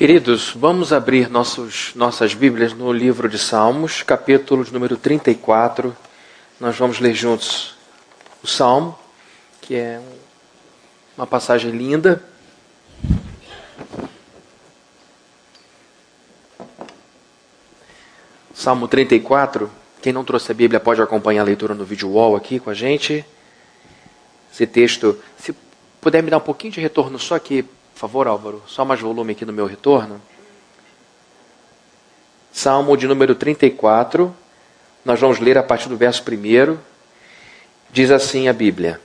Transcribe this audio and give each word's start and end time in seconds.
Queridos, 0.00 0.54
vamos 0.56 0.94
abrir 0.94 1.28
nossos, 1.28 1.94
nossas 1.94 2.32
Bíblias 2.32 2.72
no 2.72 2.90
livro 2.90 3.28
de 3.28 3.38
Salmos, 3.38 4.02
capítulo 4.02 4.66
número 4.72 4.96
34. 4.96 5.94
Nós 6.58 6.74
vamos 6.74 6.98
ler 7.00 7.12
juntos 7.12 7.74
o 8.42 8.46
Salmo, 8.46 8.98
que 9.60 9.74
é 9.74 10.00
uma 11.18 11.26
passagem 11.26 11.72
linda. 11.72 12.24
Salmo 18.54 18.88
34. 18.88 19.70
Quem 20.00 20.14
não 20.14 20.24
trouxe 20.24 20.50
a 20.50 20.54
Bíblia 20.54 20.80
pode 20.80 21.02
acompanhar 21.02 21.42
a 21.42 21.44
leitura 21.44 21.74
no 21.74 21.84
vídeo 21.84 22.08
wall 22.08 22.36
aqui 22.36 22.58
com 22.58 22.70
a 22.70 22.74
gente. 22.74 23.22
Esse 24.50 24.66
texto, 24.66 25.22
se 25.36 25.54
puder 26.00 26.22
me 26.22 26.30
dar 26.30 26.38
um 26.38 26.40
pouquinho 26.40 26.72
de 26.72 26.80
retorno 26.80 27.18
só 27.18 27.34
aqui 27.34 27.66
por 28.00 28.08
favor, 28.08 28.26
Álvaro, 28.28 28.62
só 28.66 28.82
mais 28.82 28.98
volume 28.98 29.32
aqui 29.32 29.44
no 29.44 29.52
meu 29.52 29.66
retorno. 29.66 30.22
Salmo 32.50 32.96
de 32.96 33.06
número 33.06 33.34
34, 33.34 34.34
nós 35.04 35.20
vamos 35.20 35.38
ler 35.38 35.58
a 35.58 35.62
partir 35.62 35.86
do 35.90 35.98
verso 35.98 36.22
1. 36.22 36.78
Diz 37.92 38.10
assim 38.10 38.48
a 38.48 38.54
Bíblia: 38.54 38.98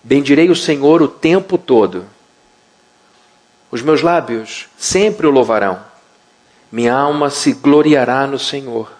Bendirei 0.00 0.48
o 0.48 0.54
Senhor 0.54 1.02
o 1.02 1.08
tempo 1.08 1.58
todo. 1.58 2.06
Os 3.68 3.82
meus 3.82 4.00
lábios 4.00 4.68
sempre 4.78 5.26
o 5.26 5.30
louvarão. 5.32 5.84
Minha 6.70 6.94
alma 6.94 7.30
se 7.30 7.52
gloriará 7.52 8.28
no 8.28 8.38
Senhor. 8.38 8.92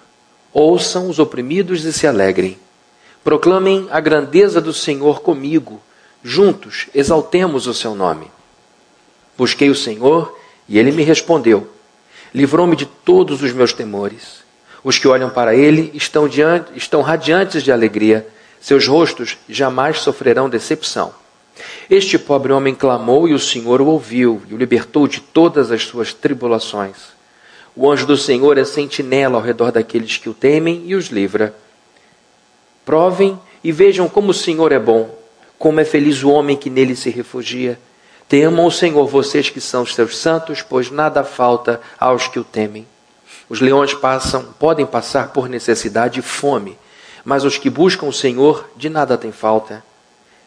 Ouçam 0.52 1.08
os 1.08 1.20
oprimidos 1.20 1.84
e 1.84 1.92
se 1.92 2.04
alegrem. 2.04 2.58
Proclamem 3.22 3.86
a 3.92 4.00
grandeza 4.00 4.60
do 4.60 4.72
Senhor 4.72 5.20
comigo. 5.20 5.80
Juntos 6.20 6.88
exaltemos 6.92 7.68
o 7.68 7.72
seu 7.72 7.94
nome. 7.94 8.28
Busquei 9.40 9.70
o 9.70 9.74
Senhor 9.74 10.38
e 10.68 10.78
ele 10.78 10.92
me 10.92 11.02
respondeu. 11.02 11.66
Livrou-me 12.34 12.76
de 12.76 12.84
todos 12.84 13.42
os 13.42 13.54
meus 13.54 13.72
temores. 13.72 14.44
Os 14.84 14.98
que 14.98 15.08
olham 15.08 15.30
para 15.30 15.54
ele 15.54 15.90
estão, 15.94 16.28
diante, 16.28 16.72
estão 16.76 17.00
radiantes 17.00 17.62
de 17.62 17.72
alegria, 17.72 18.28
seus 18.60 18.86
rostos 18.86 19.38
jamais 19.48 20.00
sofrerão 20.00 20.50
decepção. 20.50 21.14
Este 21.88 22.18
pobre 22.18 22.52
homem 22.52 22.74
clamou 22.74 23.26
e 23.26 23.32
o 23.32 23.38
Senhor 23.38 23.80
o 23.80 23.86
ouviu 23.86 24.42
e 24.46 24.52
o 24.52 24.58
libertou 24.58 25.08
de 25.08 25.22
todas 25.22 25.72
as 25.72 25.84
suas 25.84 26.12
tribulações. 26.12 26.96
O 27.74 27.90
anjo 27.90 28.04
do 28.04 28.18
Senhor 28.18 28.58
é 28.58 28.64
sentinela 28.66 29.38
ao 29.38 29.42
redor 29.42 29.72
daqueles 29.72 30.18
que 30.18 30.28
o 30.28 30.34
temem 30.34 30.82
e 30.84 30.94
os 30.94 31.06
livra. 31.06 31.54
Provem 32.84 33.40
e 33.64 33.72
vejam 33.72 34.06
como 34.06 34.32
o 34.32 34.34
Senhor 34.34 34.70
é 34.70 34.78
bom, 34.78 35.18
como 35.58 35.80
é 35.80 35.84
feliz 35.86 36.22
o 36.22 36.28
homem 36.28 36.58
que 36.58 36.68
nele 36.68 36.94
se 36.94 37.08
refugia. 37.08 37.78
Temam 38.30 38.64
o 38.64 38.70
Senhor, 38.70 39.08
vocês 39.08 39.50
que 39.50 39.60
são 39.60 39.82
os 39.82 39.92
seus 39.92 40.16
santos, 40.16 40.62
pois 40.62 40.88
nada 40.88 41.24
falta 41.24 41.80
aos 41.98 42.28
que 42.28 42.38
o 42.38 42.44
temem. 42.44 42.86
Os 43.48 43.60
leões 43.60 43.92
passam, 43.92 44.54
podem 44.56 44.86
passar 44.86 45.32
por 45.32 45.48
necessidade 45.48 46.20
e 46.20 46.22
fome, 46.22 46.78
mas 47.24 47.42
os 47.42 47.58
que 47.58 47.68
buscam 47.68 48.06
o 48.06 48.12
Senhor 48.12 48.70
de 48.76 48.88
nada 48.88 49.18
têm 49.18 49.32
falta. 49.32 49.82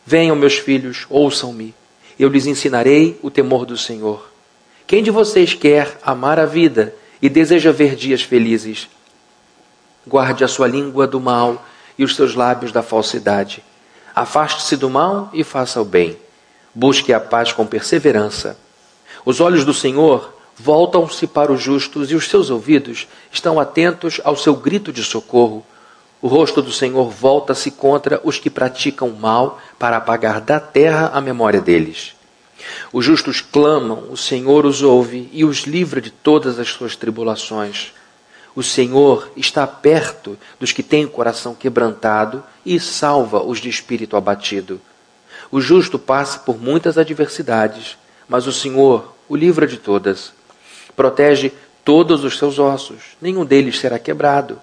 Venham, 0.05 0.33
meus 0.33 0.57
filhos, 0.57 1.05
ouçam-me. 1.09 1.75
Eu 2.17 2.29
lhes 2.29 2.45
ensinarei 2.45 3.19
o 3.21 3.29
temor 3.29 3.65
do 3.65 3.77
Senhor. 3.77 4.31
Quem 4.87 5.03
de 5.03 5.11
vocês 5.11 5.53
quer 5.53 5.99
amar 6.03 6.39
a 6.39 6.45
vida 6.45 6.95
e 7.21 7.27
deseja 7.27 7.73
ver 7.73 7.97
dias 7.97 8.21
felizes? 8.21 8.87
Guarde 10.07 10.45
a 10.45 10.47
sua 10.47 10.69
língua 10.69 11.05
do 11.05 11.19
mal 11.19 11.65
e 11.99 12.05
os 12.05 12.15
seus 12.15 12.33
lábios 12.33 12.71
da 12.71 12.81
falsidade. 12.81 13.61
Afaste-se 14.15 14.77
do 14.77 14.89
mal 14.89 15.29
e 15.33 15.43
faça 15.43 15.81
o 15.81 15.85
bem. 15.85 16.22
Busque 16.75 17.13
a 17.13 17.19
paz 17.19 17.51
com 17.51 17.65
perseverança. 17.65 18.57
Os 19.25 19.39
olhos 19.39 19.63
do 19.63 19.73
Senhor 19.73 20.33
voltam-se 20.57 21.27
para 21.27 21.51
os 21.51 21.61
justos 21.61 22.11
e 22.11 22.15
os 22.15 22.27
seus 22.27 22.49
ouvidos 22.49 23.07
estão 23.31 23.59
atentos 23.59 24.19
ao 24.23 24.35
seu 24.35 24.55
grito 24.55 24.91
de 24.91 25.03
socorro. 25.03 25.65
O 26.21 26.27
rosto 26.27 26.61
do 26.61 26.71
Senhor 26.71 27.09
volta-se 27.09 27.69
contra 27.69 28.19
os 28.23 28.39
que 28.39 28.49
praticam 28.49 29.09
mal 29.11 29.59
para 29.77 29.97
apagar 29.97 30.41
da 30.41 30.59
terra 30.59 31.11
a 31.13 31.21
memória 31.21 31.61
deles. 31.61 32.15
Os 32.91 33.03
justos 33.03 33.41
clamam, 33.41 34.07
o 34.09 34.17
Senhor 34.17 34.65
os 34.65 34.81
ouve 34.81 35.29
e 35.33 35.43
os 35.43 35.63
livra 35.63 35.99
de 35.99 36.09
todas 36.09 36.59
as 36.59 36.69
suas 36.69 36.95
tribulações. 36.95 37.93
O 38.55 38.63
Senhor 38.63 39.31
está 39.35 39.65
perto 39.67 40.37
dos 40.59 40.71
que 40.71 40.83
têm 40.83 41.05
o 41.05 41.09
coração 41.09 41.53
quebrantado 41.55 42.43
e 42.65 42.79
salva 42.79 43.43
os 43.43 43.59
de 43.59 43.67
espírito 43.67 44.15
abatido. 44.15 44.79
O 45.53 45.61
justo 45.61 45.99
passa 45.99 46.39
por 46.39 46.59
muitas 46.59 46.97
adversidades, 46.97 47.95
mas 48.27 48.47
o 48.47 48.51
Senhor 48.51 49.13
o 49.29 49.35
livra 49.35 49.67
de 49.67 49.77
todas. 49.77 50.33
Protege 50.95 51.53
todos 51.85 52.23
os 52.23 52.39
seus 52.39 52.57
ossos, 52.57 53.15
nenhum 53.21 53.45
deles 53.45 53.79
será 53.79 53.99
quebrado. 53.99 54.59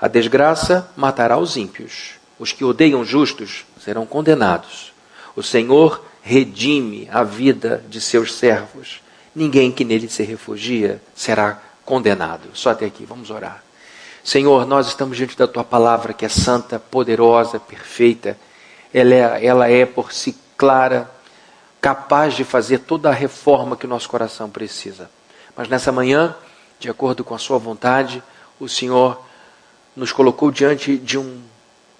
A 0.00 0.08
desgraça 0.08 0.90
matará 0.96 1.38
os 1.38 1.56
ímpios. 1.56 2.14
Os 2.40 2.50
que 2.50 2.64
odeiam 2.64 3.04
justos 3.04 3.64
serão 3.80 4.04
condenados. 4.04 4.92
O 5.36 5.44
Senhor 5.44 6.04
redime 6.22 7.08
a 7.12 7.22
vida 7.22 7.84
de 7.88 8.00
seus 8.00 8.34
servos. 8.34 9.00
Ninguém 9.32 9.70
que 9.70 9.84
nele 9.84 10.08
se 10.08 10.24
refugia 10.24 11.00
será 11.14 11.62
condenado. 11.84 12.48
Só 12.52 12.70
até 12.70 12.86
aqui, 12.86 13.04
vamos 13.04 13.30
orar. 13.30 13.62
Senhor, 14.24 14.66
nós 14.66 14.88
estamos 14.88 15.16
diante 15.16 15.38
da 15.38 15.46
tua 15.46 15.62
palavra 15.62 16.12
que 16.12 16.26
é 16.26 16.28
santa, 16.28 16.80
poderosa, 16.80 17.60
perfeita 17.60 18.36
ela 18.96 19.14
é, 19.14 19.44
ela 19.44 19.70
é 19.70 19.84
por 19.84 20.10
si 20.10 20.34
clara, 20.56 21.10
capaz 21.82 22.32
de 22.32 22.44
fazer 22.44 22.78
toda 22.78 23.10
a 23.10 23.12
reforma 23.12 23.76
que 23.76 23.84
o 23.84 23.88
nosso 23.88 24.08
coração 24.08 24.48
precisa. 24.48 25.10
Mas 25.54 25.68
nessa 25.68 25.92
manhã, 25.92 26.34
de 26.78 26.88
acordo 26.88 27.22
com 27.22 27.34
a 27.34 27.38
Sua 27.38 27.58
vontade, 27.58 28.22
o 28.58 28.66
Senhor 28.66 29.20
nos 29.94 30.12
colocou 30.12 30.50
diante 30.50 30.96
de 30.96 31.18
um 31.18 31.42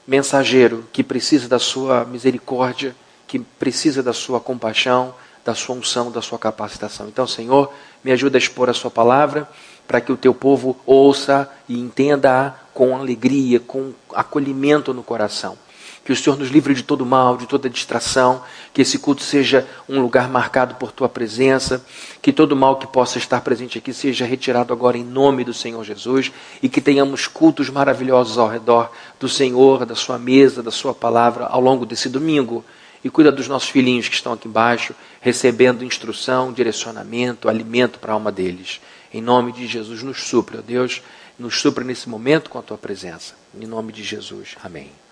mensageiro 0.06 0.88
que 0.90 1.04
precisa 1.04 1.46
da 1.46 1.58
Sua 1.58 2.06
misericórdia, 2.06 2.96
que 3.26 3.40
precisa 3.40 4.02
da 4.02 4.14
Sua 4.14 4.40
compaixão, 4.40 5.14
da 5.44 5.54
Sua 5.54 5.76
unção, 5.76 6.10
da 6.10 6.22
Sua 6.22 6.38
capacitação. 6.38 7.08
Então, 7.08 7.26
Senhor, 7.26 7.70
me 8.02 8.10
ajuda 8.10 8.38
a 8.38 8.40
expor 8.40 8.70
a 8.70 8.74
Sua 8.74 8.90
palavra 8.90 9.46
para 9.86 10.00
que 10.00 10.10
o 10.10 10.16
Teu 10.16 10.32
povo 10.32 10.74
ouça 10.86 11.46
e 11.68 11.78
entenda 11.78 12.54
com 12.72 12.96
alegria, 12.96 13.60
com 13.60 13.92
acolhimento 14.14 14.94
no 14.94 15.02
coração. 15.02 15.58
Que 16.06 16.12
o 16.12 16.16
Senhor 16.16 16.38
nos 16.38 16.50
livre 16.50 16.72
de 16.72 16.84
todo 16.84 17.04
mal, 17.04 17.36
de 17.36 17.48
toda 17.48 17.68
distração, 17.68 18.40
que 18.72 18.80
esse 18.80 18.96
culto 18.96 19.24
seja 19.24 19.66
um 19.88 20.00
lugar 20.00 20.28
marcado 20.28 20.76
por 20.76 20.92
tua 20.92 21.08
presença, 21.08 21.84
que 22.22 22.32
todo 22.32 22.54
mal 22.54 22.76
que 22.76 22.86
possa 22.86 23.18
estar 23.18 23.40
presente 23.40 23.76
aqui 23.76 23.92
seja 23.92 24.24
retirado 24.24 24.72
agora 24.72 24.96
em 24.96 25.02
nome 25.02 25.42
do 25.42 25.52
Senhor 25.52 25.82
Jesus 25.84 26.30
e 26.62 26.68
que 26.68 26.80
tenhamos 26.80 27.26
cultos 27.26 27.68
maravilhosos 27.70 28.38
ao 28.38 28.48
redor 28.48 28.88
do 29.18 29.28
Senhor, 29.28 29.84
da 29.84 29.96
sua 29.96 30.16
mesa, 30.16 30.62
da 30.62 30.70
sua 30.70 30.94
palavra 30.94 31.46
ao 31.46 31.60
longo 31.60 31.84
desse 31.84 32.08
domingo. 32.08 32.64
E 33.02 33.10
cuida 33.10 33.32
dos 33.32 33.48
nossos 33.48 33.70
filhinhos 33.70 34.08
que 34.08 34.14
estão 34.14 34.32
aqui 34.32 34.46
embaixo, 34.46 34.94
recebendo 35.20 35.84
instrução, 35.84 36.52
direcionamento, 36.52 37.48
alimento 37.48 37.98
para 37.98 38.12
a 38.12 38.14
alma 38.14 38.30
deles. 38.30 38.80
Em 39.12 39.20
nome 39.20 39.50
de 39.50 39.66
Jesus, 39.66 40.04
nos 40.04 40.22
supra, 40.22 40.62
Deus, 40.62 41.02
nos 41.36 41.60
supra 41.60 41.82
nesse 41.82 42.08
momento 42.08 42.48
com 42.48 42.60
a 42.60 42.62
tua 42.62 42.78
presença. 42.78 43.34
Em 43.60 43.66
nome 43.66 43.92
de 43.92 44.04
Jesus. 44.04 44.54
Amém. 44.62 45.05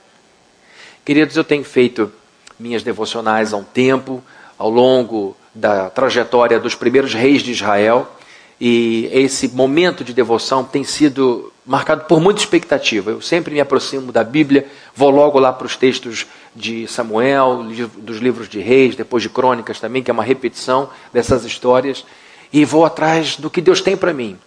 Queridos, 1.05 1.37
eu 1.37 1.45
tenho 1.45 1.63
feito 1.63 2.11
minhas 2.59 2.83
devocionais 2.83 3.53
há 3.53 3.59
um 3.59 3.63
tempo, 3.63 4.25
ao 4.57 4.71
longo 4.71 5.37
da 5.55 5.91
trajetória 5.91 6.59
dos 6.59 6.75
primeiros 6.75 7.13
reis 7.13 7.43
de 7.43 7.51
Israel, 7.51 8.11
e 8.59 9.11
esse 9.13 9.49
momento 9.49 10.03
de 10.03 10.15
devoção 10.15 10.65
tem 10.65 10.83
sido 10.83 11.53
marcado 11.67 12.07
por 12.07 12.21
muita 12.21 12.41
expectativa. 12.41 13.11
Eu 13.11 13.21
sempre 13.21 13.53
me 13.53 13.61
aproximo 13.61 14.11
da 14.11 14.25
Bíblia, 14.25 14.67
vou 14.97 15.11
logo 15.11 15.39
lá 15.39 15.53
para 15.53 15.67
os 15.67 15.77
textos 15.77 16.25
de 16.57 16.87
Samuel, 16.89 17.65
dos 17.99 18.17
livros 18.17 18.49
de 18.49 18.61
reis, 18.61 18.97
depois 18.97 19.23
de 19.23 19.29
crônicas 19.29 19.79
também, 19.79 20.03
que 20.03 20.11
é 20.11 20.15
uma 20.15 20.25
repetição 20.25 20.89
dessas 21.13 21.45
histórias, 21.45 22.03
e 22.51 22.65
vou 22.65 22.83
atrás 22.83 23.37
do 23.37 23.51
que 23.51 23.61
Deus 23.61 23.83
tem 23.83 23.95
para 23.95 24.15
mim, 24.15 24.39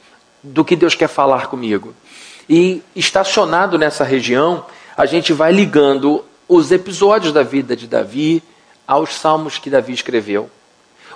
do 0.42 0.66
que 0.66 0.76
Deus 0.76 0.96
quer 0.96 1.08
falar 1.08 1.50
comigo. 1.50 1.94
E 2.50 2.81
estacionado 2.96 3.78
nessa 3.78 4.04
região, 4.04 4.66
a 4.98 5.06
gente 5.06 5.31
vai 5.34 5.52
ligando 5.54 6.26
os 6.48 6.72
episódios 6.72 7.34
da 7.34 7.44
vida 7.44 7.76
de 7.76 7.88
Davi 7.88 8.42
aos 8.88 9.14
salmos 9.14 9.58
que 9.58 9.70
Davi 9.70 9.94
escreveu. 9.94 10.50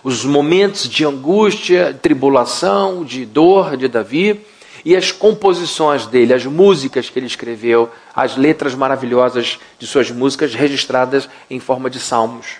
Os 0.03 0.25
momentos 0.25 0.89
de 0.89 1.05
angústia, 1.05 1.97
tribulação, 2.01 3.05
de 3.05 3.25
dor 3.25 3.77
de 3.77 3.87
Davi 3.87 4.41
e 4.83 4.95
as 4.95 5.11
composições 5.11 6.05
dele, 6.05 6.33
as 6.33 6.45
músicas 6.45 7.09
que 7.09 7.19
ele 7.19 7.27
escreveu, 7.27 7.89
as 8.13 8.35
letras 8.35 8.73
maravilhosas 8.73 9.59
de 9.77 9.87
suas 9.87 10.09
músicas 10.11 10.53
registradas 10.53 11.29
em 11.49 11.59
forma 11.59 11.89
de 11.89 11.99
salmos. 11.99 12.57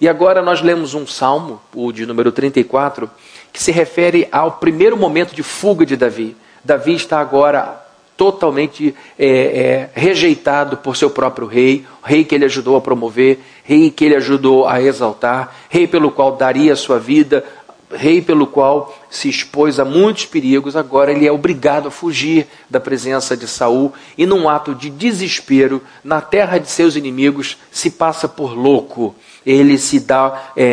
E 0.00 0.08
agora 0.08 0.42
nós 0.42 0.60
lemos 0.60 0.94
um 0.94 1.06
salmo, 1.06 1.60
o 1.74 1.90
de 1.92 2.04
número 2.04 2.30
34, 2.30 3.10
que 3.52 3.62
se 3.62 3.72
refere 3.72 4.28
ao 4.30 4.52
primeiro 4.52 4.96
momento 4.96 5.34
de 5.34 5.42
fuga 5.42 5.86
de 5.86 5.96
Davi. 5.96 6.36
Davi 6.64 6.94
está 6.94 7.20
agora 7.20 7.81
totalmente 8.22 8.94
é, 9.18 9.26
é, 9.26 9.90
rejeitado 9.94 10.76
por 10.76 10.96
seu 10.96 11.10
próprio 11.10 11.48
rei, 11.48 11.84
rei 12.04 12.22
que 12.22 12.36
ele 12.36 12.44
ajudou 12.44 12.76
a 12.76 12.80
promover, 12.80 13.40
rei 13.64 13.90
que 13.90 14.04
ele 14.04 14.14
ajudou 14.14 14.68
a 14.68 14.80
exaltar, 14.80 15.52
rei 15.68 15.88
pelo 15.88 16.08
qual 16.12 16.36
daria 16.36 16.76
sua 16.76 17.00
vida, 17.00 17.44
rei 17.94 18.20
pelo 18.20 18.46
qual 18.46 18.96
se 19.10 19.28
expôs 19.28 19.78
a 19.78 19.84
muitos 19.84 20.26
perigos, 20.26 20.76
agora 20.76 21.12
ele 21.12 21.26
é 21.26 21.32
obrigado 21.32 21.88
a 21.88 21.90
fugir 21.90 22.46
da 22.68 22.80
presença 22.80 23.36
de 23.36 23.46
Saul 23.46 23.92
e 24.16 24.26
num 24.26 24.48
ato 24.48 24.74
de 24.74 24.90
desespero, 24.90 25.82
na 26.02 26.20
terra 26.20 26.58
de 26.58 26.70
seus 26.70 26.96
inimigos, 26.96 27.56
se 27.70 27.90
passa 27.90 28.28
por 28.28 28.56
louco. 28.56 29.14
Ele 29.44 29.76
se 29.76 29.98
dá 29.98 30.52
é, 30.56 30.64
é, 30.64 30.68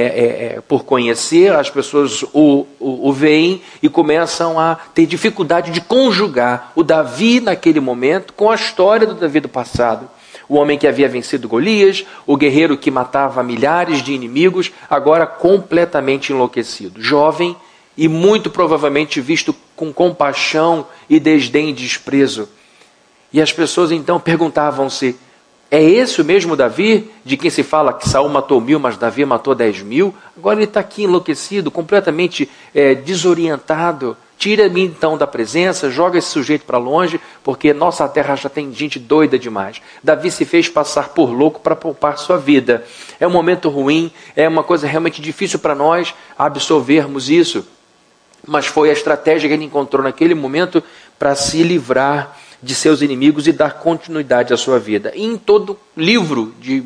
é, 0.58 0.62
por 0.62 0.84
conhecer, 0.84 1.52
as 1.54 1.70
pessoas 1.70 2.24
o, 2.34 2.68
o, 2.80 3.10
o 3.10 3.12
veem 3.12 3.62
e 3.82 3.90
começam 3.90 4.60
a 4.60 4.76
ter 4.76 5.06
dificuldade 5.08 5.72
de 5.72 5.82
conjugar 5.82 6.72
o 6.76 6.84
Davi 6.84 7.40
naquele 7.40 7.80
momento 7.80 8.34
com 8.34 8.52
a 8.52 8.56
história 8.56 9.08
do 9.08 9.16
Davi 9.16 9.40
do 9.40 9.50
passado 9.50 10.08
o 10.50 10.56
homem 10.56 10.78
que 10.78 10.88
havia 10.88 11.08
vencido 11.08 11.48
Golias, 11.48 12.04
o 12.26 12.36
guerreiro 12.36 12.76
que 12.76 12.90
matava 12.90 13.44
milhares 13.44 14.02
de 14.02 14.14
inimigos, 14.14 14.72
agora 14.90 15.28
completamente 15.28 16.34
enlouquecido, 16.34 17.00
jovem 17.00 17.56
e 17.96 18.08
muito 18.08 18.50
provavelmente 18.50 19.22
visto 19.22 19.56
com 19.76 19.94
compaixão 19.94 20.88
e 21.08 21.20
desdém 21.20 21.70
e 21.70 21.74
desprezo. 21.74 22.50
E 23.32 23.40
as 23.40 23.54
pessoas 23.54 23.92
então 23.92 24.20
perguntavam-se: 24.20 25.16
é 25.70 25.84
esse 25.84 26.20
o 26.20 26.26
mesmo 26.26 26.56
Davi, 26.56 27.12
de 27.24 27.38
quem 27.38 27.52
se 27.52 27.62
fala 27.62 27.94
que 27.94 28.10
Saul 28.10 28.28
matou 28.28 28.60
mil, 28.60 28.80
mas 28.80 28.98
Davi 28.98 29.24
matou 29.24 29.54
dez 29.54 29.84
mil? 29.84 30.16
Agora 30.36 30.58
ele 30.58 30.64
está 30.64 30.80
aqui 30.80 31.04
enlouquecido, 31.04 31.70
completamente 31.70 32.50
é, 32.74 32.96
desorientado. 32.96 34.18
Tira-me 34.40 34.86
então 34.86 35.18
da 35.18 35.28
presença, 35.28 35.92
joga 35.92 36.18
esse 36.18 36.30
sujeito 36.30 36.64
para 36.64 36.78
longe, 36.78 37.20
porque 37.44 37.74
nossa 37.74 38.08
terra 38.08 38.38
já 38.38 38.48
tem 38.48 38.74
gente 38.74 38.98
doida 38.98 39.38
demais. 39.38 39.82
Davi 40.02 40.32
se 40.32 40.46
fez 40.46 40.70
passar 40.70 41.10
por 41.10 41.34
louco 41.34 41.60
para 41.60 41.76
poupar 41.76 42.18
sua 42.18 42.38
vida. 42.38 42.86
É 43.20 43.28
um 43.28 43.32
momento 43.32 43.68
ruim, 43.68 44.10
é 44.38 44.48
uma 44.48 44.64
coisa 44.64 44.88
realmente 44.88 45.22
difícil 45.22 45.60
para 45.60 45.76
nós 45.76 46.16
absorvermos 46.38 47.30
isso. 47.30 47.68
Mas 48.48 48.66
foi 48.66 48.90
a 48.90 48.94
estratégia 48.94 49.50
que 49.50 49.54
ele 49.56 49.66
encontrou 49.66 50.02
naquele 50.02 50.34
momento 50.34 50.82
para 51.20 51.36
se 51.36 51.62
livrar 51.62 52.40
de 52.64 52.74
seus 52.74 53.02
inimigos 53.02 53.46
e 53.46 53.52
dar 53.52 53.74
continuidade 53.74 54.54
à 54.54 54.58
sua 54.58 54.80
vida. 54.80 55.12
E 55.16 55.26
em 55.26 55.36
todo 55.36 55.78
livro 55.98 56.56
de 56.62 56.86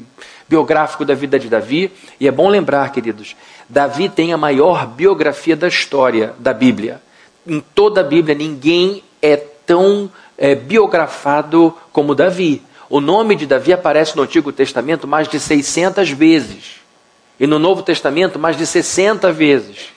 biográfico 0.49 1.05
da 1.05 1.13
vida 1.13 1.37
de 1.37 1.49
Davi, 1.49 1.91
e 2.19 2.27
é 2.27 2.31
bom 2.31 2.49
lembrar, 2.49 2.91
queridos, 2.91 3.35
Davi 3.69 4.09
tem 4.09 4.33
a 4.33 4.37
maior 4.37 4.87
biografia 4.87 5.55
da 5.55 5.67
história 5.67 6.33
da 6.39 6.51
Bíblia 6.51 6.99
em 7.45 7.59
toda 7.59 8.01
a 8.01 8.03
Bíblia 8.03 8.35
ninguém 8.35 9.03
é 9.21 9.37
tão 9.37 10.09
é, 10.37 10.55
biografado 10.55 11.73
como 11.91 12.15
Davi. 12.15 12.61
O 12.89 12.99
nome 12.99 13.35
de 13.35 13.45
Davi 13.45 13.73
aparece 13.73 14.15
no 14.15 14.23
Antigo 14.23 14.51
Testamento 14.51 15.07
mais 15.07 15.27
de 15.27 15.39
600 15.39 16.09
vezes. 16.11 16.81
E 17.39 17.47
no 17.47 17.57
Novo 17.57 17.81
Testamento, 17.81 18.37
mais 18.37 18.55
de 18.55 18.65
60 18.65 19.31
vezes. 19.31 19.93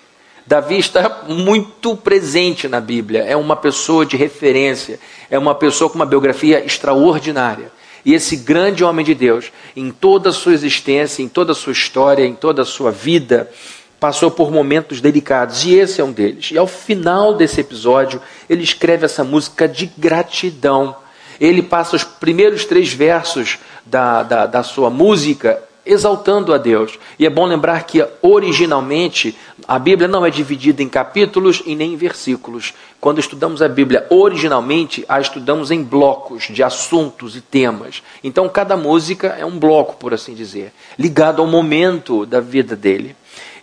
Davi 0.47 0.79
está 0.79 1.25
muito 1.29 1.97
presente 1.97 2.69
na 2.69 2.81
Bíblia. 2.81 3.25
É 3.25 3.37
uma 3.37 3.57
pessoa 3.57 4.07
de 4.07 4.17
referência. 4.17 4.99
É 5.31 5.39
uma 5.39 5.55
pessoa 5.55 5.91
com 5.91 5.97
uma 5.97 6.07
biografia 6.07 6.65
extraordinária. 6.65 7.71
E 8.05 8.15
esse 8.15 8.37
grande 8.37 8.85
homem 8.85 9.05
de 9.05 9.15
Deus, 9.15 9.53
em 9.75 9.91
toda 9.91 10.31
a 10.31 10.33
sua 10.33 10.55
existência, 10.55 11.23
em 11.23 11.29
toda 11.29 11.51
a 11.51 11.55
sua 11.57 11.73
história, 11.73 12.25
em 12.25 12.35
toda 12.35 12.63
a 12.63 12.65
sua 12.65 12.93
vida, 12.93 13.51
passou 13.99 14.31
por 14.31 14.51
momentos 14.51 15.01
delicados 15.01 15.65
e 15.65 15.75
esse 15.75 16.01
é 16.01 16.05
um 16.05 16.13
deles. 16.13 16.51
E 16.51 16.59
ao 16.59 16.67
final 16.67 17.35
desse 17.35 17.61
episódio, 17.61 18.21
ele 18.49 18.63
escreve 18.63 19.05
essa 19.05 19.25
música 19.25 19.67
de 19.67 19.91
gratidão. 19.97 20.95
Ele 21.41 21.63
passa 21.63 21.97
os 21.97 22.05
primeiros 22.05 22.65
três 22.65 22.93
versos 22.93 23.59
da, 23.85 24.23
da, 24.23 24.47
da 24.47 24.63
sua 24.63 24.91
música 24.91 25.63
exaltando 25.87 26.53
a 26.53 26.59
Deus. 26.59 26.99
E 27.19 27.25
é 27.25 27.31
bom 27.31 27.47
lembrar 27.47 27.85
que 27.85 28.05
originalmente 28.21 29.39
a 29.69 29.79
Bíblia 29.79 30.09
não 30.09 30.27
é 30.27 30.31
dividida 30.31 30.83
em 30.83 30.89
capítulos 30.89 31.63
e 31.65 31.77
nem 31.77 31.93
em 31.93 31.97
versículos. 31.97 32.75
Quando 33.01 33.21
estudamos 33.21 33.63
a 33.63 33.69
Bíblia 33.69 34.05
originalmente, 34.11 35.05
a 35.09 35.21
estudamos 35.21 35.71
em 35.71 35.83
blocos 35.83 36.49
de 36.51 36.63
assuntos 36.63 37.37
e 37.37 37.41
temas. 37.41 38.03
Então 38.25 38.49
cada 38.49 38.77
música 38.77 39.29
é 39.39 39.47
um 39.47 39.59
bloco, 39.59 39.97
por 39.97 40.13
assim 40.13 40.35
dizer, 40.35 40.73
ligado 40.99 41.41
ao 41.41 41.47
momento 41.47 42.27
da 42.27 42.41
vida 42.41 42.75
dele. 42.75 43.15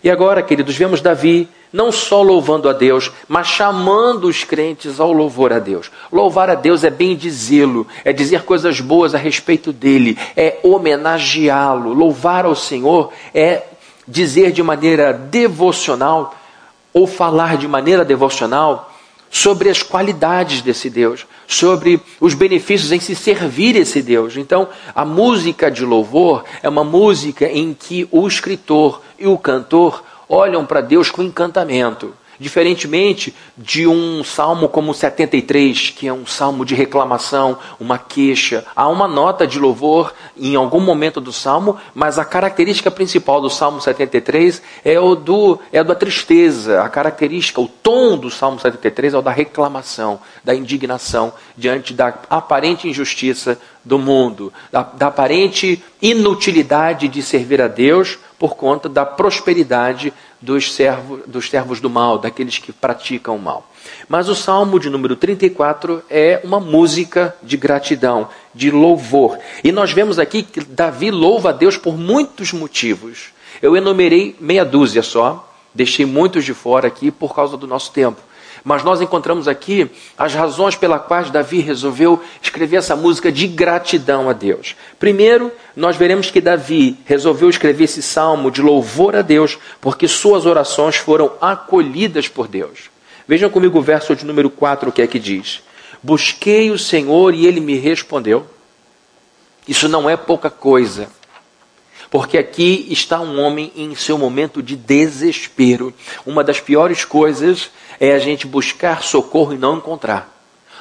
E 0.04 0.10
agora, 0.10 0.42
queridos, 0.42 0.76
vemos 0.76 1.00
Davi 1.00 1.48
não 1.72 1.90
só 1.90 2.20
louvando 2.20 2.68
a 2.68 2.74
Deus, 2.74 3.10
mas 3.26 3.46
chamando 3.46 4.28
os 4.28 4.44
crentes 4.44 5.00
ao 5.00 5.10
louvor 5.10 5.50
a 5.50 5.58
Deus. 5.58 5.90
Louvar 6.12 6.50
a 6.50 6.54
Deus 6.54 6.84
é 6.84 6.90
bem 6.90 7.16
dizê-lo, 7.16 7.86
é 8.04 8.12
dizer 8.12 8.42
coisas 8.42 8.80
boas 8.80 9.14
a 9.14 9.18
respeito 9.18 9.72
dele, 9.72 10.18
é 10.36 10.58
homenageá-lo. 10.62 11.94
Louvar 11.94 12.44
ao 12.44 12.54
Senhor 12.54 13.10
é 13.34 13.62
dizer 14.06 14.52
de 14.52 14.62
maneira 14.62 15.10
devocional 15.10 16.34
ou 16.92 17.06
falar 17.06 17.56
de 17.56 17.66
maneira 17.66 18.04
devocional 18.04 18.93
sobre 19.34 19.68
as 19.68 19.82
qualidades 19.82 20.62
desse 20.62 20.88
Deus, 20.88 21.26
sobre 21.48 22.00
os 22.20 22.34
benefícios 22.34 22.92
em 22.92 23.00
se 23.00 23.16
servir 23.16 23.74
esse 23.74 24.00
Deus. 24.00 24.36
Então, 24.36 24.68
a 24.94 25.04
música 25.04 25.68
de 25.68 25.84
louvor 25.84 26.44
é 26.62 26.68
uma 26.68 26.84
música 26.84 27.44
em 27.46 27.74
que 27.74 28.06
o 28.12 28.28
escritor 28.28 29.02
e 29.18 29.26
o 29.26 29.36
cantor 29.36 30.04
olham 30.28 30.64
para 30.64 30.80
Deus 30.80 31.10
com 31.10 31.20
encantamento. 31.20 32.14
Diferentemente 32.38 33.34
de 33.56 33.86
um 33.86 34.24
salmo 34.24 34.68
como 34.68 34.90
o 34.90 34.94
73, 34.94 35.90
que 35.90 36.08
é 36.08 36.12
um 36.12 36.26
salmo 36.26 36.64
de 36.64 36.74
reclamação, 36.74 37.58
uma 37.78 37.98
queixa, 37.98 38.64
há 38.74 38.88
uma 38.88 39.06
nota 39.06 39.46
de 39.46 39.58
louvor 39.58 40.12
em 40.36 40.56
algum 40.56 40.80
momento 40.80 41.20
do 41.20 41.32
salmo, 41.32 41.76
mas 41.94 42.18
a 42.18 42.24
característica 42.24 42.90
principal 42.90 43.40
do 43.40 43.48
salmo 43.48 43.80
73 43.80 44.62
é 44.84 44.98
o 44.98 45.14
do 45.14 45.58
é 45.72 45.78
a 45.78 45.82
da 45.82 45.94
tristeza. 45.94 46.82
A 46.82 46.88
característica, 46.88 47.60
o 47.60 47.68
tom 47.68 48.16
do 48.18 48.30
salmo 48.30 48.58
73 48.58 49.14
é 49.14 49.18
o 49.18 49.22
da 49.22 49.30
reclamação, 49.30 50.20
da 50.42 50.54
indignação 50.54 51.32
diante 51.56 51.94
da 51.94 52.14
aparente 52.28 52.88
injustiça 52.88 53.58
do 53.84 53.98
mundo, 53.98 54.52
da, 54.72 54.82
da 54.82 55.06
aparente 55.08 55.82
inutilidade 56.00 57.08
de 57.08 57.22
servir 57.22 57.60
a 57.60 57.68
Deus 57.68 58.18
por 58.38 58.56
conta 58.56 58.88
da 58.88 59.06
prosperidade 59.06 60.12
dos 60.44 60.74
servos, 60.74 61.20
dos 61.26 61.48
servos 61.48 61.80
do 61.80 61.88
mal, 61.88 62.18
daqueles 62.18 62.58
que 62.58 62.70
praticam 62.70 63.36
o 63.36 63.40
mal. 63.40 63.66
Mas 64.08 64.28
o 64.28 64.34
Salmo 64.34 64.78
de 64.78 64.90
número 64.90 65.16
34 65.16 66.02
é 66.10 66.40
uma 66.44 66.60
música 66.60 67.34
de 67.42 67.56
gratidão, 67.56 68.28
de 68.54 68.70
louvor. 68.70 69.38
E 69.62 69.72
nós 69.72 69.92
vemos 69.92 70.18
aqui 70.18 70.42
que 70.42 70.60
Davi 70.60 71.10
louva 71.10 71.48
a 71.48 71.52
Deus 71.52 71.78
por 71.78 71.96
muitos 71.96 72.52
motivos. 72.52 73.32
Eu 73.62 73.74
enumerei 73.74 74.36
meia 74.38 74.64
dúzia 74.64 75.02
só, 75.02 75.50
deixei 75.74 76.04
muitos 76.04 76.44
de 76.44 76.52
fora 76.52 76.86
aqui 76.86 77.10
por 77.10 77.34
causa 77.34 77.56
do 77.56 77.66
nosso 77.66 77.90
tempo. 77.90 78.20
Mas 78.64 78.82
nós 78.82 79.02
encontramos 79.02 79.46
aqui 79.46 79.90
as 80.16 80.32
razões 80.32 80.74
pelas 80.74 81.02
quais 81.02 81.30
Davi 81.30 81.60
resolveu 81.60 82.22
escrever 82.40 82.76
essa 82.76 82.96
música 82.96 83.30
de 83.30 83.46
gratidão 83.46 84.30
a 84.30 84.32
Deus. 84.32 84.74
Primeiro, 84.98 85.52
nós 85.76 85.96
veremos 85.96 86.30
que 86.30 86.40
Davi 86.40 86.96
resolveu 87.04 87.50
escrever 87.50 87.84
esse 87.84 88.00
salmo 88.00 88.50
de 88.50 88.62
louvor 88.62 89.14
a 89.14 89.20
Deus, 89.20 89.58
porque 89.82 90.08
suas 90.08 90.46
orações 90.46 90.96
foram 90.96 91.32
acolhidas 91.42 92.26
por 92.26 92.48
Deus. 92.48 92.90
Vejam 93.28 93.50
comigo 93.50 93.78
o 93.78 93.82
verso 93.82 94.16
de 94.16 94.24
número 94.24 94.48
4, 94.48 94.88
o 94.88 94.92
que 94.92 95.02
é 95.02 95.06
que 95.06 95.18
diz: 95.18 95.62
Busquei 96.02 96.70
o 96.70 96.78
Senhor 96.78 97.34
e 97.34 97.46
ele 97.46 97.60
me 97.60 97.76
respondeu. 97.76 98.46
Isso 99.68 99.88
não 99.88 100.08
é 100.08 100.16
pouca 100.16 100.48
coisa. 100.48 101.08
Porque 102.10 102.38
aqui 102.38 102.86
está 102.90 103.20
um 103.20 103.40
homem 103.40 103.72
em 103.74 103.94
seu 103.94 104.16
momento 104.16 104.62
de 104.62 104.76
desespero. 104.76 105.92
Uma 106.24 106.44
das 106.44 106.60
piores 106.60 107.04
coisas 107.04 107.70
é 107.98 108.12
a 108.12 108.18
gente 108.18 108.46
buscar 108.46 109.02
socorro 109.02 109.52
e 109.52 109.58
não 109.58 109.76
encontrar. 109.76 110.32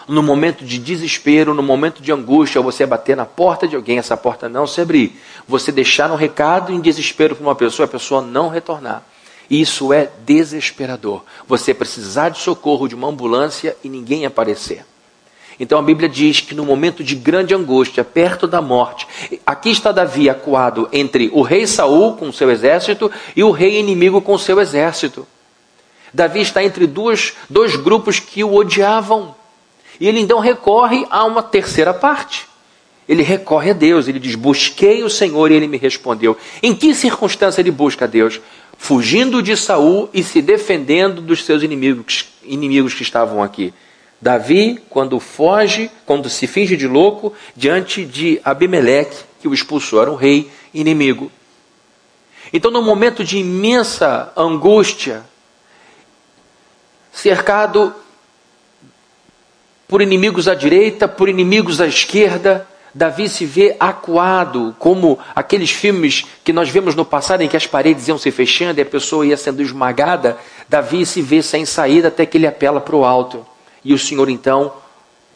No 0.07 0.21
momento 0.21 0.65
de 0.65 0.77
desespero, 0.77 1.53
no 1.53 1.63
momento 1.63 2.01
de 2.01 2.11
angústia, 2.11 2.61
você 2.61 2.85
bater 2.85 3.15
na 3.15 3.25
porta 3.25 3.67
de 3.67 3.75
alguém, 3.75 3.97
essa 3.97 4.17
porta 4.17 4.49
não 4.49 4.67
se 4.67 4.81
abrir. 4.81 5.17
Você 5.47 5.71
deixar 5.71 6.11
um 6.11 6.15
recado 6.15 6.73
em 6.73 6.81
desespero 6.81 7.35
para 7.35 7.45
uma 7.45 7.55
pessoa, 7.55 7.85
a 7.85 7.89
pessoa 7.89 8.21
não 8.21 8.49
retornar. 8.49 9.03
Isso 9.49 9.93
é 9.93 10.09
desesperador. 10.25 11.23
Você 11.47 11.73
precisar 11.73 12.29
de 12.29 12.39
socorro 12.39 12.87
de 12.87 12.95
uma 12.95 13.07
ambulância 13.07 13.77
e 13.83 13.89
ninguém 13.89 14.25
aparecer. 14.25 14.85
Então 15.59 15.77
a 15.77 15.83
Bíblia 15.83 16.09
diz 16.09 16.41
que 16.41 16.55
no 16.55 16.65
momento 16.65 17.03
de 17.03 17.15
grande 17.15 17.53
angústia, 17.53 18.03
perto 18.03 18.47
da 18.47 18.61
morte, 18.61 19.07
aqui 19.45 19.69
está 19.69 19.91
Davi 19.91 20.29
acuado 20.29 20.89
entre 20.91 21.29
o 21.33 21.41
rei 21.41 21.67
Saul 21.67 22.17
com 22.17 22.31
seu 22.31 22.49
exército 22.49 23.11
e 23.35 23.43
o 23.43 23.51
rei 23.51 23.79
inimigo 23.79 24.21
com 24.21 24.37
seu 24.37 24.59
exército. 24.59 25.27
Davi 26.13 26.41
está 26.41 26.63
entre 26.63 26.85
duas, 26.85 27.33
dois 27.49 27.75
grupos 27.75 28.19
que 28.19 28.43
o 28.43 28.53
odiavam. 28.53 29.35
E 29.99 30.07
ele 30.07 30.19
então 30.19 30.39
recorre 30.39 31.05
a 31.09 31.25
uma 31.25 31.41
terceira 31.41 31.93
parte. 31.93 32.47
Ele 33.07 33.23
recorre 33.23 33.71
a 33.71 33.73
Deus, 33.73 34.07
ele 34.07 34.19
diz: 34.19 34.35
Busquei 34.35 35.03
o 35.03 35.09
Senhor 35.09 35.51
e 35.51 35.55
ele 35.55 35.67
me 35.67 35.77
respondeu. 35.77 36.37
Em 36.61 36.73
que 36.73 36.93
circunstância 36.93 37.61
ele 37.61 37.71
busca 37.71 38.05
a 38.05 38.07
Deus? 38.07 38.39
Fugindo 38.77 39.41
de 39.41 39.57
Saul 39.57 40.09
e 40.13 40.23
se 40.23 40.41
defendendo 40.41 41.21
dos 41.21 41.43
seus 41.43 41.63
inimigos, 41.63 42.25
inimigos 42.43 42.93
que 42.93 43.03
estavam 43.03 43.41
aqui. 43.41 43.73
Davi, 44.21 44.79
quando 44.89 45.19
foge, 45.19 45.91
quando 46.05 46.29
se 46.29 46.47
finge 46.47 46.77
de 46.77 46.87
louco, 46.87 47.33
diante 47.55 48.05
de 48.05 48.39
Abimeleque, 48.43 49.17
que 49.41 49.47
o 49.47 49.53
expulsou, 49.53 50.01
era 50.01 50.11
um 50.11 50.15
rei 50.15 50.49
inimigo. 50.73 51.29
Então, 52.53 52.71
no 52.71 52.81
momento 52.81 53.23
de 53.23 53.37
imensa 53.37 54.31
angústia, 54.37 55.23
cercado 57.13 57.93
por 59.87 60.01
inimigos 60.01 60.47
à 60.47 60.55
direita, 60.55 61.07
por 61.07 61.29
inimigos 61.29 61.79
à 61.79 61.87
esquerda. 61.87 62.67
Davi 62.95 63.27
se 63.27 63.45
vê 63.45 63.75
acuado, 63.79 64.75
como 64.77 65.17
aqueles 65.35 65.71
filmes 65.71 66.25
que 66.43 66.53
nós 66.53 66.69
vemos 66.69 66.93
no 66.93 67.03
passado 67.03 67.41
em 67.41 67.47
que 67.47 67.57
as 67.57 67.65
paredes 67.65 68.07
iam 68.07 68.17
se 68.17 68.29
fechando 68.29 68.79
e 68.79 68.83
a 68.83 68.85
pessoa 68.85 69.25
ia 69.25 69.37
sendo 69.37 69.61
esmagada. 69.61 70.37
Davi 70.69 71.05
se 71.05 71.21
vê 71.21 71.41
sem 71.41 71.65
saída 71.65 72.09
até 72.09 72.25
que 72.25 72.37
ele 72.37 72.47
apela 72.47 72.79
para 72.79 72.95
o 72.95 73.05
alto. 73.05 73.45
E 73.83 73.93
o 73.93 73.99
Senhor 73.99 74.29
então 74.29 74.73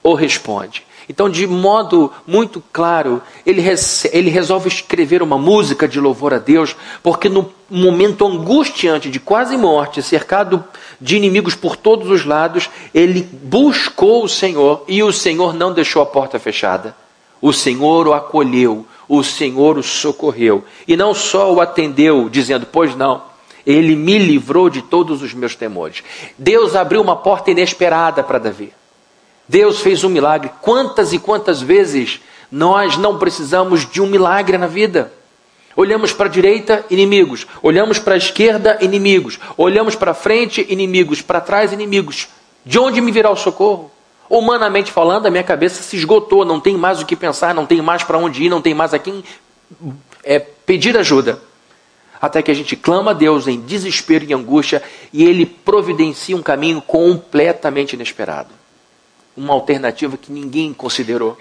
o 0.04 0.14
responde. 0.14 0.86
Então, 1.10 1.30
de 1.30 1.48
modo 1.48 2.12
muito 2.26 2.62
claro, 2.72 3.22
ele, 3.46 3.64
ele 4.12 4.30
resolve 4.30 4.68
escrever 4.68 5.22
uma 5.22 5.38
música 5.38 5.88
de 5.88 6.00
louvor 6.00 6.34
a 6.34 6.38
Deus, 6.38 6.76
porque 7.02 7.30
no 7.30 7.44
momento 7.70 8.26
angustiante 8.26 9.10
de 9.10 9.20
quase 9.20 9.58
morte, 9.58 10.02
cercado 10.02 10.64
de 11.00 11.16
inimigos 11.16 11.56
por 11.56 11.76
todos 11.76 12.10
os 12.10 12.26
lados, 12.26 12.70
ele 12.94 13.22
buscou 13.22 14.24
o 14.24 14.30
Senhor 14.30 14.84
e 14.88 15.04
o 15.04 15.12
Senhor 15.12 15.54
não 15.54 15.74
deixou 15.74 16.02
a 16.02 16.06
porta 16.06 16.40
fechada. 16.40 16.96
O 17.42 17.54
Senhor 17.54 18.08
o 18.08 18.14
acolheu, 18.14 18.86
o 19.08 19.24
Senhor 19.24 19.78
o 19.78 19.84
socorreu. 19.84 20.64
E 20.88 20.98
não 20.98 21.14
só 21.14 21.54
o 21.54 21.62
atendeu, 21.62 22.30
dizendo: 22.30 22.66
Pois 22.72 22.96
não, 22.96 23.22
ele 23.66 23.96
me 23.96 24.18
livrou 24.18 24.70
de 24.70 24.82
todos 24.82 25.22
os 25.22 25.34
meus 25.34 25.56
temores. 25.56 26.04
Deus 26.38 26.76
abriu 26.76 27.02
uma 27.02 27.16
porta 27.16 27.52
inesperada 27.52 28.24
para 28.24 28.40
Davi. 28.40 28.74
Deus 29.48 29.80
fez 29.82 30.04
um 30.04 30.10
milagre. 30.10 30.52
Quantas 30.62 31.14
e 31.14 31.20
quantas 31.20 31.62
vezes 31.62 32.20
nós 32.52 32.98
não 32.98 33.18
precisamos 33.18 33.90
de 33.90 34.02
um 34.02 34.08
milagre 34.08 34.58
na 34.58 34.68
vida? 34.68 35.14
Olhamos 35.78 36.12
para 36.12 36.26
a 36.26 36.30
direita, 36.30 36.86
inimigos. 36.90 37.48
Olhamos 37.64 38.00
para 38.00 38.16
a 38.16 38.18
esquerda, 38.18 38.78
inimigos. 38.82 39.40
Olhamos 39.56 39.96
para 39.96 40.14
frente, 40.14 40.66
inimigos. 40.68 41.22
Para 41.22 41.40
trás, 41.40 41.72
inimigos. 41.72 42.28
De 42.66 42.78
onde 42.78 43.00
me 43.00 43.12
virá 43.12 43.32
o 43.32 43.38
socorro? 43.38 43.90
Humanamente 44.30 44.92
falando, 44.92 45.28
a 45.28 45.30
minha 45.30 45.44
cabeça 45.44 45.82
se 45.82 45.96
esgotou. 45.96 46.44
Não 46.44 46.60
tem 46.60 46.76
mais 46.76 47.02
o 47.02 47.06
que 47.06 47.16
pensar, 47.16 47.56
não 47.56 47.66
tem 47.66 47.82
mais 47.82 48.04
para 48.04 48.18
onde 48.18 48.44
ir, 48.44 48.50
não 48.50 48.62
tem 48.62 48.74
mais 48.74 48.94
a 48.94 49.00
quem 49.00 49.24
é, 50.22 50.40
pedir 50.40 50.98
ajuda. 50.98 51.42
Até 52.20 52.42
que 52.42 52.52
a 52.52 52.54
gente 52.54 52.76
clama 52.76 53.12
a 53.12 53.14
Deus 53.14 53.48
em 53.48 53.62
desespero 53.62 54.26
e 54.26 54.34
angústia 54.34 54.84
e 55.14 55.24
Ele 55.24 55.46
providencia 55.46 56.36
um 56.36 56.42
caminho 56.42 56.82
completamente 56.82 57.94
inesperado 57.94 58.50
uma 59.38 59.54
alternativa 59.54 60.18
que 60.18 60.32
ninguém 60.32 60.74
considerou. 60.74 61.38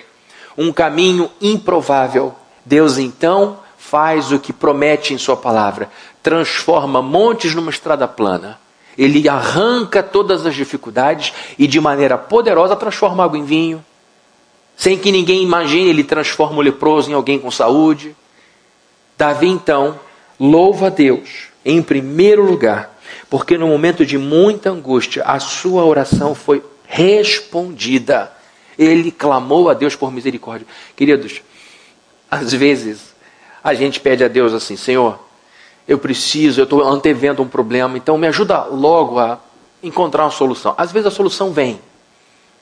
Um 0.57 0.71
caminho 0.71 1.31
improvável. 1.41 2.35
Deus 2.65 2.99
então 2.99 3.59
faz 3.91 4.33
o 4.33 4.39
que 4.39 4.53
promete 4.53 5.15
em 5.15 5.19
Sua 5.19 5.37
palavra: 5.37 5.91
transforma 6.23 7.01
montes 7.01 7.55
numa 7.55 7.71
estrada 7.71 8.09
plana. 8.09 8.59
Ele 8.99 9.29
arranca 9.29 10.03
todas 10.03 10.47
as 10.47 10.55
dificuldades 10.55 11.33
e, 11.59 11.67
de 11.67 11.79
maneira 11.81 12.17
poderosa, 12.17 12.75
transforma 12.75 13.25
água 13.25 13.39
em 13.39 13.45
vinho. 13.45 13.85
Sem 14.77 14.99
que 14.99 15.13
ninguém 15.13 15.43
imagine, 15.43 15.91
ele 15.91 16.03
transforma 16.03 16.59
o 16.59 16.63
leproso 16.63 17.11
em 17.11 17.15
alguém 17.15 17.39
com 17.39 17.51
saúde. 17.51 18.17
Davi 19.17 19.49
então 19.49 19.99
louva 20.41 20.87
a 20.87 20.91
Deus 20.91 21.49
em 21.65 21.83
primeiro 21.83 22.45
lugar, 22.45 22.97
porque 23.29 23.59
no 23.59 23.67
momento 23.67 24.07
de 24.07 24.17
muita 24.17 24.71
angústia, 24.71 25.25
a 25.25 25.39
sua 25.41 25.85
oração 25.85 26.35
foi 26.35 26.63
respondida. 26.87 28.33
Ele 28.79 29.11
clamou 29.11 29.69
a 29.69 29.75
Deus 29.75 29.97
por 29.97 30.13
misericórdia. 30.13 30.67
Queridos, 30.95 31.43
às 32.31 32.53
vezes 32.53 33.16
a 33.67 33.75
gente 33.75 33.99
pede 33.99 34.23
a 34.23 34.29
Deus 34.29 34.55
assim: 34.55 34.77
Senhor, 34.77 35.19
eu 35.89 35.99
preciso, 35.99 36.61
eu 36.61 36.65
estou 36.65 36.83
antevendo 36.83 37.43
um 37.43 37.49
problema, 37.49 37.97
então 37.97 38.17
me 38.17 38.27
ajuda 38.27 38.65
logo 38.65 39.19
a 39.19 39.39
encontrar 39.83 40.25
uma 40.25 40.31
solução. 40.31 40.75
Às 40.79 40.93
vezes 40.93 41.09
a 41.09 41.11
solução 41.11 41.53
vem. 41.53 41.81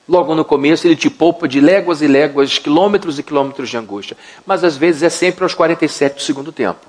Logo 0.09 0.35
no 0.35 0.45
começo 0.45 0.87
ele 0.87 0.97
te 0.97 1.09
poupa 1.09 1.47
de 1.49 1.61
léguas 1.61 2.03
e 2.03 2.07
léguas, 2.07 2.59
quilômetros 2.59 3.19
e 3.19 3.23
quilômetros 3.23 3.69
de 3.69 3.77
angústia. 3.77 4.17
Mas 4.45 4.65
às 4.65 4.77
vezes 4.77 5.03
é 5.03 5.09
sempre 5.09 5.45
aos 5.45 5.55
47 5.55 6.17
do 6.17 6.23
segundo 6.23 6.53
tempo. 6.53 6.87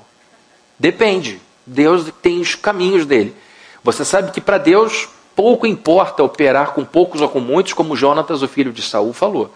Depende. 0.80 1.40
Deus 1.66 2.12
tem 2.22 2.42
os 2.42 2.56
caminhos 2.56 3.06
dele. 3.06 3.36
Você 3.84 4.04
sabe 4.04 4.32
que 4.32 4.42
para 4.42 4.58
Deus 4.58 5.08
Pouco 5.36 5.68
importa 5.68 6.24
operar 6.24 6.72
com 6.72 6.86
poucos 6.86 7.20
ou 7.20 7.28
com 7.28 7.42
muitos, 7.42 7.74
como 7.74 7.96
Jonatas, 7.96 8.42
o 8.42 8.48
filho 8.48 8.72
de 8.72 8.82
Saul, 8.82 9.12
falou. 9.12 9.54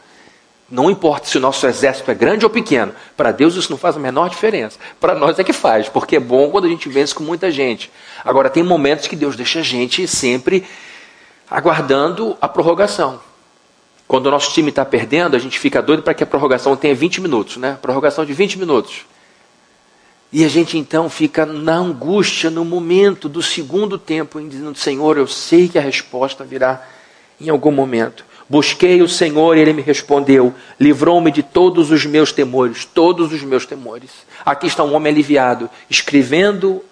Não 0.72 0.90
importa 0.90 1.28
se 1.28 1.38
o 1.38 1.42
nosso 1.42 1.66
exército 1.66 2.12
é 2.12 2.14
grande 2.14 2.46
ou 2.46 2.50
pequeno. 2.50 2.94
Para 3.18 3.32
Deus 3.32 3.56
isso 3.56 3.72
não 3.72 3.78
faz 3.78 3.98
a 3.98 4.00
menor 4.00 4.30
diferença. 4.30 4.78
Para 5.00 5.16
nós 5.16 5.40
é 5.40 5.44
que 5.44 5.54
faz, 5.54 5.90
porque 5.90 6.18
é 6.18 6.20
bom 6.20 6.50
quando 6.52 6.66
a 6.66 6.70
gente 6.70 6.88
vence 6.88 7.14
com 7.14 7.24
muita 7.24 7.50
gente. 7.50 7.92
Agora, 8.24 8.50
tem 8.50 8.62
momentos 8.62 9.08
que 9.08 9.16
Deus 9.16 9.36
deixa 9.36 9.60
a 9.60 9.64
gente 9.64 10.08
sempre 10.08 10.64
aguardando 11.50 12.38
a 12.40 12.48
prorrogação. 12.48 13.20
Quando 14.08 14.28
o 14.28 14.32
nosso 14.32 14.54
time 14.54 14.70
está 14.70 14.86
perdendo, 14.86 15.36
a 15.36 15.40
gente 15.40 15.60
fica 15.60 15.82
doido 15.82 16.04
para 16.04 16.14
que 16.14 16.24
a 16.24 16.28
prorrogação 16.28 16.76
tenha 16.76 16.94
20 16.94 17.22
minutos, 17.22 17.58
né? 17.58 17.78
Prorrogação 17.82 18.26
de 18.26 18.34
20 18.34 18.60
minutos. 18.60 19.06
E 20.32 20.46
a 20.46 20.48
gente 20.48 20.78
então 20.78 21.10
fica 21.10 21.46
na 21.46 21.76
angústia 21.76 22.52
no 22.52 22.64
momento 22.64 23.28
do 23.28 23.42
segundo 23.42 23.98
tempo, 23.98 24.40
dizendo: 24.42 24.76
Senhor, 24.76 25.18
eu 25.18 25.26
sei 25.26 25.68
que 25.68 25.78
a 25.78 25.82
resposta 25.82 26.44
virá 26.44 26.84
em 27.42 27.50
algum 27.50 27.72
momento. 27.72 28.29
Busquei 28.50 29.02
o 29.02 29.08
Senhor 29.08 29.56
e 29.56 29.62
ele 29.62 29.74
me 29.74 29.82
respondeu, 29.82 30.54
livrou-me 30.80 31.32
de 31.32 31.44
todos 31.44 31.92
os 31.92 32.06
meus 32.06 32.32
temores, 32.32 32.84
todos 32.84 33.32
os 33.32 33.44
meus 33.44 33.66
temores. 33.66 34.10
Aqui 34.44 34.66
está 34.68 34.84
um 34.84 34.94
homem 34.96 35.14
aliviado, 35.14 35.70
escrevendo 35.90 36.84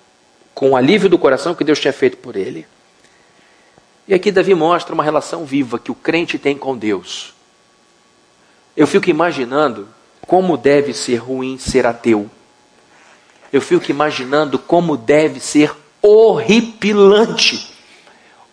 com 0.53 0.71
o 0.71 0.75
alívio 0.75 1.09
do 1.09 1.17
coração 1.17 1.55
que 1.55 1.63
Deus 1.63 1.79
tinha 1.79 1.93
feito 1.93 2.17
por 2.17 2.35
ele. 2.35 2.67
E 4.07 4.13
aqui 4.13 4.31
Davi 4.31 4.53
mostra 4.53 4.93
uma 4.93 5.03
relação 5.03 5.45
viva 5.45 5.79
que 5.79 5.91
o 5.91 5.95
crente 5.95 6.37
tem 6.37 6.55
com 6.55 6.77
Deus. 6.77 7.33
Eu 8.75 8.85
fico 8.85 9.09
imaginando 9.09 9.87
como 10.27 10.55
deve 10.55 10.93
ser 10.93 11.15
ruim 11.15 11.57
ser 11.57 11.85
ateu 11.87 12.29
eu 13.51 13.61
fico 13.61 13.89
imaginando 13.89 14.59
como 14.59 14.97
deve 14.97 15.39
ser 15.39 15.73
horripilante 16.01 17.73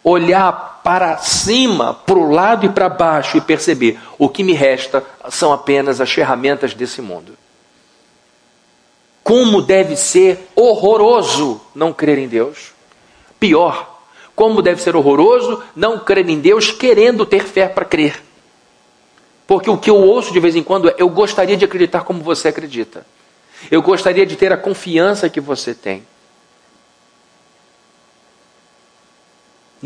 olhar 0.02 0.73
para 0.84 1.16
cima, 1.16 1.94
para 1.94 2.18
o 2.18 2.30
lado 2.30 2.66
e 2.66 2.68
para 2.68 2.90
baixo 2.90 3.38
e 3.38 3.40
perceber 3.40 3.98
o 4.18 4.28
que 4.28 4.44
me 4.44 4.52
resta 4.52 5.02
são 5.30 5.50
apenas 5.50 5.98
as 5.98 6.12
ferramentas 6.12 6.74
desse 6.74 7.00
mundo. 7.00 7.32
Como 9.22 9.62
deve 9.62 9.96
ser 9.96 10.46
horroroso 10.54 11.58
não 11.74 11.90
crer 11.90 12.18
em 12.18 12.28
Deus. 12.28 12.74
Pior, 13.40 13.98
como 14.36 14.60
deve 14.60 14.82
ser 14.82 14.94
horroroso 14.94 15.62
não 15.74 15.98
crer 15.98 16.28
em 16.28 16.38
Deus 16.38 16.70
querendo 16.70 17.24
ter 17.24 17.44
fé 17.44 17.66
para 17.66 17.86
crer. 17.86 18.22
Porque 19.46 19.70
o 19.70 19.78
que 19.78 19.88
eu 19.88 19.96
ouço 19.96 20.34
de 20.34 20.40
vez 20.40 20.54
em 20.54 20.62
quando 20.62 20.90
é: 20.90 20.94
eu 20.98 21.08
gostaria 21.08 21.56
de 21.56 21.64
acreditar 21.64 22.02
como 22.04 22.22
você 22.22 22.48
acredita. 22.48 23.06
Eu 23.70 23.80
gostaria 23.80 24.26
de 24.26 24.36
ter 24.36 24.52
a 24.52 24.56
confiança 24.58 25.30
que 25.30 25.40
você 25.40 25.72
tem. 25.72 26.04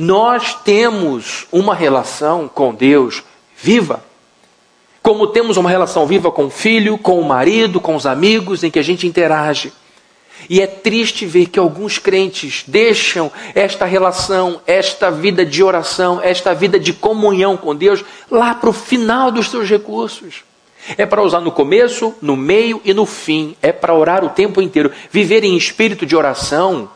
Nós 0.01 0.55
temos 0.55 1.49
uma 1.51 1.75
relação 1.75 2.47
com 2.47 2.73
Deus 2.73 3.25
viva. 3.57 4.01
Como 5.03 5.27
temos 5.27 5.57
uma 5.57 5.69
relação 5.69 6.07
viva 6.07 6.31
com 6.31 6.45
o 6.45 6.51
filho, 6.51 6.97
com 6.97 7.19
o 7.19 7.25
marido, 7.25 7.81
com 7.81 7.97
os 7.97 8.07
amigos, 8.07 8.63
em 8.63 8.71
que 8.71 8.79
a 8.79 8.83
gente 8.83 9.09
interage. 9.09 9.73
E 10.49 10.61
é 10.61 10.69
triste 10.69 11.27
ver 11.27 11.47
que 11.47 11.59
alguns 11.59 11.99
crentes 11.99 12.63
deixam 12.65 13.29
esta 13.57 13.87
relação, 13.87 14.61
esta 14.69 15.11
vida 15.11 15.45
de 15.45 15.65
oração, 15.65 16.21
esta 16.23 16.55
vida 16.55 16.79
de 16.79 16.93
comunhão 16.93 17.57
com 17.57 17.75
Deus 17.75 18.05
lá 18.31 18.55
para 18.55 18.71
o 18.71 18.73
final 18.73 19.33
dos 19.33 19.51
seus 19.51 19.69
recursos. 19.69 20.45
É 20.97 21.07
para 21.07 21.25
usar 21.25 21.41
no 21.41 21.51
começo, 21.51 22.15
no 22.23 22.37
meio 22.37 22.81
e 22.85 22.95
no 22.95 23.05
fim. 23.05 23.57
É 23.61 23.73
para 23.73 23.93
orar 23.95 24.25
o 24.25 24.29
tempo 24.29 24.63
inteiro. 24.63 24.93
Viver 25.11 25.43
em 25.43 25.57
espírito 25.57 26.07
de 26.07 26.15
oração 26.15 26.89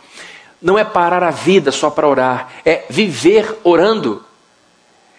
não 0.62 0.78
é 0.78 0.84
parar 0.84 1.22
a 1.22 1.30
vida 1.30 1.72
só 1.72 1.90
para 1.90 2.08
orar, 2.08 2.48
é 2.64 2.84
viver 2.88 3.58
orando. 3.64 4.24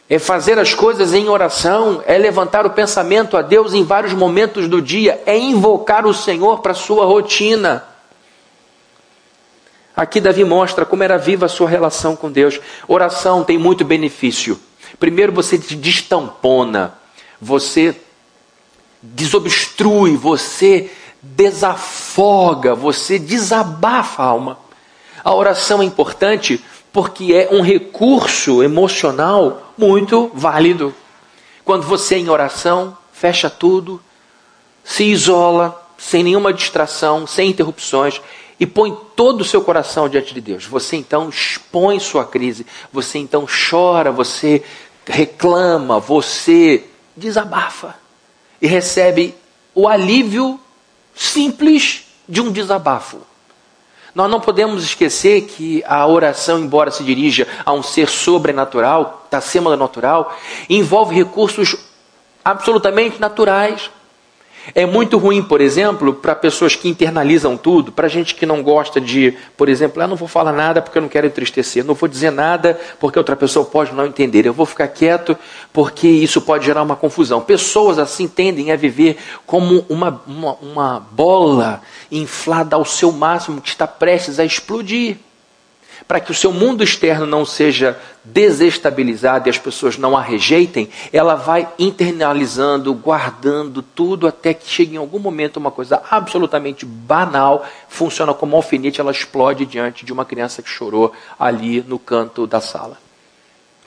É 0.09 0.19
fazer 0.19 0.59
as 0.59 0.73
coisas 0.73 1.13
em 1.13 1.27
oração, 1.27 2.03
é 2.05 2.17
levantar 2.17 2.65
o 2.65 2.71
pensamento 2.71 3.35
a 3.35 3.41
Deus 3.41 3.73
em 3.73 3.83
vários 3.83 4.13
momentos 4.13 4.67
do 4.67 4.81
dia, 4.81 5.21
é 5.25 5.37
invocar 5.37 6.05
o 6.05 6.13
Senhor 6.13 6.59
para 6.59 6.73
a 6.73 6.75
sua 6.75 7.05
rotina. 7.05 7.83
Aqui 9.95 10.19
Davi 10.19 10.43
mostra 10.43 10.85
como 10.85 11.03
era 11.03 11.17
viva 11.17 11.45
a 11.45 11.49
sua 11.49 11.69
relação 11.69 12.15
com 12.15 12.31
Deus. 12.31 12.59
Oração 12.87 13.43
tem 13.43 13.57
muito 13.57 13.85
benefício. 13.85 14.59
Primeiro, 14.99 15.31
você 15.31 15.57
destampona, 15.57 16.93
você 17.39 17.95
desobstrui, 19.01 20.15
você 20.15 20.91
desafoga, 21.21 22.75
você 22.75 23.19
desabafa 23.19 24.23
a 24.23 24.25
alma. 24.25 24.62
A 25.23 25.33
oração 25.33 25.81
é 25.81 25.85
importante 25.85 26.63
porque 26.91 27.33
é 27.33 27.49
um 27.51 27.61
recurso 27.61 28.61
emocional 28.61 29.73
muito 29.77 30.29
válido. 30.33 30.93
Quando 31.63 31.83
você 31.83 32.17
em 32.17 32.29
oração, 32.29 32.97
fecha 33.11 33.49
tudo, 33.49 34.01
se 34.83 35.05
isola, 35.05 35.81
sem 35.97 36.23
nenhuma 36.23 36.53
distração, 36.53 37.25
sem 37.25 37.49
interrupções, 37.49 38.21
e 38.59 38.65
põe 38.65 38.95
todo 39.15 39.41
o 39.41 39.45
seu 39.45 39.61
coração 39.61 40.07
diante 40.07 40.33
de 40.33 40.41
Deus. 40.41 40.65
Você 40.65 40.97
então 40.97 41.29
expõe 41.29 41.99
sua 41.99 42.25
crise, 42.25 42.65
você 42.91 43.17
então 43.17 43.47
chora, 43.47 44.11
você 44.11 44.63
reclama, 45.05 45.99
você 45.99 46.85
desabafa 47.15 47.95
e 48.61 48.67
recebe 48.67 49.35
o 49.73 49.87
alívio 49.87 50.59
simples 51.15 52.05
de 52.27 52.41
um 52.41 52.51
desabafo. 52.51 53.21
Nós 54.13 54.29
não 54.29 54.39
podemos 54.39 54.83
esquecer 54.83 55.41
que 55.41 55.83
a 55.87 56.05
oração, 56.05 56.59
embora 56.59 56.91
se 56.91 57.03
dirija 57.03 57.47
a 57.65 57.73
um 57.73 57.81
ser 57.81 58.07
sobrenatural, 58.07 59.27
acima 59.31 59.71
do 59.71 59.77
natural, 59.77 60.37
envolve 60.69 61.15
recursos 61.15 61.75
absolutamente 62.45 63.19
naturais. 63.19 63.89
É 64.73 64.85
muito 64.85 65.17
ruim, 65.17 65.41
por 65.41 65.59
exemplo, 65.59 66.13
para 66.13 66.33
pessoas 66.33 66.75
que 66.75 66.87
internalizam 66.87 67.57
tudo, 67.57 67.91
para 67.91 68.07
gente 68.07 68.33
que 68.33 68.45
não 68.45 68.63
gosta 68.63 69.01
de, 69.01 69.37
por 69.57 69.67
exemplo, 69.67 70.01
eu 70.01 70.05
ah, 70.05 70.07
não 70.07 70.15
vou 70.15 70.27
falar 70.27 70.53
nada 70.53 70.81
porque 70.81 70.97
eu 70.97 71.01
não 71.01 71.09
quero 71.09 71.27
entristecer, 71.27 71.83
não 71.83 71.93
vou 71.93 72.07
dizer 72.07 72.31
nada 72.31 72.79
porque 72.99 73.19
outra 73.19 73.35
pessoa 73.35 73.65
pode 73.65 73.93
não 73.93 74.05
entender, 74.05 74.45
eu 74.45 74.53
vou 74.53 74.65
ficar 74.65 74.87
quieto 74.87 75.35
porque 75.73 76.07
isso 76.07 76.41
pode 76.41 76.65
gerar 76.65 76.81
uma 76.81 76.95
confusão. 76.95 77.41
Pessoas 77.41 77.99
assim 77.99 78.27
tendem 78.27 78.71
a 78.71 78.77
viver 78.77 79.17
como 79.45 79.85
uma, 79.89 80.21
uma, 80.25 80.53
uma 80.61 80.99
bola 81.11 81.81
inflada 82.09 82.75
ao 82.75 82.85
seu 82.85 83.11
máximo 83.11 83.61
que 83.61 83.69
está 83.69 83.85
prestes 83.85 84.39
a 84.39 84.45
explodir 84.45 85.17
para 86.07 86.19
que 86.19 86.31
o 86.31 86.35
seu 86.35 86.51
mundo 86.51 86.83
externo 86.83 87.25
não 87.25 87.45
seja 87.45 87.97
desestabilizado 88.23 89.47
e 89.47 89.49
as 89.49 89.57
pessoas 89.57 89.97
não 89.97 90.15
a 90.15 90.21
rejeitem, 90.21 90.89
ela 91.11 91.35
vai 91.35 91.67
internalizando, 91.77 92.93
guardando 92.93 93.81
tudo 93.81 94.27
até 94.27 94.53
que 94.53 94.69
chegue 94.69 94.95
em 94.95 94.97
algum 94.97 95.19
momento 95.19 95.57
uma 95.57 95.71
coisa 95.71 96.01
absolutamente 96.09 96.85
banal, 96.85 97.65
funciona 97.87 98.33
como 98.33 98.55
alfinete, 98.55 99.01
ela 99.01 99.11
explode 99.11 99.65
diante 99.65 100.05
de 100.05 100.13
uma 100.13 100.25
criança 100.25 100.61
que 100.61 100.69
chorou 100.69 101.11
ali 101.39 101.81
no 101.81 101.99
canto 101.99 102.47
da 102.47 102.61
sala. 102.61 102.97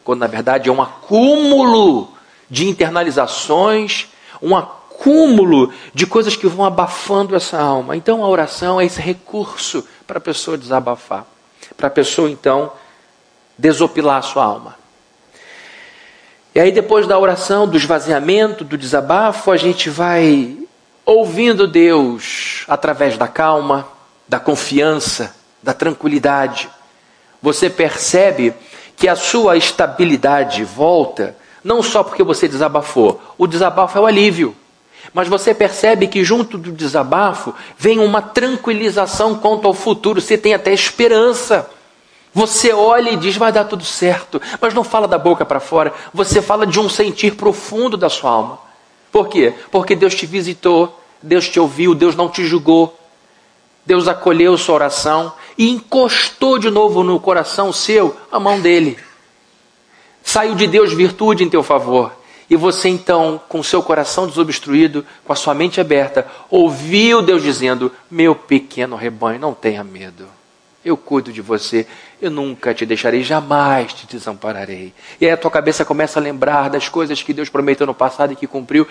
Quando 0.04 0.20
na 0.20 0.26
verdade 0.26 0.68
é 0.68 0.72
um 0.72 0.82
acúmulo 0.82 2.12
de 2.48 2.68
internalizações, 2.68 4.08
um 4.40 4.54
acúmulo 4.56 5.72
de 5.92 6.06
coisas 6.06 6.36
que 6.36 6.46
vão 6.46 6.64
abafando 6.64 7.34
essa 7.34 7.58
alma. 7.58 7.96
Então 7.96 8.24
a 8.24 8.28
oração 8.28 8.80
é 8.80 8.84
esse 8.84 9.00
recurso 9.00 9.86
para 10.06 10.18
a 10.18 10.20
pessoa 10.20 10.56
desabafar 10.56 11.26
para 11.76 11.88
a 11.88 11.90
pessoa 11.90 12.30
então 12.30 12.72
desopilar 13.58 14.18
a 14.18 14.22
sua 14.22 14.44
alma. 14.44 14.76
E 16.54 16.60
aí, 16.60 16.72
depois 16.72 17.06
da 17.06 17.18
oração, 17.18 17.68
do 17.68 17.76
esvaziamento, 17.76 18.64
do 18.64 18.78
desabafo, 18.78 19.50
a 19.50 19.56
gente 19.56 19.90
vai 19.90 20.56
ouvindo 21.04 21.66
Deus 21.66 22.64
através 22.66 23.18
da 23.18 23.28
calma, 23.28 23.86
da 24.26 24.40
confiança, 24.40 25.36
da 25.62 25.74
tranquilidade. 25.74 26.68
Você 27.42 27.68
percebe 27.68 28.54
que 28.96 29.06
a 29.06 29.14
sua 29.14 29.56
estabilidade 29.56 30.64
volta 30.64 31.36
não 31.62 31.82
só 31.82 32.02
porque 32.02 32.22
você 32.22 32.48
desabafou, 32.48 33.20
o 33.36 33.46
desabafo 33.46 33.98
é 33.98 34.00
o 34.00 34.06
alívio. 34.06 34.56
Mas 35.16 35.28
você 35.28 35.54
percebe 35.54 36.08
que 36.08 36.22
junto 36.22 36.58
do 36.58 36.70
desabafo 36.70 37.54
vem 37.78 38.00
uma 38.00 38.20
tranquilização 38.20 39.34
quanto 39.34 39.66
ao 39.66 39.72
futuro, 39.72 40.20
você 40.20 40.36
tem 40.36 40.52
até 40.52 40.74
esperança. 40.74 41.70
Você 42.34 42.70
olha 42.70 43.08
e 43.08 43.16
diz, 43.16 43.34
vai 43.34 43.50
dar 43.50 43.64
tudo 43.64 43.82
certo, 43.82 44.42
mas 44.60 44.74
não 44.74 44.84
fala 44.84 45.08
da 45.08 45.16
boca 45.16 45.42
para 45.42 45.58
fora, 45.58 45.94
você 46.12 46.42
fala 46.42 46.66
de 46.66 46.78
um 46.78 46.86
sentir 46.86 47.34
profundo 47.34 47.96
da 47.96 48.10
sua 48.10 48.30
alma. 48.30 48.58
Por 49.10 49.28
quê? 49.28 49.54
Porque 49.70 49.96
Deus 49.96 50.14
te 50.14 50.26
visitou, 50.26 51.00
Deus 51.22 51.48
te 51.48 51.58
ouviu, 51.58 51.94
Deus 51.94 52.14
não 52.14 52.28
te 52.28 52.44
julgou, 52.44 52.94
Deus 53.86 54.08
acolheu 54.08 54.58
sua 54.58 54.74
oração 54.74 55.32
e 55.56 55.70
encostou 55.70 56.58
de 56.58 56.68
novo 56.68 57.02
no 57.02 57.18
coração 57.18 57.72
seu 57.72 58.14
a 58.30 58.38
mão 58.38 58.60
dele. 58.60 58.98
Saiu 60.22 60.54
de 60.54 60.66
Deus 60.66 60.92
virtude 60.92 61.42
em 61.42 61.48
teu 61.48 61.62
favor. 61.62 62.12
E 62.48 62.54
você 62.54 62.88
então, 62.88 63.40
com 63.48 63.62
seu 63.62 63.82
coração 63.82 64.26
desobstruído, 64.26 65.04
com 65.24 65.32
a 65.32 65.36
sua 65.36 65.52
mente 65.52 65.80
aberta, 65.80 66.26
ouviu 66.48 67.20
Deus 67.20 67.42
dizendo: 67.42 67.90
Meu 68.10 68.34
pequeno 68.34 68.94
rebanho, 68.94 69.40
não 69.40 69.52
tenha 69.52 69.82
medo. 69.82 70.26
Eu 70.84 70.96
cuido 70.96 71.32
de 71.32 71.42
você, 71.42 71.84
eu 72.22 72.30
nunca 72.30 72.72
te 72.72 72.86
deixarei, 72.86 73.24
jamais 73.24 73.92
te 73.92 74.06
desampararei. 74.06 74.94
E 75.20 75.26
aí 75.26 75.32
a 75.32 75.36
tua 75.36 75.50
cabeça 75.50 75.84
começa 75.84 76.20
a 76.20 76.22
lembrar 76.22 76.70
das 76.70 76.88
coisas 76.88 77.20
que 77.20 77.32
Deus 77.32 77.48
prometeu 77.48 77.84
no 77.84 77.94
passado 77.94 78.32
e 78.32 78.36
que 78.36 78.46
cumpriu. 78.46 78.86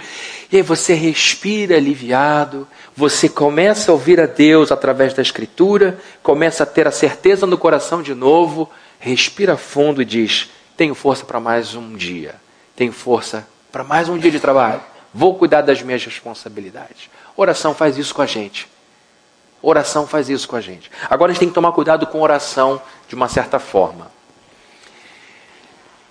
E 0.51 0.57
aí 0.57 0.61
você 0.61 0.93
respira 0.93 1.77
aliviado, 1.77 2.67
você 2.93 3.29
começa 3.29 3.89
a 3.89 3.93
ouvir 3.93 4.19
a 4.19 4.25
Deus 4.25 4.73
através 4.73 5.13
da 5.13 5.21
Escritura, 5.21 5.97
começa 6.21 6.63
a 6.63 6.65
ter 6.65 6.85
a 6.85 6.91
certeza 6.91 7.47
no 7.47 7.57
coração 7.57 8.01
de 8.01 8.13
novo, 8.13 8.69
respira 8.99 9.55
fundo 9.55 10.01
e 10.01 10.05
diz: 10.05 10.49
Tenho 10.75 10.93
força 10.93 11.23
para 11.23 11.39
mais 11.39 11.75
um 11.75 11.93
dia 11.93 12.43
tenho 12.75 12.91
força 12.91 13.47
para 13.71 13.83
mais 13.83 14.09
um 14.09 14.17
dia 14.17 14.31
de 14.31 14.39
trabalho. 14.39 14.81
Vou 15.13 15.35
cuidar 15.35 15.61
das 15.61 15.81
minhas 15.81 16.03
responsabilidades. 16.03 17.09
Oração 17.37 17.73
faz 17.73 17.97
isso 17.97 18.13
com 18.13 18.21
a 18.21 18.25
gente. 18.25 18.67
Oração 19.61 20.05
faz 20.05 20.29
isso 20.29 20.47
com 20.47 20.55
a 20.55 20.61
gente. 20.61 20.91
Agora 21.09 21.31
a 21.31 21.33
gente 21.33 21.39
tem 21.39 21.49
que 21.49 21.55
tomar 21.55 21.71
cuidado 21.71 22.05
com 22.05 22.21
oração 22.21 22.81
de 23.07 23.15
uma 23.15 23.27
certa 23.27 23.59
forma. 23.59 24.11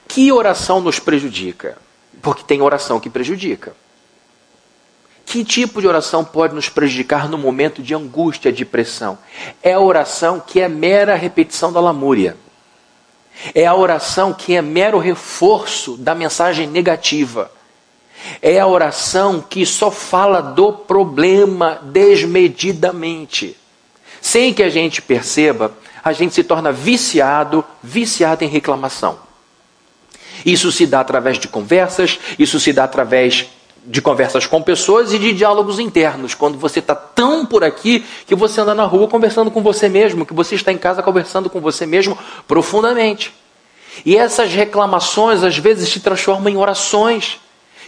Que 0.09 0.33
oração 0.33 0.81
nos 0.81 0.99
prejudica? 0.99 1.79
Porque 2.23 2.43
tem 2.45 2.63
oração 2.63 2.99
que 2.99 3.11
prejudica. 3.11 3.75
Que 5.27 5.45
tipo 5.45 5.81
de 5.81 5.89
oração 5.89 6.25
pode 6.25 6.55
nos 6.55 6.69
prejudicar 6.69 7.29
no 7.29 7.39
momento 7.39 7.83
de 7.83 7.95
angústia, 7.95 8.53
de 8.53 8.65
pressão? 8.65 9.19
É 9.63 9.73
a 9.73 9.81
oração 9.81 10.41
que 10.41 10.61
é 10.61 10.69
mera 10.69 11.15
repetição 11.15 11.73
da 11.73 11.81
lamúria. 11.81 12.37
É 13.55 13.67
a 13.67 13.75
oração 13.75 14.33
que 14.33 14.55
é 14.55 14.63
mero 14.63 14.99
reforço 14.99 15.97
da 15.97 16.15
mensagem 16.15 16.67
negativa. 16.67 17.51
É 18.41 18.59
a 18.59 18.67
oração 18.67 19.41
que 19.41 19.67
só 19.67 19.91
fala 19.91 20.41
do 20.41 20.73
problema 20.73 21.81
desmedidamente. 21.83 23.57
Sem 24.21 24.55
que 24.55 24.63
a 24.63 24.71
gente 24.71 25.03
perceba, 25.03 25.73
a 26.03 26.13
gente 26.13 26.35
se 26.35 26.45
torna 26.45 26.73
viciado, 26.73 27.65
viciado 27.83 28.45
em 28.45 28.49
reclamação. 28.49 29.19
Isso 30.45 30.71
se 30.71 30.87
dá 30.87 31.01
através 31.01 31.39
de 31.39 31.49
conversas, 31.49 32.19
isso 32.39 32.61
se 32.61 32.73
dá 32.73 32.85
através 32.85 33.47
de 33.87 34.01
conversas 34.01 34.47
com 34.47 34.63
pessoas 34.63 35.13
e 35.13 35.19
de 35.19 35.33
diálogos 35.33 35.79
internos. 35.79 36.35
Quando 36.35 36.59
você 36.59 36.79
está 36.79 36.95
tão 36.95 37.45
por 37.45 37.63
aqui 37.63 38.05
que 38.27 38.35
você 38.35 38.61
anda 38.61 38.75
na 38.75 38.85
rua 38.85 39.09
conversando 39.09 39.51
com 39.51 39.63
você 39.63 39.89
mesmo, 39.89 40.25
que 40.25 40.35
você 40.35 40.55
está 40.55 40.73
em 40.73 40.79
casa 40.79 41.03
conversando 41.03 41.51
com 41.51 41.61
você 41.61 41.85
mesmo 41.87 42.17
profundamente. 42.49 43.33
E 44.05 44.17
essas 44.17 44.53
reclamações 44.53 45.43
às 45.43 45.57
vezes 45.57 45.89
se 45.89 46.01
transformam 46.01 46.53
em 46.53 46.57
orações 46.57 47.39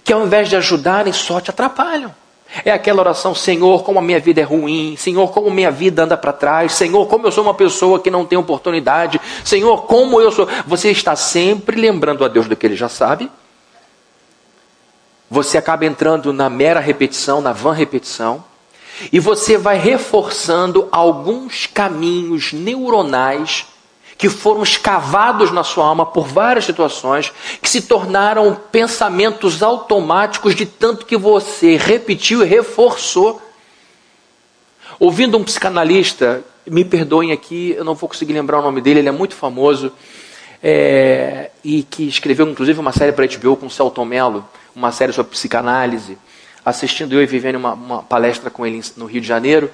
que 0.05 0.13
ao 0.13 0.25
invés 0.25 0.49
de 0.49 0.57
ajudarem 0.57 1.13
só 1.13 1.41
te 1.41 1.51
atrapalham. 1.51 2.15
É 2.65 2.71
aquela 2.71 3.01
oração, 3.01 3.35
Senhor, 3.35 3.83
como 3.83 3.99
a 3.99 4.03
minha 4.03 4.21
vida 4.21 4.41
é 4.41 4.45
ruim, 4.45 4.95
Senhor, 4.97 5.29
como 5.33 5.51
minha 5.51 5.71
vida 5.71 6.05
anda 6.05 6.17
para 6.17 6.33
trás, 6.33 6.73
Senhor, 6.73 7.07
como 7.07 7.27
eu 7.27 7.33
sou 7.33 7.43
uma 7.43 7.55
pessoa 7.55 7.99
que 7.99 8.11
não 8.11 8.25
tem 8.25 8.39
oportunidade, 8.39 9.21
Senhor, 9.45 9.83
como 9.83 10.21
eu 10.21 10.31
sou. 10.31 10.49
Você 10.67 10.91
está 10.91 11.17
sempre 11.17 11.79
lembrando 11.79 12.25
a 12.25 12.29
Deus 12.29 12.47
do 12.47 12.55
que 12.55 12.65
ele 12.65 12.77
já 12.77 12.89
sabe, 12.89 13.29
você 15.29 15.59
acaba 15.59 15.85
entrando 15.85 16.33
na 16.33 16.49
mera 16.49 16.81
repetição, 16.81 17.41
na 17.41 17.53
vã 17.53 17.73
repetição, 17.73 18.45
e 19.13 19.21
você 19.21 19.59
vai 19.59 19.79
reforçando 19.79 20.89
alguns 20.91 21.67
caminhos 21.67 22.53
neuronais 22.53 23.67
que 24.17 24.31
foram 24.31 24.63
escavados 24.63 25.51
na 25.51 25.63
sua 25.63 25.87
alma 25.87 26.07
por 26.07 26.27
várias 26.27 26.65
situações, 26.65 27.33
que 27.61 27.69
se 27.69 27.83
tornaram 27.83 28.59
pensamentos 28.73 29.63
automáticos 29.63 30.55
de 30.55 30.65
tanto 30.65 31.05
que 31.05 31.17
você 31.17 31.77
repetiu 31.77 32.43
e 32.43 32.47
reforçou. 32.47 33.43
Ouvindo 34.99 35.37
um 35.37 35.45
psicanalista, 35.45 36.43
me 36.67 36.85
perdoem 36.85 37.31
aqui, 37.31 37.75
eu 37.77 37.85
não 37.85 37.95
vou 37.95 38.09
conseguir 38.09 38.33
lembrar 38.33 38.61
o 38.61 38.63
nome 38.63 38.81
dele, 38.81 39.01
ele 39.01 39.09
é 39.09 39.13
muito 39.13 39.35
famoso, 39.35 39.93
é, 40.63 41.51
e 41.63 41.83
que 41.83 42.09
escreveu 42.09 42.49
inclusive 42.49 42.81
uma 42.81 42.93
série 42.93 43.13
para 43.13 43.27
HBO 43.27 43.57
com 43.57 43.67
o 43.67 43.71
Celton 43.71 44.07
Mello, 44.07 44.43
uma 44.77 44.93
série 44.93 45.11
sobre 45.11 45.33
psicanálise, 45.33 46.19
assistindo 46.63 47.15
eu 47.15 47.23
e 47.23 47.27
vivendo 47.27 47.57
uma, 47.57 47.73
uma 47.73 48.03
palestra 48.03 48.51
com 48.51 48.67
ele 48.67 48.83
no 48.95 49.07
Rio 49.07 49.23
de 49.23 49.27
Janeiro, 49.27 49.71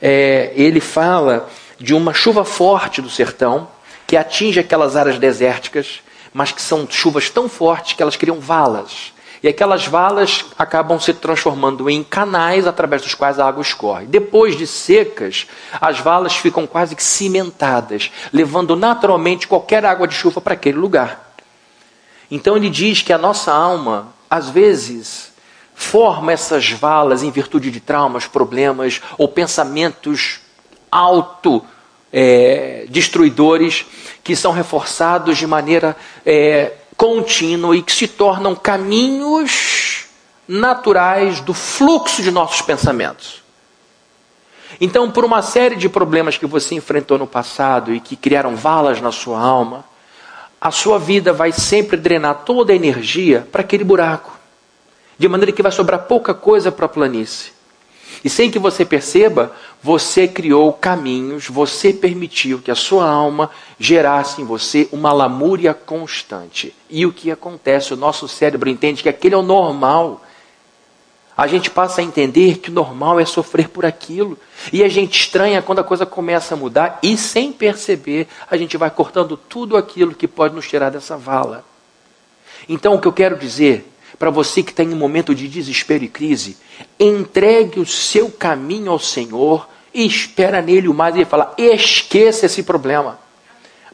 é, 0.00 0.52
ele 0.56 0.80
fala 0.80 1.50
de 1.78 1.92
uma 1.92 2.14
chuva 2.14 2.46
forte 2.46 3.02
do 3.02 3.10
sertão 3.10 3.68
que 4.06 4.16
atinge 4.16 4.58
aquelas 4.58 4.96
áreas 4.96 5.18
desérticas, 5.18 6.00
mas 6.32 6.50
que 6.50 6.62
são 6.62 6.88
chuvas 6.88 7.28
tão 7.28 7.46
fortes 7.46 7.92
que 7.92 8.02
elas 8.02 8.16
criam 8.16 8.40
valas. 8.40 9.12
E 9.42 9.48
aquelas 9.48 9.86
valas 9.86 10.46
acabam 10.58 10.98
se 10.98 11.12
transformando 11.12 11.88
em 11.90 12.02
canais 12.02 12.66
através 12.66 13.02
dos 13.02 13.14
quais 13.14 13.38
a 13.38 13.46
água 13.46 13.60
escorre. 13.62 14.06
Depois 14.06 14.56
de 14.56 14.66
secas, 14.66 15.46
as 15.78 16.00
valas 16.00 16.34
ficam 16.36 16.66
quase 16.66 16.96
que 16.96 17.02
cimentadas, 17.02 18.10
levando 18.32 18.74
naturalmente 18.74 19.46
qualquer 19.46 19.84
água 19.84 20.08
de 20.08 20.14
chuva 20.14 20.40
para 20.40 20.54
aquele 20.54 20.78
lugar. 20.78 21.34
Então 22.30 22.56
ele 22.56 22.70
diz 22.70 23.02
que 23.02 23.12
a 23.12 23.18
nossa 23.18 23.52
alma 23.52 24.17
às 24.28 24.48
vezes, 24.50 25.32
forma 25.74 26.32
essas 26.32 26.70
valas 26.70 27.22
em 27.22 27.30
virtude 27.30 27.70
de 27.70 27.80
traumas, 27.80 28.26
problemas 28.26 29.00
ou 29.16 29.28
pensamentos 29.28 30.40
auto 30.90 31.64
é, 32.12 32.86
destruidores 32.88 33.86
que 34.24 34.34
são 34.34 34.52
reforçados 34.52 35.36
de 35.38 35.46
maneira 35.46 35.96
é, 36.24 36.72
contínua 36.96 37.76
e 37.76 37.82
que 37.82 37.92
se 37.92 38.08
tornam 38.08 38.54
caminhos 38.54 40.06
naturais 40.46 41.40
do 41.40 41.52
fluxo 41.52 42.22
de 42.22 42.30
nossos 42.30 42.62
pensamentos. 42.62 43.42
Então, 44.80 45.10
por 45.10 45.24
uma 45.24 45.42
série 45.42 45.76
de 45.76 45.88
problemas 45.88 46.36
que 46.36 46.46
você 46.46 46.74
enfrentou 46.74 47.18
no 47.18 47.26
passado 47.26 47.94
e 47.94 48.00
que 48.00 48.16
criaram 48.16 48.56
valas 48.56 49.00
na 49.00 49.12
sua 49.12 49.40
alma, 49.40 49.84
a 50.60 50.70
sua 50.70 50.98
vida 50.98 51.32
vai 51.32 51.52
sempre 51.52 51.96
drenar 51.96 52.42
toda 52.44 52.72
a 52.72 52.76
energia 52.76 53.46
para 53.52 53.60
aquele 53.60 53.84
buraco, 53.84 54.36
de 55.16 55.28
maneira 55.28 55.52
que 55.52 55.62
vai 55.62 55.72
sobrar 55.72 56.04
pouca 56.04 56.34
coisa 56.34 56.72
para 56.72 56.86
a 56.86 56.88
planície. 56.88 57.52
E 58.24 58.28
sem 58.28 58.50
que 58.50 58.58
você 58.58 58.84
perceba, 58.84 59.52
você 59.82 60.26
criou 60.26 60.72
caminhos, 60.72 61.46
você 61.46 61.92
permitiu 61.92 62.58
que 62.58 62.70
a 62.70 62.74
sua 62.74 63.08
alma 63.08 63.50
gerasse 63.78 64.42
em 64.42 64.44
você 64.44 64.88
uma 64.90 65.12
lamúria 65.12 65.72
constante. 65.72 66.74
E 66.90 67.06
o 67.06 67.12
que 67.12 67.30
acontece? 67.30 67.94
O 67.94 67.96
nosso 67.96 68.26
cérebro 68.26 68.68
entende 68.68 69.02
que 69.02 69.08
aquele 69.08 69.34
é 69.34 69.38
o 69.38 69.42
normal. 69.42 70.24
A 71.38 71.46
gente 71.46 71.70
passa 71.70 72.00
a 72.00 72.04
entender 72.04 72.58
que 72.58 72.68
o 72.68 72.72
normal 72.72 73.20
é 73.20 73.24
sofrer 73.24 73.68
por 73.68 73.86
aquilo. 73.86 74.36
E 74.72 74.82
a 74.82 74.88
gente 74.88 75.20
estranha 75.20 75.62
quando 75.62 75.78
a 75.78 75.84
coisa 75.84 76.04
começa 76.04 76.54
a 76.54 76.56
mudar 76.56 76.98
e, 77.00 77.16
sem 77.16 77.52
perceber, 77.52 78.26
a 78.50 78.56
gente 78.56 78.76
vai 78.76 78.90
cortando 78.90 79.36
tudo 79.36 79.76
aquilo 79.76 80.16
que 80.16 80.26
pode 80.26 80.52
nos 80.52 80.68
tirar 80.68 80.90
dessa 80.90 81.16
vala. 81.16 81.64
Então, 82.68 82.94
o 82.94 83.00
que 83.00 83.06
eu 83.06 83.12
quero 83.12 83.38
dizer 83.38 83.88
para 84.18 84.30
você 84.30 84.64
que 84.64 84.72
está 84.72 84.82
em 84.82 84.92
um 84.92 84.96
momento 84.96 85.32
de 85.32 85.46
desespero 85.46 86.02
e 86.02 86.08
crise, 86.08 86.56
entregue 86.98 87.78
o 87.78 87.86
seu 87.86 88.32
caminho 88.32 88.90
ao 88.90 88.98
Senhor 88.98 89.68
e 89.94 90.04
espera 90.04 90.60
nele 90.60 90.88
o 90.88 90.94
mais. 90.94 91.14
E 91.14 91.18
ele 91.18 91.24
fala: 91.24 91.54
esqueça 91.56 92.46
esse 92.46 92.64
problema. 92.64 93.16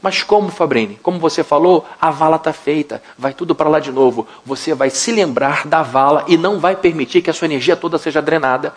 Mas 0.02 0.22
como, 0.22 0.50
Fabrini? 0.50 0.98
Como 1.02 1.18
você 1.18 1.42
falou, 1.42 1.86
a 2.00 2.10
vala 2.10 2.36
está 2.36 2.52
feita, 2.52 3.02
vai 3.18 3.32
tudo 3.32 3.54
para 3.54 3.68
lá 3.68 3.80
de 3.80 3.90
novo. 3.90 4.26
Você 4.44 4.74
vai 4.74 4.90
se 4.90 5.12
lembrar 5.12 5.66
da 5.66 5.82
vala 5.82 6.24
e 6.26 6.36
não 6.36 6.58
vai 6.58 6.76
permitir 6.76 7.22
que 7.22 7.30
a 7.30 7.32
sua 7.32 7.46
energia 7.46 7.76
toda 7.76 7.98
seja 7.98 8.20
drenada. 8.20 8.72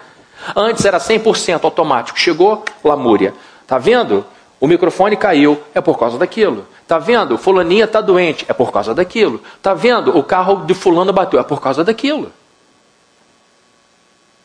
Antes 0.56 0.86
era 0.86 0.99
100% 0.99 1.63
automático. 1.63 2.19
Chegou, 2.19 2.63
lamúria. 2.84 3.34
Tá 3.65 3.77
vendo? 3.77 4.25
O 4.60 4.67
microfone 4.67 5.15
caiu, 5.15 5.62
é 5.73 5.82
por 5.82 5.99
causa 5.99 6.17
daquilo. 6.17 6.65
Tá 6.88 6.97
vendo? 6.97 7.38
Fulaninha 7.38 7.86
está 7.86 8.01
doente, 8.01 8.45
é 8.47 8.53
por 8.53 8.71
causa 8.71 8.93
daquilo. 8.93 9.41
Tá 9.62 9.73
vendo? 9.73 10.17
O 10.17 10.23
carro 10.23 10.65
de 10.65 10.73
fulano 10.73 11.13
bateu, 11.13 11.39
é 11.39 11.43
por 11.43 11.62
causa 11.62 11.84
daquilo. 11.84 12.32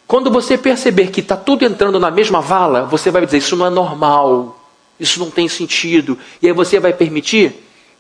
Quando 0.07 0.31
você 0.31 0.59
perceber 0.59 1.07
que 1.07 1.21
está 1.21 1.37
tudo 1.37 1.65
entrando 1.65 1.99
na 1.99 2.11
mesma 2.11 2.41
vala, 2.41 2.85
você 2.85 3.11
vai 3.11 3.25
dizer: 3.25 3.39
Isso 3.39 3.57
não 3.57 3.65
é 3.65 3.71
normal, 3.71 4.59
isso 4.99 5.19
não 5.19 5.31
tem 5.31 5.49
sentido. 5.49 6.19
E 6.41 6.47
aí 6.47 6.53
você 6.53 6.79
vai 6.79 6.93
permitir 6.93 7.55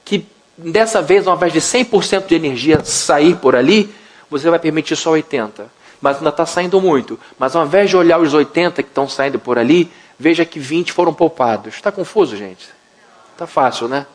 que 0.04 0.26
dessa 0.56 1.00
vez, 1.02 1.26
ao 1.26 1.36
invés 1.36 1.52
de 1.52 1.60
100% 1.60 2.26
de 2.26 2.34
energia 2.34 2.84
sair 2.84 3.36
por 3.36 3.56
ali, 3.56 3.92
você 4.30 4.48
vai 4.48 4.58
permitir 4.58 4.96
só 4.96 5.12
80%. 5.12 5.64
Mas 6.00 6.16
ainda 6.16 6.30
está 6.30 6.44
saindo 6.44 6.80
muito. 6.80 7.18
Mas 7.38 7.54
ao 7.54 7.64
invés 7.64 7.88
de 7.88 7.96
olhar 7.96 8.20
os 8.20 8.34
80% 8.34 8.74
que 8.74 8.80
estão 8.82 9.08
saindo 9.08 9.38
por 9.38 9.58
ali, 9.58 9.90
veja 10.18 10.44
que 10.44 10.58
20 10.58 10.92
foram 10.92 11.14
poupados. 11.14 11.74
Está 11.74 11.92
confuso, 11.92 12.36
gente? 12.36 12.68
Está 13.32 13.46
fácil, 13.46 13.86
né? 13.86 14.06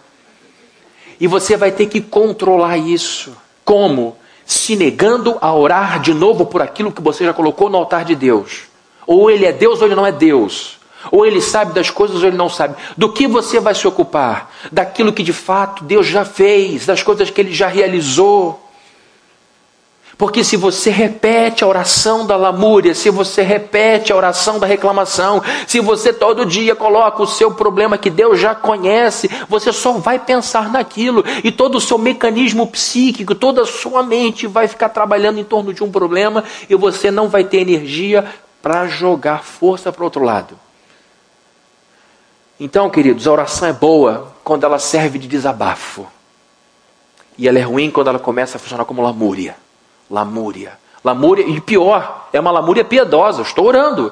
E 1.20 1.28
você 1.28 1.56
vai 1.56 1.72
ter 1.72 1.88
que 1.88 2.02
controlar 2.02 2.78
isso. 2.78 3.36
Como? 3.64 4.18
Se 4.46 4.76
negando 4.76 5.38
a 5.42 5.54
orar 5.54 6.00
de 6.00 6.14
novo 6.14 6.46
por 6.46 6.62
aquilo 6.62 6.92
que 6.92 7.02
você 7.02 7.26
já 7.26 7.34
colocou 7.34 7.70
no 7.70 7.78
altar 7.78 8.06
de 8.06 8.16
Deus. 8.16 8.64
Ou 9.06 9.32
ele 9.32 9.46
é 9.46 9.54
Deus 9.54 9.80
ou 9.80 9.88
ele 9.88 9.96
não 9.96 10.06
é 10.06 10.12
Deus. 10.12 10.77
Ou 11.12 11.26
ele 11.26 11.42
sabe 11.42 11.74
das 11.74 11.90
coisas 11.90 12.22
ou 12.22 12.28
ele 12.28 12.38
não 12.38 12.50
sabe. 12.50 12.76
Do 12.96 13.12
que 13.12 13.28
você 13.28 13.60
vai 13.60 13.76
se 13.76 13.88
ocupar? 13.88 14.52
Daquilo 14.72 15.14
que 15.14 15.24
de 15.24 15.34
fato 15.34 15.84
Deus 15.84 16.08
já 16.08 16.26
fez, 16.26 16.86
das 16.86 17.04
coisas 17.04 17.30
que 17.30 17.42
ele 17.42 17.54
já 17.54 17.68
realizou. 17.68 18.68
Porque 20.18 20.44
se 20.44 20.58
você 20.58 20.90
repete 20.90 21.64
a 21.64 21.68
oração 21.68 22.26
da 22.26 22.36
lamúria, 22.36 22.96
se 22.96 23.10
você 23.10 23.44
repete 23.44 24.12
a 24.12 24.16
oração 24.16 24.58
da 24.58 24.66
reclamação, 24.66 25.44
se 25.68 25.80
você 25.80 26.12
todo 26.12 26.46
dia 26.46 26.76
coloca 26.76 27.22
o 27.22 27.28
seu 27.28 27.52
problema 27.52 28.00
que 28.00 28.10
Deus 28.10 28.40
já 28.40 28.56
conhece, 28.56 29.30
você 29.48 29.72
só 29.72 29.94
vai 29.94 30.18
pensar 30.18 30.72
naquilo 30.72 31.24
e 31.44 31.52
todo 31.52 31.76
o 31.76 31.82
seu 31.82 32.00
mecanismo 32.00 32.66
psíquico, 32.66 33.36
toda 33.36 33.62
a 33.62 33.68
sua 33.68 34.02
mente 34.02 34.48
vai 34.48 34.68
ficar 34.68 34.90
trabalhando 34.90 35.40
em 35.40 35.44
torno 35.44 35.72
de 35.72 35.84
um 35.84 35.92
problema 35.92 36.44
e 36.68 36.74
você 36.74 37.12
não 37.12 37.30
vai 37.30 37.44
ter 37.44 37.60
energia 37.60 38.26
para 38.60 38.88
jogar 38.88 39.44
força 39.44 39.92
para 39.92 40.02
o 40.02 40.06
outro 40.06 40.24
lado. 40.24 40.67
Então, 42.60 42.90
queridos, 42.90 43.28
a 43.28 43.32
oração 43.32 43.68
é 43.68 43.74
boa 43.74 44.34
quando 44.44 44.64
ela 44.64 44.80
serve 44.80 45.20
de 45.20 45.28
desabafo. 45.28 46.08
E 47.38 47.48
ela 47.48 47.60
é 47.60 47.62
ruim 47.62 47.92
quando 47.92 48.08
ela 48.08 48.20
começa 48.20 48.58
a 48.58 48.60
funcionar 48.60 48.86
como 48.86 49.02
lamúria. 49.02 49.56
Lamúria. 50.10 50.80
Lamúria, 51.04 51.46
e 51.48 51.62
pior, 51.62 52.28
é 52.34 52.40
uma 52.40 52.50
lamúria 52.50 52.84
piedosa. 52.84 53.44
estou 53.44 53.66
orando. 53.66 54.12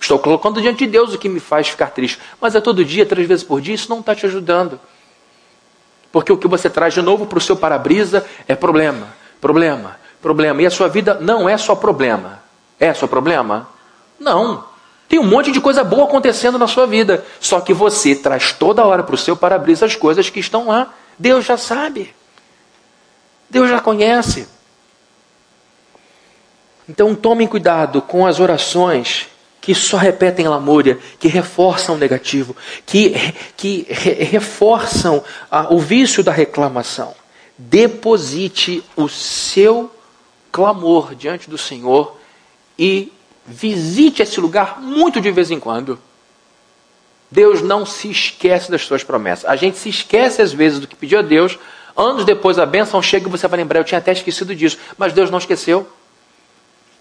Estou 0.00 0.18
colocando 0.18 0.60
diante 0.60 0.84
de 0.84 0.90
Deus 0.90 1.14
o 1.14 1.18
que 1.18 1.28
me 1.28 1.40
faz 1.40 1.68
ficar 1.68 1.90
triste. 1.90 2.18
Mas 2.40 2.54
é 2.54 2.60
todo 2.60 2.84
dia, 2.84 3.06
três 3.06 3.26
vezes 3.26 3.44
por 3.44 3.60
dia, 3.60 3.74
isso 3.74 3.88
não 3.88 4.00
está 4.00 4.14
te 4.14 4.26
ajudando. 4.26 4.80
Porque 6.10 6.32
o 6.32 6.36
que 6.36 6.48
você 6.48 6.68
traz 6.68 6.94
de 6.94 7.02
novo 7.02 7.26
para 7.26 7.38
o 7.38 7.40
seu 7.40 7.56
para-brisa 7.56 8.26
é 8.48 8.54
problema, 8.54 9.08
problema, 9.40 9.96
problema. 10.20 10.62
E 10.62 10.66
a 10.66 10.70
sua 10.70 10.88
vida 10.88 11.14
não 11.20 11.48
é 11.48 11.56
só 11.56 11.74
problema. 11.74 12.42
É 12.78 12.92
só 12.92 13.06
problema? 13.06 13.68
Não. 14.18 14.64
Tem 15.08 15.18
um 15.18 15.26
monte 15.26 15.52
de 15.52 15.60
coisa 15.60 15.84
boa 15.84 16.04
acontecendo 16.04 16.58
na 16.58 16.66
sua 16.66 16.86
vida. 16.86 17.24
Só 17.40 17.60
que 17.60 17.72
você 17.72 18.14
traz 18.14 18.52
toda 18.52 18.84
hora 18.84 19.02
para 19.02 19.14
o 19.14 19.18
seu 19.18 19.36
para-brisa 19.36 19.86
as 19.86 19.94
coisas 19.94 20.28
que 20.28 20.40
estão 20.40 20.66
lá. 20.68 20.92
Deus 21.18 21.44
já 21.44 21.56
sabe. 21.56 22.14
Deus 23.48 23.68
já 23.70 23.80
conhece. 23.80 24.48
Então 26.88 27.14
tomem 27.14 27.46
cuidado 27.46 28.00
com 28.02 28.26
as 28.26 28.40
orações 28.40 29.28
que 29.60 29.74
só 29.74 29.96
repetem 29.96 30.46
lamúria, 30.46 30.96
que 31.18 31.26
reforçam 31.26 31.96
o 31.96 31.98
negativo, 31.98 32.54
que, 32.84 33.14
que 33.56 33.84
re, 33.88 34.12
reforçam 34.12 35.24
ah, 35.50 35.66
o 35.74 35.80
vício 35.80 36.22
da 36.22 36.30
reclamação. 36.30 37.14
Deposite 37.58 38.84
o 38.94 39.08
seu 39.08 39.90
clamor 40.52 41.16
diante 41.16 41.50
do 41.50 41.58
Senhor 41.58 42.16
e 42.78 43.12
visite 43.46 44.22
esse 44.22 44.40
lugar 44.40 44.80
muito 44.80 45.20
de 45.20 45.30
vez 45.30 45.50
em 45.50 45.60
quando. 45.60 45.98
Deus 47.30 47.62
não 47.62 47.84
se 47.84 48.10
esquece 48.10 48.70
das 48.70 48.82
suas 48.82 49.02
promessas. 49.02 49.48
A 49.48 49.56
gente 49.56 49.78
se 49.78 49.88
esquece 49.88 50.42
às 50.42 50.52
vezes 50.52 50.78
do 50.78 50.86
que 50.86 50.96
pediu 50.96 51.18
a 51.18 51.22
Deus. 51.22 51.58
Anos 51.96 52.24
depois 52.24 52.58
a 52.58 52.66
bênção 52.66 53.02
chega 53.02 53.26
e 53.26 53.30
você 53.30 53.48
vai 53.48 53.58
lembrar, 53.58 53.80
eu 53.80 53.84
tinha 53.84 53.98
até 53.98 54.12
esquecido 54.12 54.54
disso. 54.54 54.78
Mas 54.96 55.12
Deus 55.12 55.30
não 55.30 55.38
esqueceu. 55.38 55.88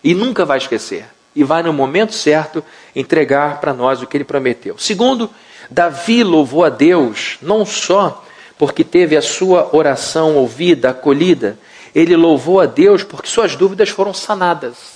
E 0.03 0.13
nunca 0.13 0.45
vai 0.45 0.57
esquecer. 0.57 1.05
E 1.35 1.43
vai 1.43 1.61
no 1.61 1.73
momento 1.73 2.13
certo 2.13 2.63
entregar 2.95 3.59
para 3.59 3.73
nós 3.73 4.01
o 4.01 4.07
que 4.07 4.17
ele 4.17 4.23
prometeu. 4.23 4.77
Segundo, 4.77 5.29
Davi 5.69 6.23
louvou 6.23 6.63
a 6.63 6.69
Deus 6.69 7.37
não 7.41 7.65
só 7.65 8.23
porque 8.57 8.83
teve 8.83 9.17
a 9.17 9.21
sua 9.21 9.75
oração 9.75 10.37
ouvida, 10.37 10.91
acolhida, 10.91 11.59
ele 11.93 12.15
louvou 12.15 12.61
a 12.61 12.65
Deus 12.65 13.03
porque 13.03 13.27
suas 13.27 13.55
dúvidas 13.55 13.89
foram 13.89 14.13
sanadas. 14.13 14.94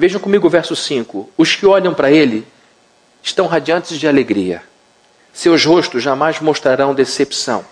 Vejam 0.00 0.18
comigo 0.18 0.46
o 0.46 0.50
verso 0.50 0.74
5. 0.74 1.28
Os 1.36 1.54
que 1.54 1.66
olham 1.66 1.92
para 1.92 2.10
ele 2.10 2.46
estão 3.22 3.46
radiantes 3.46 3.98
de 3.98 4.08
alegria. 4.08 4.62
Seus 5.30 5.62
rostos 5.62 6.02
jamais 6.02 6.40
mostrarão 6.40 6.94
decepção. 6.94 7.62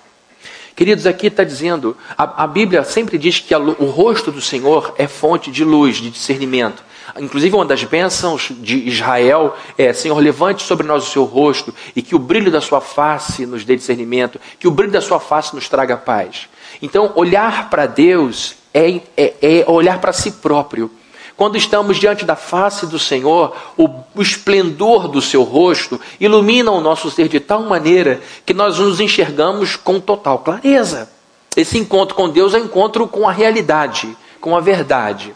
Queridos, 0.77 1.07
aqui 1.07 1.29
está 1.29 1.43
dizendo, 1.43 1.97
a, 2.19 2.45
a, 2.45 2.47
Bíblia 2.47 2.85
sempre 2.85 3.17
diz 3.17 3.41
que 3.41 3.55
a, 3.55 3.59
o 3.59 3.87
rosto 3.87 4.31
do 4.31 4.43
Senhor 4.43 4.95
é 4.99 5.09
fonte 5.09 5.51
de 5.51 5.65
luz, 5.65 5.97
de 5.97 6.11
discernimento. 6.11 6.85
Inclusive, 7.19 7.57
uma 7.57 7.65
das 7.65 7.83
bênçãos 7.85 8.53
de 8.61 8.77
Israel 8.87 9.57
é: 9.79 9.95
Senhor, 9.95 10.19
levante 10.19 10.63
sobre 10.65 10.87
nós 10.87 11.09
o 11.09 11.11
seu 11.11 11.25
rosto 11.25 11.75
e 11.97 12.03
que 12.03 12.15
o 12.15 12.19
brilho 12.19 12.51
da 12.51 12.61
sua 12.61 12.83
face 12.83 13.47
nos 13.47 13.65
dê 13.65 13.75
discernimento, 13.75 14.39
que 14.59 14.69
o 14.69 14.71
brilho 14.71 14.93
da 14.93 15.01
sua 15.01 15.19
face 15.19 15.55
nos 15.55 15.67
traga 15.67 15.97
paz. 15.97 16.47
Então, 16.83 17.11
olhar 17.17 17.71
para 17.71 17.87
Deus 17.87 18.55
é, 18.75 19.01
é, 19.17 19.35
é 19.41 19.65
olhar 19.67 19.99
para 19.99 20.13
si 20.13 20.33
próprio. 20.33 20.91
Quando 21.39 21.57
estamos 21.57 21.99
diante 21.99 22.25
da 22.25 22.35
face 22.35 22.85
do 22.85 22.99
Senhor, 22.99 23.55
o, 23.77 23.89
o 24.13 24.21
esplendor 24.21 25.07
do 25.07 25.23
seu 25.23 25.45
rosto 25.45 26.01
ilumina 26.19 26.73
o 26.73 26.81
nosso 26.81 27.13
ser 27.13 27.29
de 27.29 27.39
tal 27.39 27.63
maneira 27.63 28.21
que 28.45 28.53
nós 28.53 28.81
nos 28.81 28.99
enxergamos 28.99 29.77
com 29.77 30.01
total 30.01 30.41
clareza. 30.41 31.09
Esse 31.57 31.79
encontro 31.79 32.17
com 32.17 32.29
Deus 32.29 32.55
é 32.55 32.59
encontro 32.59 33.07
com 33.07 33.29
a 33.29 33.31
realidade, 33.31 34.17
com 34.41 34.57
a 34.57 34.61
verdade. 34.61 35.33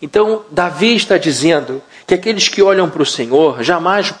Então, 0.00 0.42
Davi 0.48 0.94
está 0.94 1.18
dizendo 1.18 1.82
que 2.06 2.14
aqueles 2.14 2.48
que 2.48 2.62
olham 2.62 2.88
para 2.88 3.02
o 3.02 3.06
Senhor 3.06 3.64
jamais 3.64 4.14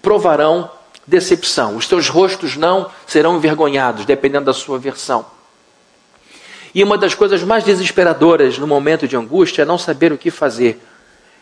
provarão 0.00 0.70
decepção. 1.04 1.74
Os 1.74 1.88
seus 1.88 2.08
rostos 2.08 2.56
não 2.56 2.88
serão 3.04 3.36
envergonhados, 3.36 4.04
dependendo 4.04 4.44
da 4.44 4.54
sua 4.54 4.78
versão. 4.78 5.26
E 6.74 6.82
uma 6.82 6.96
das 6.96 7.14
coisas 7.14 7.42
mais 7.42 7.64
desesperadoras 7.64 8.58
no 8.58 8.66
momento 8.66 9.06
de 9.06 9.16
angústia 9.16 9.62
é 9.62 9.64
não 9.64 9.76
saber 9.76 10.12
o 10.12 10.18
que 10.18 10.30
fazer. 10.30 10.82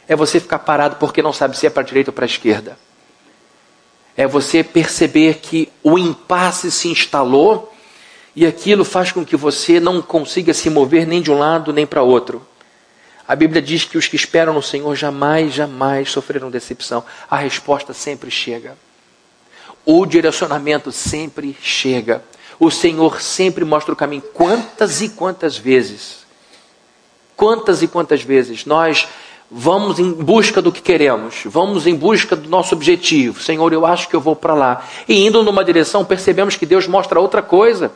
É 0.08 0.16
você 0.16 0.40
ficar 0.40 0.58
parado 0.58 0.96
porque 0.96 1.22
não 1.22 1.32
sabe 1.32 1.56
se 1.56 1.66
é 1.66 1.70
para 1.70 1.82
a 1.82 1.86
direita 1.86 2.10
ou 2.10 2.14
para 2.14 2.24
a 2.24 2.26
esquerda. 2.26 2.76
É 4.16 4.26
você 4.26 4.64
perceber 4.64 5.34
que 5.34 5.70
o 5.82 5.98
impasse 5.98 6.70
se 6.70 6.88
instalou 6.88 7.72
e 8.34 8.44
aquilo 8.44 8.84
faz 8.84 9.12
com 9.12 9.24
que 9.24 9.36
você 9.36 9.78
não 9.78 10.02
consiga 10.02 10.52
se 10.52 10.68
mover 10.68 11.06
nem 11.06 11.22
de 11.22 11.30
um 11.30 11.38
lado 11.38 11.72
nem 11.72 11.86
para 11.86 12.02
outro. 12.02 12.44
A 13.26 13.36
Bíblia 13.36 13.62
diz 13.62 13.84
que 13.84 13.96
os 13.96 14.08
que 14.08 14.16
esperam 14.16 14.52
no 14.52 14.62
Senhor 14.62 14.94
jamais, 14.96 15.54
jamais 15.54 16.10
sofrerão 16.10 16.50
decepção. 16.50 17.04
A 17.30 17.36
resposta 17.36 17.92
sempre 17.92 18.28
chega. 18.28 18.76
O 19.84 20.04
direcionamento 20.04 20.90
sempre 20.90 21.56
chega. 21.62 22.24
O 22.60 22.70
Senhor 22.70 23.22
sempre 23.22 23.64
mostra 23.64 23.94
o 23.94 23.96
caminho. 23.96 24.22
Quantas 24.34 25.00
e 25.00 25.08
quantas 25.08 25.56
vezes, 25.56 26.26
quantas 27.34 27.80
e 27.80 27.88
quantas 27.88 28.22
vezes 28.22 28.66
nós 28.66 29.08
vamos 29.50 29.98
em 29.98 30.12
busca 30.12 30.60
do 30.60 30.70
que 30.70 30.82
queremos, 30.82 31.42
vamos 31.46 31.86
em 31.86 31.94
busca 31.94 32.36
do 32.36 32.50
nosso 32.50 32.74
objetivo. 32.74 33.42
Senhor, 33.42 33.72
eu 33.72 33.86
acho 33.86 34.08
que 34.10 34.14
eu 34.14 34.20
vou 34.20 34.36
para 34.36 34.52
lá. 34.52 34.84
E 35.08 35.26
indo 35.26 35.42
numa 35.42 35.64
direção, 35.64 36.04
percebemos 36.04 36.54
que 36.54 36.66
Deus 36.66 36.86
mostra 36.86 37.18
outra 37.18 37.40
coisa. 37.40 37.90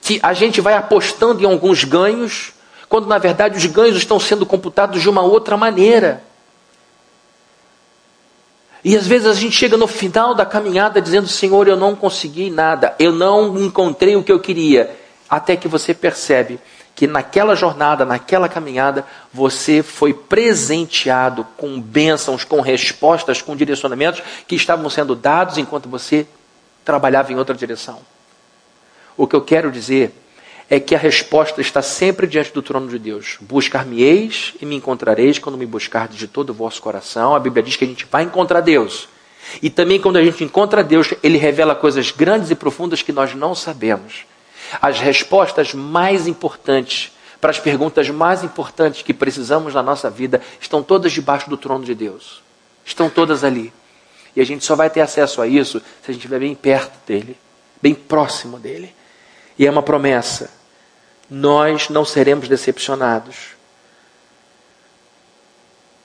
Que 0.00 0.18
a 0.22 0.32
gente 0.32 0.60
vai 0.62 0.72
apostando 0.72 1.42
em 1.42 1.46
alguns 1.46 1.84
ganhos, 1.84 2.54
quando 2.88 3.06
na 3.06 3.18
verdade 3.18 3.58
os 3.58 3.66
ganhos 3.66 3.98
estão 3.98 4.18
sendo 4.18 4.46
computados 4.46 5.02
de 5.02 5.08
uma 5.10 5.20
outra 5.20 5.54
maneira. 5.54 6.24
E 8.84 8.96
às 8.96 9.06
vezes 9.06 9.26
a 9.26 9.34
gente 9.34 9.56
chega 9.56 9.76
no 9.76 9.86
final 9.86 10.34
da 10.34 10.46
caminhada 10.46 11.00
dizendo: 11.00 11.26
Senhor, 11.28 11.66
eu 11.66 11.76
não 11.76 11.96
consegui 11.96 12.50
nada, 12.50 12.94
eu 12.98 13.12
não 13.12 13.58
encontrei 13.58 14.16
o 14.16 14.22
que 14.22 14.32
eu 14.32 14.40
queria. 14.40 14.96
Até 15.28 15.56
que 15.56 15.68
você 15.68 15.92
percebe 15.92 16.58
que 16.94 17.06
naquela 17.06 17.54
jornada, 17.54 18.04
naquela 18.04 18.48
caminhada, 18.48 19.06
você 19.32 19.82
foi 19.84 20.12
presenteado 20.12 21.46
com 21.56 21.80
bênçãos, 21.80 22.42
com 22.42 22.60
respostas, 22.60 23.40
com 23.40 23.54
direcionamentos 23.54 24.22
que 24.48 24.56
estavam 24.56 24.90
sendo 24.90 25.14
dados 25.14 25.58
enquanto 25.58 25.88
você 25.88 26.26
trabalhava 26.84 27.32
em 27.32 27.36
outra 27.36 27.54
direção. 27.54 28.00
O 29.16 29.26
que 29.26 29.36
eu 29.36 29.42
quero 29.42 29.70
dizer 29.70 30.12
é 30.70 30.78
que 30.78 30.94
a 30.94 30.98
resposta 30.98 31.60
está 31.60 31.80
sempre 31.80 32.26
diante 32.26 32.52
do 32.52 32.62
trono 32.62 32.88
de 32.88 32.98
Deus. 32.98 33.38
Buscar-me-eis 33.40 34.52
e 34.60 34.66
me 34.66 34.76
encontrareis 34.76 35.38
quando 35.38 35.56
me 35.56 35.64
buscardes 35.64 36.18
de 36.18 36.28
todo 36.28 36.50
o 36.50 36.54
vosso 36.54 36.82
coração. 36.82 37.34
A 37.34 37.40
Bíblia 37.40 37.62
diz 37.62 37.76
que 37.76 37.84
a 37.84 37.88
gente 37.88 38.06
vai 38.10 38.24
encontrar 38.24 38.60
Deus. 38.60 39.08
E 39.62 39.70
também 39.70 39.98
quando 39.98 40.18
a 40.18 40.22
gente 40.22 40.44
encontra 40.44 40.84
Deus, 40.84 41.14
ele 41.22 41.38
revela 41.38 41.74
coisas 41.74 42.10
grandes 42.10 42.50
e 42.50 42.54
profundas 42.54 43.00
que 43.00 43.12
nós 43.12 43.34
não 43.34 43.54
sabemos. 43.54 44.26
As 44.82 45.00
respostas 45.00 45.72
mais 45.72 46.26
importantes 46.26 47.12
para 47.40 47.50
as 47.50 47.58
perguntas 47.58 48.10
mais 48.10 48.42
importantes 48.42 49.02
que 49.02 49.14
precisamos 49.14 49.72
na 49.72 49.82
nossa 49.82 50.10
vida 50.10 50.42
estão 50.60 50.82
todas 50.82 51.12
debaixo 51.12 51.48
do 51.48 51.56
trono 51.56 51.84
de 51.84 51.94
Deus. 51.94 52.42
Estão 52.84 53.08
todas 53.08 53.42
ali. 53.44 53.72
E 54.36 54.40
a 54.40 54.44
gente 54.44 54.64
só 54.64 54.76
vai 54.76 54.90
ter 54.90 55.00
acesso 55.00 55.40
a 55.40 55.46
isso 55.46 55.80
se 55.80 56.10
a 56.10 56.12
gente 56.12 56.20
estiver 56.20 56.40
bem 56.40 56.54
perto 56.54 56.98
dele, 57.06 57.38
bem 57.80 57.94
próximo 57.94 58.58
dele. 58.58 58.94
E 59.58 59.66
é 59.66 59.70
uma 59.70 59.82
promessa 59.82 60.57
nós 61.30 61.88
não 61.88 62.04
seremos 62.04 62.48
decepcionados. 62.48 63.56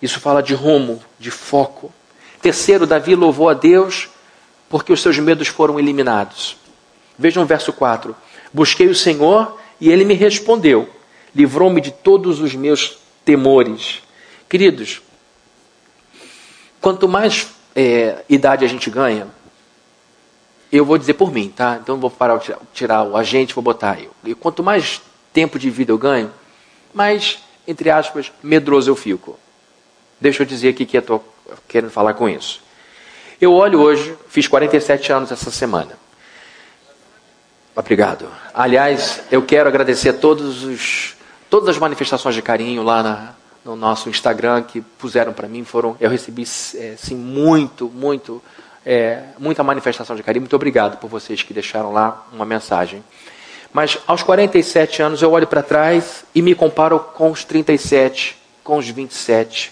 Isso 0.01 0.19
fala 0.19 0.43
de 0.43 0.53
rumo, 0.53 1.01
de 1.17 1.31
foco. 1.31 1.93
Terceiro, 2.41 2.85
Davi 2.85 3.15
louvou 3.15 3.47
a 3.47 3.53
Deus 3.53 4.09
porque 4.69 4.91
os 4.91 5.01
seus 5.01 5.17
medos 5.17 5.47
foram 5.47 5.79
eliminados. 5.79 6.57
Vejam 7.17 7.43
o 7.43 7.45
verso 7.45 7.71
4. 7.71 8.15
Busquei 8.51 8.87
o 8.87 8.95
Senhor 8.95 9.57
e 9.79 9.89
ele 9.89 10.03
me 10.03 10.13
respondeu, 10.13 10.89
livrou-me 11.33 11.79
de 11.79 11.91
todos 11.91 12.39
os 12.39 12.53
meus 12.53 12.97
temores. 13.23 14.01
Queridos, 14.49 15.01
quanto 16.81 17.07
mais 17.07 17.47
é, 17.75 18.23
idade 18.27 18.65
a 18.65 18.67
gente 18.67 18.89
ganha, 18.89 19.27
eu 20.71 20.83
vou 20.83 20.97
dizer 20.97 21.13
por 21.13 21.31
mim, 21.31 21.49
tá? 21.49 21.79
Então 21.81 21.99
vou 21.99 22.09
parar 22.09 22.41
tirar 22.73 23.03
o 23.03 23.15
agente, 23.15 23.53
vou 23.53 23.63
botar 23.63 24.01
eu. 24.01 24.11
E 24.25 24.33
quanto 24.33 24.63
mais 24.63 25.01
tempo 25.33 25.57
de 25.57 25.69
vida 25.69 25.91
eu 25.91 25.97
ganho, 25.97 26.31
mais, 26.93 27.39
entre 27.67 27.89
aspas, 27.89 28.31
medroso 28.41 28.89
eu 28.89 28.95
fico. 28.95 29.37
Deixa 30.21 30.43
eu 30.43 30.47
dizer 30.47 30.69
aqui 30.69 30.85
que 30.85 30.95
eu 30.95 31.01
estou 31.01 31.33
querendo 31.67 31.89
falar 31.89 32.13
com 32.13 32.29
isso. 32.29 32.61
Eu 33.41 33.51
olho 33.53 33.81
hoje, 33.81 34.15
fiz 34.29 34.47
47 34.47 35.11
anos 35.11 35.31
essa 35.31 35.51
semana. 35.51 35.97
Obrigado. 37.75 38.29
Aliás, 38.53 39.21
eu 39.31 39.41
quero 39.41 39.67
agradecer 39.67 40.13
todos 40.13 40.63
os, 40.63 41.15
todas 41.49 41.69
as 41.69 41.77
manifestações 41.77 42.35
de 42.35 42.41
carinho 42.41 42.83
lá 42.83 43.01
na, 43.01 43.33
no 43.65 43.75
nosso 43.75 44.09
Instagram 44.09 44.61
que 44.61 44.79
puseram 44.79 45.33
para 45.33 45.47
mim. 45.47 45.63
Foram, 45.63 45.97
eu 45.99 46.09
recebi 46.09 46.43
é, 46.43 46.95
sim 46.95 47.15
muito, 47.15 47.89
muito, 47.89 48.41
é, 48.85 49.23
muita 49.39 49.63
manifestação 49.63 50.15
de 50.15 50.21
carinho. 50.21 50.43
Muito 50.43 50.55
obrigado 50.55 50.97
por 50.99 51.09
vocês 51.09 51.41
que 51.41 51.53
deixaram 51.53 51.91
lá 51.91 52.27
uma 52.31 52.45
mensagem. 52.45 53.03
Mas 53.73 53.97
aos 54.05 54.21
47 54.21 55.01
anos 55.01 55.21
eu 55.21 55.31
olho 55.31 55.47
para 55.47 55.63
trás 55.63 56.23
e 56.33 56.41
me 56.43 56.53
comparo 56.53 56.99
com 56.99 57.31
os 57.31 57.43
37, 57.43 58.37
com 58.63 58.77
os 58.77 58.87
27. 58.87 59.71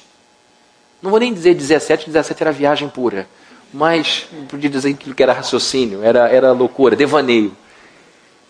Não 1.02 1.12
vou 1.12 1.20
nem 1.20 1.32
dizer 1.32 1.54
17, 1.54 2.08
17 2.08 2.42
era 2.42 2.52
viagem 2.52 2.90
pura. 2.90 3.28
Mas 3.72 4.28
podia 4.50 4.70
dizer 4.70 4.94
que 4.96 5.24
era 5.24 5.32
raciocínio, 5.32 6.04
era, 6.04 6.28
era 6.28 6.52
loucura, 6.52 6.96
devaneio. 6.96 7.56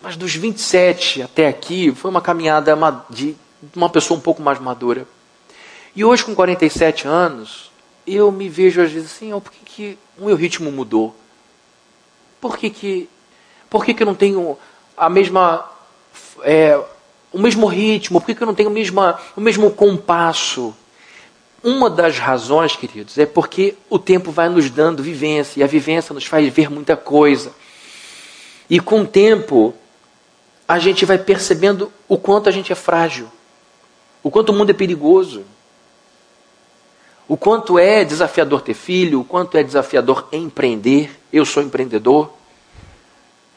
Mas 0.02 0.16
dos 0.16 0.34
27 0.34 1.22
até 1.22 1.46
aqui 1.46 1.92
foi 1.92 2.10
uma 2.10 2.20
caminhada 2.20 2.76
de 3.08 3.36
uma 3.76 3.88
pessoa 3.90 4.18
um 4.18 4.20
pouco 4.20 4.42
mais 4.42 4.58
madura. 4.58 5.06
E 5.94 6.02
hoje, 6.04 6.24
com 6.24 6.34
47 6.34 7.06
anos, 7.06 7.70
eu 8.06 8.32
me 8.32 8.48
vejo 8.48 8.80
às 8.80 8.90
vezes 8.90 9.12
assim, 9.12 9.32
oh, 9.32 9.40
por 9.40 9.52
que, 9.52 9.64
que 9.64 9.98
o 10.18 10.24
meu 10.24 10.34
ritmo 10.34 10.72
mudou? 10.72 11.14
Por 12.40 12.56
que, 12.56 12.70
que, 12.70 13.08
por 13.70 13.84
que, 13.84 13.94
que 13.94 14.02
eu 14.02 14.06
não 14.06 14.14
tenho 14.14 14.58
a 14.96 15.08
mesma, 15.08 15.70
é, 16.42 16.80
o 17.32 17.38
mesmo 17.38 17.66
ritmo? 17.66 18.20
Por 18.20 18.26
que, 18.26 18.42
eu 18.42 18.46
não 18.46 18.54
tenho 18.54 18.68
o, 18.68 18.72
mesma, 18.72 19.18
o 19.36 19.40
mesmo 19.40 19.70
compasso? 19.70 20.74
Uma 21.62 21.88
das 21.88 22.18
razões, 22.18 22.74
queridos, 22.74 23.16
é 23.18 23.26
porque 23.26 23.76
o 23.88 23.98
tempo 23.98 24.30
vai 24.30 24.48
nos 24.48 24.68
dando 24.68 25.02
vivência, 25.02 25.60
e 25.60 25.62
a 25.62 25.66
vivência 25.66 26.12
nos 26.12 26.24
faz 26.24 26.52
ver 26.52 26.68
muita 26.68 26.96
coisa. 26.96 27.52
E 28.68 28.80
com 28.80 29.02
o 29.02 29.06
tempo, 29.06 29.74
a 30.66 30.78
gente 30.78 31.04
vai 31.04 31.18
percebendo 31.18 31.92
o 32.08 32.16
quanto 32.16 32.48
a 32.48 32.52
gente 32.52 32.72
é 32.72 32.74
frágil, 32.74 33.28
o 34.22 34.30
quanto 34.30 34.50
o 34.50 34.52
mundo 34.52 34.70
é 34.70 34.74
perigoso, 34.74 35.44
o 37.28 37.36
quanto 37.36 37.78
é 37.78 38.04
desafiador 38.04 38.60
ter 38.60 38.74
filho, 38.74 39.20
o 39.20 39.24
quanto 39.24 39.56
é 39.56 39.62
desafiador 39.62 40.28
empreender. 40.32 41.18
Eu 41.32 41.46
sou 41.46 41.62
empreendedor. 41.62 42.30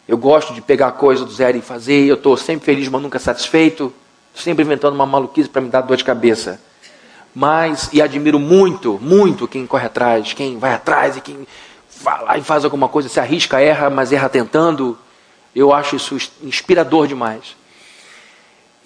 Eu 0.07 0.17
gosto 0.17 0.53
de 0.53 0.61
pegar 0.61 0.91
coisa 0.93 1.25
do 1.25 1.31
zero 1.31 1.57
e 1.57 1.61
fazer. 1.61 2.05
Eu 2.05 2.15
estou 2.15 2.37
sempre 2.37 2.65
feliz, 2.65 2.87
mas 2.87 3.01
nunca 3.01 3.17
satisfeito. 3.17 3.93
Sempre 4.35 4.63
inventando 4.63 4.93
uma 4.93 5.05
maluquice 5.05 5.49
para 5.49 5.61
me 5.61 5.69
dar 5.69 5.81
dor 5.81 5.97
de 5.97 6.03
cabeça. 6.03 6.61
Mas, 7.33 7.89
e 7.91 8.01
admiro 8.01 8.39
muito, 8.39 8.99
muito 9.01 9.47
quem 9.47 9.65
corre 9.65 9.87
atrás, 9.87 10.33
quem 10.33 10.57
vai 10.57 10.73
atrás 10.73 11.17
e 11.17 11.21
quem 11.21 11.45
vai 12.01 12.23
lá 12.23 12.37
e 12.37 12.41
faz 12.41 12.63
alguma 12.63 12.87
coisa, 12.87 13.09
se 13.09 13.19
arrisca, 13.19 13.59
erra, 13.59 13.89
mas 13.89 14.11
erra 14.11 14.29
tentando. 14.29 14.97
Eu 15.53 15.73
acho 15.73 15.95
isso 15.95 16.17
inspirador 16.43 17.07
demais. 17.07 17.55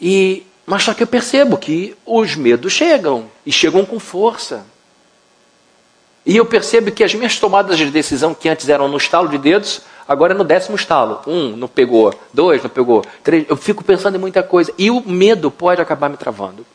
E, 0.02 0.46
mas 0.66 0.84
só 0.84 0.94
que 0.94 1.04
eu 1.04 1.08
percebo 1.08 1.58
que 1.58 1.96
os 2.06 2.36
medos 2.36 2.72
chegam, 2.74 3.30
e 3.46 3.52
chegam 3.52 3.86
com 3.86 4.00
força. 4.00 4.66
E 6.26 6.38
eu 6.38 6.46
percebo 6.46 6.92
que 6.92 7.04
as 7.04 7.14
minhas 7.14 7.40
tomadas 7.40 7.78
de 7.78 7.90
decisão, 7.90 8.34
que 8.34 8.50
antes 8.50 8.70
eram 8.70 8.88
no 8.88 8.98
estalo 8.98 9.28
de 9.28 9.38
dedos, 9.38 9.82
agora 10.10 10.34
é 10.34 10.38
no 10.38 10.44
décimo 10.44 10.76
estalo. 10.76 11.22
Um 11.28 11.56
não 11.56 11.68
pegou, 11.68 12.12
dois 12.34 12.64
não 12.64 12.70
pegou, 12.70 13.06
três. 13.24 13.46
Eu 13.48 13.56
fico 13.56 13.84
pensando 13.84 14.16
em 14.16 14.20
muita 14.20 14.42
coisa. 14.42 14.74
E 14.76 14.90
o 14.90 15.08
medo 15.08 15.52
pode 15.52 15.80
acabar 15.80 16.10
me 16.10 16.18
travando. 16.18 16.66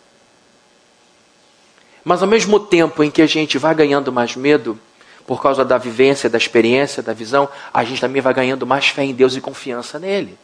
Mas 2.05 2.23
ao 2.23 2.29
mesmo 2.29 2.61
tempo 2.61 3.03
em 3.03 3.11
que 3.11 3.21
a 3.21 3.27
gente 3.27 3.59
vai 3.59 3.75
ganhando 3.75 4.13
mais 4.13 4.37
medo, 4.37 4.79
por 5.27 5.43
causa 5.43 5.65
da 5.65 5.77
vivência, 5.77 6.31
da 6.31 6.39
experiência, 6.39 7.03
da 7.03 7.13
visão, 7.13 7.49
a 7.73 7.83
gente 7.83 8.01
também 8.01 8.23
vai 8.23 8.33
ganhando 8.33 8.67
mais 8.67 8.89
fé 8.89 9.03
em 9.03 9.15
Deus 9.15 9.35
e 9.35 9.41
confiança 9.41 9.99
nele. 9.99 10.39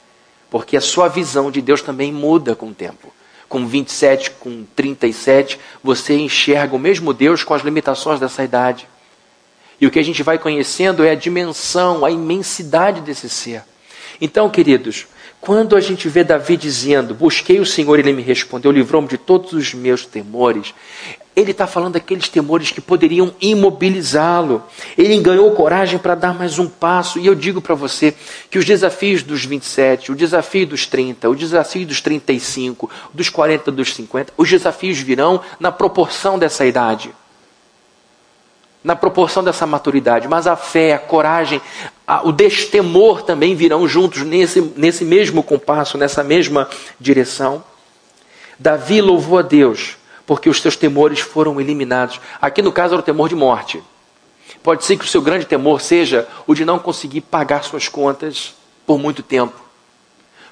Porque 0.51 0.77
a 0.77 0.81
sua 0.81 1.07
visão 1.07 1.51
de 1.51 1.63
Deus 1.63 1.83
também 1.83 2.13
muda 2.13 2.57
com 2.57 2.69
o 2.69 2.75
tempo. 2.75 3.13
Com 3.49 3.67
27, 3.67 4.33
com 4.33 4.65
37, 4.75 5.61
você 5.83 6.17
enxerga 6.17 6.75
o 6.75 6.79
mesmo 6.79 7.13
Deus 7.13 7.45
com 7.45 7.55
as 7.55 7.63
limitações 7.63 8.19
dessa 8.19 8.43
idade. 8.43 8.89
E 9.81 9.87
o 9.87 9.91
que 9.91 9.99
a 9.99 10.05
gente 10.05 10.23
vai 10.23 10.39
conhecendo 10.39 11.05
é 11.05 11.11
a 11.11 11.15
dimensão, 11.15 12.05
a 12.05 12.11
imensidade 12.11 13.01
desse 13.01 13.29
ser. 13.29 13.63
Então, 14.21 14.51
queridos, 14.51 15.07
quando 15.41 15.75
a 15.75 15.81
gente 15.81 16.09
vê 16.09 16.23
Davi 16.23 16.57
dizendo: 16.57 17.15
Busquei 17.15 17.59
o 17.59 17.67
Senhor 17.67 17.99
ele 17.99 18.13
me 18.13 18.23
respondeu, 18.23 18.71
livrou-me 18.71 19.09
de 19.09 19.17
todos 19.17 19.53
os 19.53 19.73
meus 19.73 20.05
temores. 20.05 20.75
Ele 21.35 21.53
está 21.53 21.67
falando 21.67 21.95
daqueles 21.95 22.29
temores 22.29 22.71
que 22.71 22.81
poderiam 22.81 23.33
imobilizá-lo. 23.41 24.63
Ele 24.99 25.17
ganhou 25.21 25.51
coragem 25.53 25.99
para 25.99 26.15
dar 26.15 26.35
mais 26.35 26.59
um 26.59 26.69
passo. 26.69 27.19
E 27.19 27.27
eu 27.27 27.35
digo 27.35 27.63
para 27.63 27.75
você 27.75 28.15
que 28.51 28.59
os 28.59 28.65
desafios 28.65 29.23
dos 29.23 29.45
27, 29.47 30.13
o 30.13 30.17
desafio 30.17 30.67
dos 30.67 30.87
30, 30.87 31.31
o 31.31 31.35
desafio 31.35 31.87
dos 31.87 32.01
35, 32.01 32.91
dos 33.15 33.31
40, 33.31 33.71
dos 33.71 33.95
50, 33.95 34.35
os 34.37 34.51
desafios 34.51 34.99
virão 34.99 35.41
na 35.59 35.73
proporção 35.73 36.39
dessa 36.39 36.67
idade. 36.67 37.15
Na 38.83 38.97
proporção 38.97 39.45
dessa 39.45 39.67
maturidade, 39.67 40.27
mas 40.27 40.47
a 40.47 40.57
fé, 40.57 40.95
a 40.95 40.99
coragem, 40.99 41.61
a, 42.07 42.27
o 42.27 42.33
destemor 42.33 43.23
também 43.23 43.55
virão 43.55 43.87
juntos 43.87 44.23
nesse, 44.23 44.61
nesse 44.77 45.05
mesmo 45.05 45.43
compasso, 45.43 45.99
nessa 45.99 46.25
mesma 46.25 46.69
direção. 46.99 47.63
Davi 48.59 49.01
louvou 49.01 49.39
a 49.39 49.43
Deus 49.43 49.97
porque 50.27 50.49
os 50.49 50.61
seus 50.61 50.77
temores 50.77 51.19
foram 51.19 51.61
eliminados. 51.61 52.21
Aqui 52.41 52.63
no 52.63 52.71
caso 52.71 52.95
era 52.95 53.01
o 53.01 53.05
temor 53.05 53.29
de 53.29 53.35
morte. 53.35 53.83
Pode 54.63 54.85
ser 54.85 54.97
que 54.97 55.05
o 55.05 55.09
seu 55.09 55.21
grande 55.21 55.45
temor 55.45 55.81
seja 55.81 56.29
o 56.47 56.55
de 56.55 56.65
não 56.65 56.79
conseguir 56.79 57.23
pagar 57.23 57.65
suas 57.65 57.89
contas 57.89 58.55
por 58.87 58.99
muito 58.99 59.23
tempo. 59.23 59.70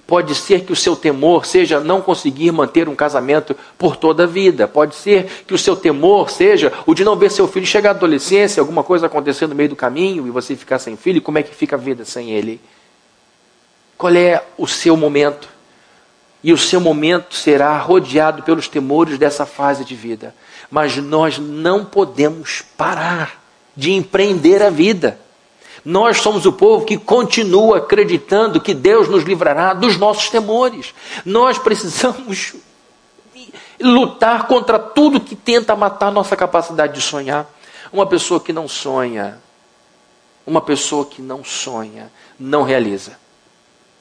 Pode 0.08 0.34
ser 0.34 0.64
que 0.64 0.72
o 0.72 0.76
seu 0.76 0.96
temor 0.96 1.44
seja 1.44 1.80
não 1.80 2.00
conseguir 2.00 2.50
manter 2.50 2.88
um 2.88 2.96
casamento 2.96 3.54
por 3.76 3.94
toda 3.94 4.24
a 4.24 4.26
vida. 4.26 4.66
Pode 4.66 4.94
ser 4.94 5.44
que 5.46 5.52
o 5.52 5.58
seu 5.58 5.76
temor 5.76 6.30
seja 6.30 6.72
o 6.86 6.94
de 6.94 7.04
não 7.04 7.14
ver 7.14 7.30
seu 7.30 7.46
filho 7.46 7.66
chegar 7.66 7.90
à 7.90 7.92
adolescência, 7.92 8.58
alguma 8.58 8.82
coisa 8.82 9.04
acontecer 9.04 9.46
no 9.46 9.54
meio 9.54 9.68
do 9.68 9.76
caminho 9.76 10.26
e 10.26 10.30
você 10.30 10.56
ficar 10.56 10.78
sem 10.78 10.96
filho. 10.96 11.20
Como 11.20 11.36
é 11.36 11.42
que 11.42 11.54
fica 11.54 11.76
a 11.76 11.78
vida 11.78 12.06
sem 12.06 12.30
ele? 12.30 12.58
Qual 13.98 14.14
é 14.14 14.42
o 14.56 14.66
seu 14.66 14.96
momento? 14.96 15.46
E 16.42 16.54
o 16.54 16.56
seu 16.56 16.80
momento 16.80 17.34
será 17.34 17.76
rodeado 17.76 18.42
pelos 18.42 18.66
temores 18.66 19.18
dessa 19.18 19.44
fase 19.44 19.84
de 19.84 19.94
vida. 19.94 20.34
Mas 20.70 20.96
nós 20.96 21.38
não 21.38 21.84
podemos 21.84 22.64
parar 22.78 23.44
de 23.76 23.92
empreender 23.92 24.62
a 24.62 24.70
vida. 24.70 25.20
Nós 25.88 26.18
somos 26.18 26.44
o 26.44 26.52
povo 26.52 26.84
que 26.84 26.98
continua 26.98 27.78
acreditando 27.78 28.60
que 28.60 28.74
Deus 28.74 29.08
nos 29.08 29.24
livrará 29.24 29.72
dos 29.72 29.96
nossos 29.96 30.28
temores. 30.28 30.92
Nós 31.24 31.56
precisamos 31.56 32.52
lutar 33.80 34.46
contra 34.46 34.78
tudo 34.78 35.18
que 35.18 35.34
tenta 35.34 35.74
matar 35.74 36.12
nossa 36.12 36.36
capacidade 36.36 36.92
de 36.92 37.00
sonhar. 37.00 37.46
Uma 37.90 38.04
pessoa 38.04 38.38
que 38.38 38.52
não 38.52 38.68
sonha, 38.68 39.40
uma 40.46 40.60
pessoa 40.60 41.06
que 41.06 41.22
não 41.22 41.42
sonha, 41.42 42.12
não 42.38 42.64
realiza. 42.64 43.18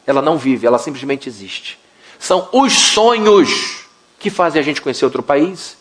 Ela 0.05 0.21
não 0.21 0.37
vive, 0.37 0.67
ela 0.67 0.79
simplesmente 0.79 1.29
existe. 1.29 1.79
São 2.19 2.49
os 2.51 2.73
sonhos 2.73 3.85
que 4.19 4.29
fazem 4.29 4.59
a 4.59 4.65
gente 4.65 4.81
conhecer 4.81 5.05
outro 5.05 5.23
país. 5.23 5.77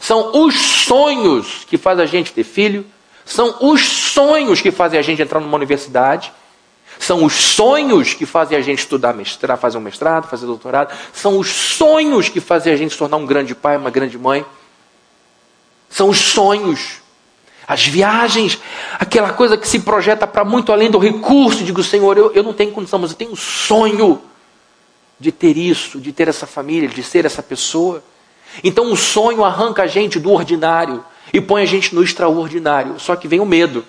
São 0.00 0.32
os 0.34 0.56
sonhos 0.56 1.64
que 1.64 1.78
fazem 1.78 2.02
a 2.02 2.08
gente 2.08 2.32
ter 2.32 2.42
filho. 2.42 2.84
São 3.24 3.56
os 3.60 3.80
sonhos 3.82 4.60
que 4.60 4.70
fazem 4.70 4.98
a 4.98 5.02
gente 5.02 5.22
entrar 5.22 5.40
numa 5.40 5.56
universidade. 5.56 6.32
São 6.98 7.24
os 7.24 7.32
sonhos 7.32 8.14
que 8.14 8.26
fazem 8.26 8.56
a 8.56 8.60
gente 8.60 8.80
estudar, 8.80 9.14
mestrado, 9.14 9.58
fazer 9.58 9.78
um 9.78 9.80
mestrado, 9.80 10.28
fazer 10.28 10.46
doutorado. 10.46 10.94
São 11.12 11.38
os 11.38 11.48
sonhos 11.48 12.28
que 12.28 12.40
fazem 12.40 12.72
a 12.72 12.76
gente 12.76 12.92
se 12.92 12.98
tornar 12.98 13.16
um 13.16 13.26
grande 13.26 13.54
pai, 13.54 13.76
uma 13.76 13.90
grande 13.90 14.18
mãe. 14.18 14.44
São 15.88 16.08
os 16.08 16.18
sonhos. 16.18 17.02
As 17.66 17.86
viagens, 17.86 18.58
aquela 18.98 19.32
coisa 19.32 19.56
que 19.56 19.66
se 19.66 19.80
projeta 19.80 20.26
para 20.26 20.44
muito 20.44 20.70
além 20.70 20.90
do 20.90 20.98
recurso. 20.98 21.64
Digo, 21.64 21.82
Senhor, 21.82 22.16
eu, 22.18 22.30
eu 22.32 22.42
não 22.42 22.52
tenho 22.52 22.72
condição, 22.72 22.98
mas 22.98 23.10
eu 23.10 23.16
tenho 23.16 23.32
um 23.32 23.36
sonho 23.36 24.20
de 25.18 25.32
ter 25.32 25.56
isso, 25.56 25.98
de 25.98 26.12
ter 26.12 26.28
essa 26.28 26.46
família, 26.46 26.88
de 26.88 27.02
ser 27.02 27.24
essa 27.24 27.42
pessoa. 27.42 28.04
Então 28.62 28.92
o 28.92 28.96
sonho 28.96 29.42
arranca 29.42 29.82
a 29.82 29.86
gente 29.86 30.20
do 30.20 30.30
ordinário 30.30 31.04
e 31.34 31.40
põe 31.40 31.62
a 31.62 31.66
gente 31.66 31.92
no 31.92 32.00
extraordinário. 32.00 33.00
Só 33.00 33.16
que 33.16 33.26
vem 33.26 33.40
o 33.40 33.44
medo. 33.44 33.84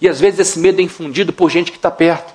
E 0.00 0.08
às 0.08 0.20
vezes 0.20 0.38
esse 0.38 0.60
medo 0.60 0.80
é 0.80 0.84
infundido 0.84 1.32
por 1.32 1.50
gente 1.50 1.72
que 1.72 1.76
está 1.76 1.90
perto. 1.90 2.32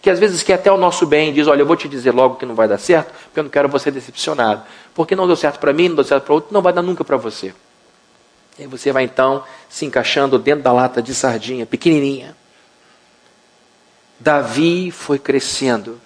Que 0.00 0.08
às 0.08 0.18
vezes 0.18 0.42
quer 0.42 0.54
até 0.54 0.72
o 0.72 0.78
nosso 0.78 1.04
bem, 1.04 1.30
diz: 1.30 1.46
Olha, 1.46 1.60
eu 1.60 1.66
vou 1.66 1.76
te 1.76 1.86
dizer 1.86 2.12
logo 2.12 2.36
que 2.36 2.46
não 2.46 2.54
vai 2.54 2.66
dar 2.66 2.78
certo, 2.78 3.12
porque 3.12 3.38
eu 3.38 3.44
não 3.44 3.50
quero 3.50 3.68
você 3.68 3.90
decepcionado. 3.90 4.62
Porque 4.94 5.14
não 5.14 5.26
deu 5.26 5.36
certo 5.36 5.58
para 5.58 5.74
mim, 5.74 5.88
não 5.88 5.96
deu 5.96 6.04
certo 6.04 6.24
para 6.24 6.34
outro, 6.34 6.54
não 6.54 6.62
vai 6.62 6.72
dar 6.72 6.80
nunca 6.80 7.04
para 7.04 7.18
você. 7.18 7.54
E 8.58 8.66
você 8.66 8.90
vai 8.92 9.04
então 9.04 9.44
se 9.68 9.84
encaixando 9.84 10.38
dentro 10.38 10.64
da 10.64 10.72
lata 10.72 11.02
de 11.02 11.14
sardinha, 11.14 11.66
pequenininha. 11.66 12.34
Davi 14.18 14.90
foi 14.90 15.18
crescendo 15.18 16.00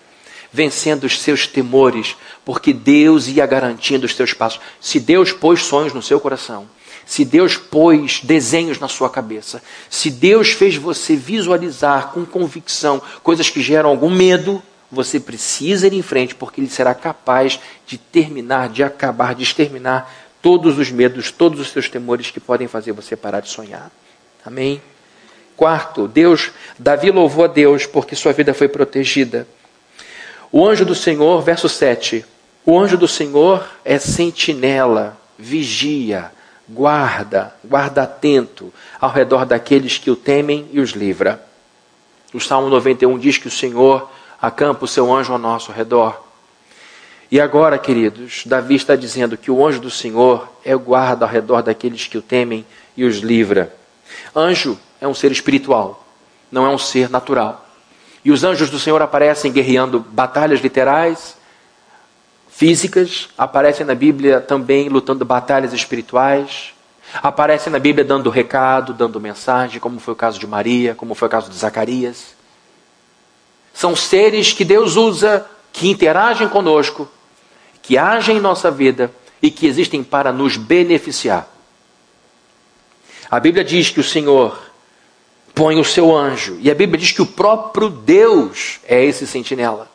vencendo 0.53 1.05
os 1.05 1.21
seus 1.21 1.47
temores, 1.47 2.17
porque 2.45 2.73
Deus 2.73 3.29
ia 3.29 3.45
garantindo 3.47 4.07
os 4.07 4.15
seus 4.15 4.33
passos. 4.33 4.61
Se 4.81 4.99
Deus 4.99 5.31
pôs 5.31 5.63
sonhos 5.63 5.93
no 5.93 6.03
seu 6.03 6.19
coração, 6.19 6.67
se 7.09 7.25
Deus 7.25 7.57
pôs 7.57 8.21
desenhos 8.23 8.79
na 8.79 8.87
sua 8.87 9.09
cabeça, 9.09 9.63
se 9.89 10.11
Deus 10.11 10.51
fez 10.51 10.77
você 10.77 11.17
visualizar 11.17 12.09
com 12.09 12.27
convicção 12.27 13.01
coisas 13.23 13.49
que 13.49 13.63
geram 13.63 13.89
algum 13.89 14.11
medo, 14.11 14.63
você 14.93 15.19
precisa 15.19 15.87
ir 15.87 15.95
em 15.95 16.03
frente, 16.03 16.35
porque 16.35 16.61
Ele 16.61 16.69
será 16.69 16.95
capaz 16.95 17.59
de 17.87 17.97
terminar, 17.97 18.69
de 18.69 18.83
acabar, 18.83 19.35
de 19.35 19.43
exterminar 19.43 20.15
todos 20.43 20.79
os 20.79 20.91
medos, 20.91 21.33
todos 21.33 21.59
os 21.59 21.71
seus 21.71 21.89
temores 21.89 22.31
que 22.31 22.39
podem 22.39 22.69
fazer 22.69 22.93
você 22.93 23.17
parar 23.17 23.41
de 23.41 23.49
sonhar. 23.49 23.91
Amém? 24.45 24.83
Quarto, 25.57 26.07
Deus, 26.07 26.51
Davi 26.79 27.11
louvou 27.11 27.47
a 27.47 27.49
Deus 27.49 27.87
porque 27.87 28.15
sua 28.15 28.35
vida 28.35 28.53
foi 28.53 28.69
protegida. 28.69 29.49
O 30.53 30.67
anjo 30.67 30.85
do 30.85 30.95
Senhor, 30.95 31.41
verso 31.41 31.71
7. 31.71 32.23
O 32.67 32.79
anjo 32.79 32.99
do 32.99 33.09
Senhor 33.09 33.67
é 33.83 33.99
sentinela, 33.99 35.19
vigia, 35.39 36.33
guarda, 36.69 37.55
guarda 37.65 38.03
atento 38.03 38.73
ao 39.01 39.11
redor 39.11 39.47
daqueles 39.47 39.99
que 39.99 40.11
o 40.11 40.17
temem 40.17 40.69
e 40.73 40.81
os 40.81 40.91
livra. 40.91 41.43
O 42.33 42.41
Salmo 42.41 42.69
91 42.69 43.19
diz 43.19 43.39
que 43.39 43.49
o 43.49 43.51
Senhor 43.51 44.11
acampa 44.41 44.85
o 44.85 44.89
seu 44.89 45.13
anjo 45.13 45.33
ao 45.33 45.39
nosso 45.39 45.73
redor. 45.73 46.25
E 47.31 47.41
agora, 47.41 47.79
queridos, 47.79 48.43
Davi 48.47 48.75
está 48.75 48.97
dizendo 48.97 49.37
que 49.37 49.51
o 49.51 49.67
anjo 49.67 49.81
do 49.81 49.91
Senhor 49.91 50.49
é 50.65 50.75
o 50.75 50.79
guarda 50.79 51.25
ao 51.25 51.31
redor 51.31 51.63
daqueles 51.63 52.07
que 52.07 52.19
o 52.19 52.23
temem 52.23 52.65
e 52.97 53.05
os 53.05 53.19
livra. 53.19 53.75
Anjo 54.35 54.79
é 55.01 55.07
um 55.07 55.15
ser 55.15 55.33
espiritual, 55.33 56.07
não 56.51 56.67
é 56.67 56.69
um 56.69 56.79
ser 56.79 57.11
natural. 57.11 57.67
E 58.25 58.31
os 58.31 58.45
anjos 58.45 58.71
do 58.71 58.79
Senhor 58.79 59.01
aparecem 59.01 59.53
guerreando 59.53 60.01
batalhas 60.01 60.61
literais, 60.61 61.37
físicas, 62.59 63.29
aparecem 63.39 63.87
na 63.87 63.95
Bíblia 63.95 64.41
também 64.41 64.89
lutando 64.89 65.25
batalhas 65.25 65.73
espirituais, 65.73 66.75
aparecem 67.23 67.73
na 67.73 67.79
Bíblia 67.79 68.05
dando 68.05 68.31
recado, 68.31 68.93
dando 68.93 69.21
mensagem, 69.21 69.79
como 69.79 70.01
foi 70.01 70.13
o 70.13 70.17
caso 70.17 70.41
de 70.41 70.47
Maria, 70.49 70.93
como 70.93 71.15
foi 71.15 71.29
o 71.29 71.31
caso 71.31 71.49
de 71.49 71.57
Zacarias. 71.57 72.35
São 73.73 73.95
seres 73.95 74.53
que 74.53 74.65
Deus 74.65 74.97
usa, 74.97 75.47
que 75.73 75.89
interagem 75.89 76.49
conosco, 76.49 77.09
que 77.81 77.97
agem 77.97 78.39
em 78.39 78.41
nossa 78.41 78.73
vida 78.73 79.13
e 79.41 79.53
que 79.53 79.65
existem 79.65 80.03
para 80.03 80.33
nos 80.33 80.57
beneficiar. 80.57 81.49
A 83.31 83.39
Bíblia 83.39 83.63
diz 83.63 83.91
que 83.91 84.01
o 84.01 84.05
Senhor 84.05 84.61
põe 85.55 85.79
o 85.79 85.85
seu 85.85 86.13
anjo. 86.17 86.59
E 86.61 86.69
a 86.73 86.75
Bíblia 86.75 86.99
diz 86.99 87.13
que 87.13 87.23
o 87.23 87.27
próprio 87.27 87.89
Deus 87.89 88.81
é 88.85 89.05
esse 89.05 89.29
sentinela, 89.29 89.89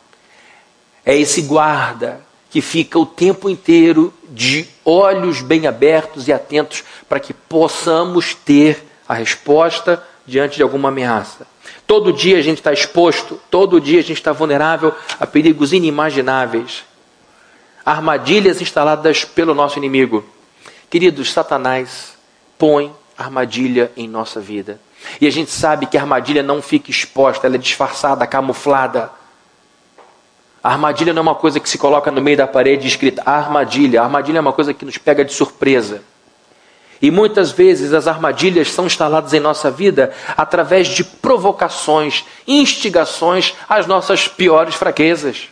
é 1.04 1.14
esse 1.14 1.42
guarda 1.42 2.23
que 2.54 2.60
fica 2.60 2.96
o 2.96 3.04
tempo 3.04 3.50
inteiro 3.50 4.14
de 4.28 4.64
olhos 4.84 5.42
bem 5.42 5.66
abertos 5.66 6.28
e 6.28 6.32
atentos 6.32 6.84
para 7.08 7.18
que 7.18 7.34
possamos 7.34 8.32
ter 8.32 8.80
a 9.08 9.14
resposta 9.14 10.00
diante 10.24 10.54
de 10.54 10.62
alguma 10.62 10.90
ameaça. 10.90 11.48
Todo 11.84 12.12
dia 12.12 12.38
a 12.38 12.42
gente 12.42 12.58
está 12.58 12.72
exposto, 12.72 13.40
todo 13.50 13.80
dia 13.80 13.98
a 13.98 14.02
gente 14.02 14.18
está 14.18 14.30
vulnerável 14.30 14.94
a 15.18 15.26
perigos 15.26 15.72
inimagináveis, 15.72 16.84
armadilhas 17.84 18.62
instaladas 18.62 19.24
pelo 19.24 19.52
nosso 19.52 19.76
inimigo. 19.76 20.24
Queridos, 20.88 21.32
Satanás 21.32 22.16
põe 22.56 22.94
armadilha 23.18 23.90
em 23.96 24.06
nossa 24.06 24.40
vida. 24.40 24.80
E 25.20 25.26
a 25.26 25.30
gente 25.32 25.50
sabe 25.50 25.86
que 25.86 25.98
a 25.98 26.02
armadilha 26.02 26.40
não 26.40 26.62
fica 26.62 26.88
exposta, 26.88 27.48
ela 27.48 27.56
é 27.56 27.58
disfarçada, 27.58 28.24
camuflada. 28.28 29.10
A 30.64 30.70
armadilha 30.70 31.12
não 31.12 31.20
é 31.20 31.22
uma 31.22 31.34
coisa 31.34 31.60
que 31.60 31.68
se 31.68 31.76
coloca 31.76 32.10
no 32.10 32.22
meio 32.22 32.38
da 32.38 32.46
parede 32.46 32.88
escrita 32.88 33.22
armadilha. 33.26 34.00
A 34.00 34.04
armadilha 34.04 34.38
é 34.38 34.40
uma 34.40 34.54
coisa 34.54 34.72
que 34.72 34.86
nos 34.86 34.96
pega 34.96 35.22
de 35.22 35.30
surpresa. 35.30 36.00
E 37.02 37.10
muitas 37.10 37.52
vezes 37.52 37.92
as 37.92 38.08
armadilhas 38.08 38.70
são 38.70 38.86
instaladas 38.86 39.34
em 39.34 39.40
nossa 39.40 39.70
vida 39.70 40.14
através 40.34 40.88
de 40.88 41.04
provocações, 41.04 42.24
instigações 42.48 43.54
às 43.68 43.86
nossas 43.86 44.26
piores 44.26 44.74
fraquezas. 44.74 45.50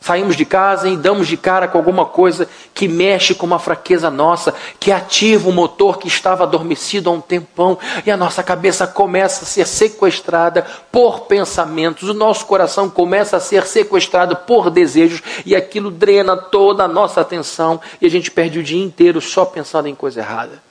Saímos 0.00 0.36
de 0.36 0.44
casa 0.44 0.88
e 0.88 0.96
damos 0.96 1.26
de 1.26 1.36
cara 1.36 1.66
com 1.66 1.76
alguma 1.76 2.06
coisa 2.06 2.48
que 2.72 2.86
mexe 2.86 3.34
com 3.34 3.44
uma 3.44 3.58
fraqueza 3.58 4.08
nossa, 4.08 4.54
que 4.78 4.92
ativa 4.92 5.48
um 5.48 5.52
motor 5.52 5.98
que 5.98 6.06
estava 6.06 6.44
adormecido 6.44 7.10
há 7.10 7.12
um 7.12 7.20
tempão, 7.20 7.76
e 8.06 8.10
a 8.10 8.16
nossa 8.16 8.42
cabeça 8.42 8.86
começa 8.86 9.44
a 9.44 9.46
ser 9.46 9.66
sequestrada 9.66 10.64
por 10.92 11.22
pensamentos, 11.22 12.08
o 12.08 12.14
nosso 12.14 12.46
coração 12.46 12.88
começa 12.88 13.36
a 13.36 13.40
ser 13.40 13.66
sequestrado 13.66 14.36
por 14.36 14.70
desejos, 14.70 15.20
e 15.44 15.54
aquilo 15.56 15.90
drena 15.90 16.36
toda 16.36 16.84
a 16.84 16.88
nossa 16.88 17.20
atenção, 17.20 17.80
e 18.00 18.06
a 18.06 18.10
gente 18.10 18.30
perde 18.30 18.60
o 18.60 18.62
dia 18.62 18.82
inteiro 18.82 19.20
só 19.20 19.44
pensando 19.44 19.88
em 19.88 19.96
coisa 19.96 20.20
errada. 20.20 20.62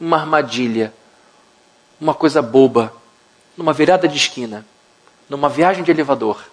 Uma 0.00 0.16
armadilha, 0.16 0.92
uma 2.00 2.14
coisa 2.14 2.40
boba, 2.40 2.92
numa 3.56 3.74
virada 3.74 4.08
de 4.08 4.16
esquina, 4.16 4.64
numa 5.28 5.50
viagem 5.50 5.84
de 5.84 5.90
elevador 5.90 6.51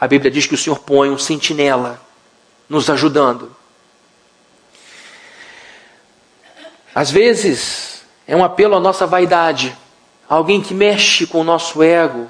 a 0.00 0.06
Bíblia 0.06 0.30
diz 0.30 0.46
que 0.46 0.54
o 0.54 0.58
Senhor 0.58 0.78
põe 0.78 1.10
um 1.10 1.18
sentinela 1.18 2.00
nos 2.68 2.88
ajudando. 2.88 3.54
Às 6.94 7.10
vezes 7.10 8.02
é 8.26 8.36
um 8.36 8.44
apelo 8.44 8.76
à 8.76 8.80
nossa 8.80 9.06
vaidade, 9.06 9.76
alguém 10.28 10.60
que 10.60 10.74
mexe 10.74 11.26
com 11.26 11.40
o 11.40 11.44
nosso 11.44 11.82
ego, 11.82 12.28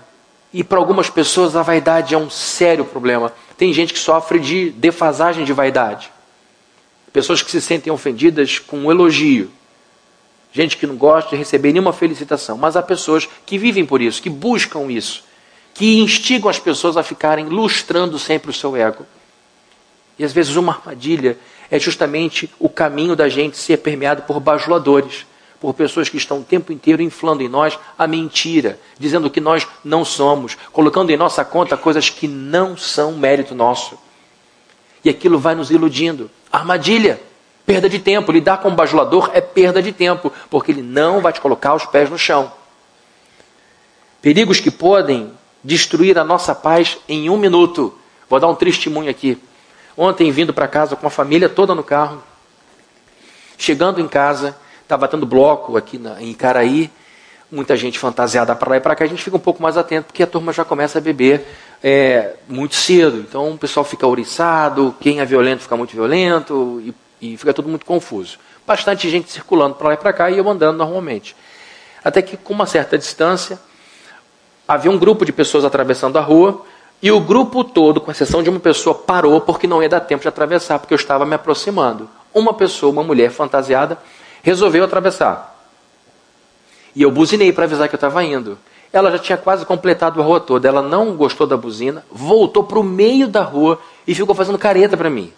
e 0.53 0.64
para 0.64 0.79
algumas 0.79 1.11
pessoas 1.11 1.57
a 1.57 1.62
vaidade 1.62 2.14
é 2.14 2.19
um 2.19 2.31
sério 2.31 2.85
problema. 2.85 3.33
Tem 3.57 3.73
gente 3.73 3.93
que 3.93 3.99
sofre 3.99 4.39
de 4.39 4.71
defasagem 4.71 5.45
de 5.45 5.53
vaidade. 5.53 6.11
Pessoas 7.12 7.43
que 7.43 7.51
se 7.51 7.61
sentem 7.61 7.93
ofendidas 7.93 8.59
com 8.59 8.79
um 8.79 8.91
elogio. 8.91 9.51
Gente 10.53 10.77
que 10.77 10.87
não 10.87 10.97
gosta 10.97 11.31
de 11.31 11.37
receber 11.37 11.73
nenhuma 11.73 11.93
felicitação. 11.93 12.57
Mas 12.57 12.77
há 12.77 12.83
pessoas 12.83 13.29
que 13.45 13.59
vivem 13.59 13.85
por 13.85 14.01
isso, 14.01 14.23
que 14.23 14.31
buscam 14.31 14.91
isso, 14.91 15.25
que 15.79 16.01
instigam 16.01 16.51
as 16.51 16.59
pessoas 16.59 16.97
a 16.97 17.05
ficarem 17.05 17.45
lustrando 17.45 18.18
sempre 18.18 18.51
o 18.51 18.53
seu 18.53 18.74
ego. 18.74 19.07
E 20.18 20.24
às 20.24 20.33
vezes 20.33 20.57
uma 20.57 20.72
armadilha 20.72 21.39
é 21.70 21.79
justamente 21.79 22.53
o 22.59 22.68
caminho 22.68 23.14
da 23.14 23.29
gente 23.29 23.57
ser 23.57 23.76
permeado 23.76 24.22
por 24.22 24.41
bajuladores 24.41 25.24
por 25.61 25.74
pessoas 25.74 26.09
que 26.09 26.16
estão 26.16 26.41
o 26.41 26.45
tempo 26.45 26.72
inteiro 26.72 27.01
inflando 27.01 27.45
em 27.45 27.49
nós 27.49 27.79
a 27.97 28.09
mentira, 28.09 28.79
dizendo 28.99 29.31
que 29.31 29.41
nós 29.41 29.66
não 29.85 30.05
somos, 30.05 30.57
colocando 30.72 31.11
em 31.11 31.16
nossa 31.16 31.45
conta 31.45 31.76
coisas 31.76 32.11
que 32.11 32.26
não 32.26 32.76
são 32.76 33.12
mérito 33.12 33.55
nosso. 33.55 33.97
E 35.05 35.09
aquilo 35.09 35.39
vai 35.39 35.55
nos 35.55 35.70
iludindo. 35.70 36.29
Armadilha, 36.51 37.20
perda 37.64 37.89
de 37.89 38.01
tempo. 38.01 38.33
Lidar 38.33 38.59
com 38.59 38.68
o 38.68 38.74
bajulador 38.74 39.31
é 39.33 39.41
perda 39.41 39.81
de 39.81 39.93
tempo, 39.93 40.33
porque 40.51 40.72
ele 40.72 40.83
não 40.83 41.20
vai 41.20 41.33
te 41.33 41.41
colocar 41.41 41.74
os 41.74 41.87
pés 41.87 42.11
no 42.11 42.18
chão. 42.18 42.53
Perigos 44.20 44.59
que 44.59 44.72
podem 44.72 45.38
destruir 45.63 46.19
a 46.19 46.25
nossa 46.25 46.55
paz 46.55 46.99
em 47.09 47.29
um 47.31 47.37
minuto. 47.37 47.97
Vou 48.29 48.39
dar 48.39 48.49
um 48.49 48.55
testemunho 48.55 49.11
aqui. 49.11 49.41
Ontem, 49.97 50.31
vindo 50.31 50.55
para 50.55 50.69
casa 50.69 50.95
com 50.95 51.07
a 51.07 51.11
família 51.11 51.49
toda 51.49 51.75
no 51.75 51.83
carro, 51.83 52.23
chegando 53.57 54.01
em 54.01 54.07
casa, 54.07 54.57
estava 54.83 55.09
tendo 55.09 55.27
bloco 55.27 55.77
aqui 55.77 55.99
na, 55.99 56.23
em 56.23 56.31
Icaraí, 56.31 56.91
muita 57.51 57.77
gente 57.77 57.99
fantasiada 57.99 58.55
para 58.55 58.71
lá 58.71 58.77
e 58.77 58.81
para 58.81 58.95
cá, 58.95 59.05
a 59.05 59.09
gente 59.09 59.23
fica 59.23 59.37
um 59.37 59.41
pouco 59.41 59.63
mais 59.63 59.77
atento, 59.77 60.07
porque 60.07 60.23
a 60.23 60.27
turma 60.27 60.53
já 60.53 60.65
começa 60.65 60.99
a 60.99 61.01
beber 61.01 61.45
é, 61.83 62.35
muito 62.49 62.77
cedo. 62.77 63.19
Então 63.19 63.53
o 63.53 63.59
pessoal 63.59 63.85
fica 63.85 64.07
ouriçado, 64.07 64.95
quem 65.01 65.21
é 65.21 65.25
violento 65.25 65.63
fica 65.63 65.77
muito 65.77 65.93
violento 65.93 66.81
e, 67.21 67.33
e 67.33 67.37
fica 67.37 67.53
tudo 67.53 67.69
muito 67.69 67.85
confuso. 67.85 68.39
Bastante 68.67 69.09
gente 69.09 69.31
circulando 69.31 69.75
para 69.75 69.89
lá 69.89 69.95
e 69.95 69.97
para 69.97 70.13
cá 70.13 70.31
e 70.31 70.39
eu 70.39 70.49
andando 70.49 70.77
normalmente. 70.77 71.35
Até 72.05 72.23
que, 72.23 72.37
com 72.37 72.53
uma 72.53 72.67
certa 72.67 72.97
distância, 72.97 73.59
havia 74.69 74.91
um 74.91 74.99
grupo 74.99 75.25
de 75.25 75.33
pessoas 75.33 75.64
atravessando 75.64 76.19
a 76.19 76.21
rua 76.21 76.62
e 77.01 77.11
o 77.11 77.19
grupo 77.19 77.64
todo, 77.64 78.01
com 78.01 78.11
exceção 78.11 78.43
de 78.43 78.51
uma 78.51 78.61
pessoa, 78.61 78.95
parou 78.95 79.41
porque 79.41 79.66
não 79.66 79.83
ia 79.83 79.89
dar 79.89 80.01
tempo 80.01 80.21
de 80.21 80.29
atravessar, 80.29 80.79
porque 80.79 80.93
eu 80.93 80.97
estava 80.97 81.25
me 81.25 81.35
aproximando. 81.35 82.09
Uma 82.35 82.53
pessoa, 82.53 82.93
uma 82.93 83.03
mulher 83.03 83.31
fantasiada, 83.31 83.97
resolveu 84.43 84.85
atravessar. 84.85 85.57
E 86.95 87.03
eu 87.03 87.11
buzinei 87.11 87.53
para 87.53 87.64
avisar 87.64 87.89
que 87.89 87.95
eu 87.95 87.99
estava 87.99 88.23
indo. 88.25 88.59
Ela 88.93 89.11
já 89.12 89.19
tinha 89.19 89.39
quase 89.39 89.64
completado 89.64 90.21
a 90.21 90.25
rua 90.25 90.41
toda. 90.41 90.66
Ela 90.66 90.83
não 90.83 91.14
gostou 91.14 91.47
da 91.47 91.57
buzina, 91.57 92.05
voltou 92.11 92.64
para 92.64 92.79
o 92.79 92.85
meio 92.85 93.29
da 93.29 93.43
rua 93.43 93.81
e 94.07 94.14
ficou 94.14 94.35
fazendo 94.35 94.59
careta 94.59 94.97
para 94.97 95.09
mim. 95.09 95.33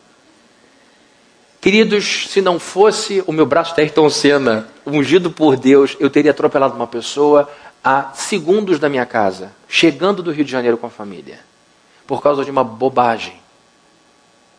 Queridos, 1.61 2.28
se 2.31 2.41
não 2.41 2.59
fosse 2.59 3.22
o 3.26 3.33
meu 3.33 3.45
braço 3.45 3.74
de 3.74 3.83
Ayrton 3.83 4.09
Senna, 4.09 4.66
ungido 4.87 5.31
por 5.31 5.57
Deus, 5.57 5.95
eu 6.01 6.09
teria 6.09 6.31
atropelado 6.31 6.74
uma 6.74 6.87
pessoa 6.87 7.51
a 7.83 8.12
segundos 8.12 8.78
da 8.78 8.89
minha 8.89 9.07
casa, 9.07 9.53
chegando 9.68 10.22
do 10.22 10.31
Rio 10.31 10.45
de 10.45 10.51
Janeiro 10.51 10.76
com 10.76 10.87
a 10.87 10.91
família, 10.91 11.41
por 12.07 12.22
causa 12.22 12.45
de 12.45 12.51
uma 12.51 12.64
bobagem 12.64 13.41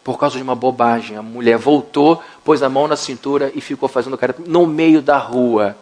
por 0.04 0.18
causa 0.18 0.38
de 0.38 0.44
uma 0.44 0.56
bobagem. 0.56 1.18
A 1.18 1.22
mulher 1.22 1.58
voltou, 1.58 2.22
pôs 2.44 2.64
a 2.64 2.70
mão 2.70 2.88
na 2.88 2.96
cintura 2.96 3.52
e 3.54 3.62
ficou 3.62 3.88
fazendo 3.88 4.18
careta 4.18 4.42
no 4.46 4.66
meio 4.66 5.02
da 5.02 5.18
rua. 5.18 5.76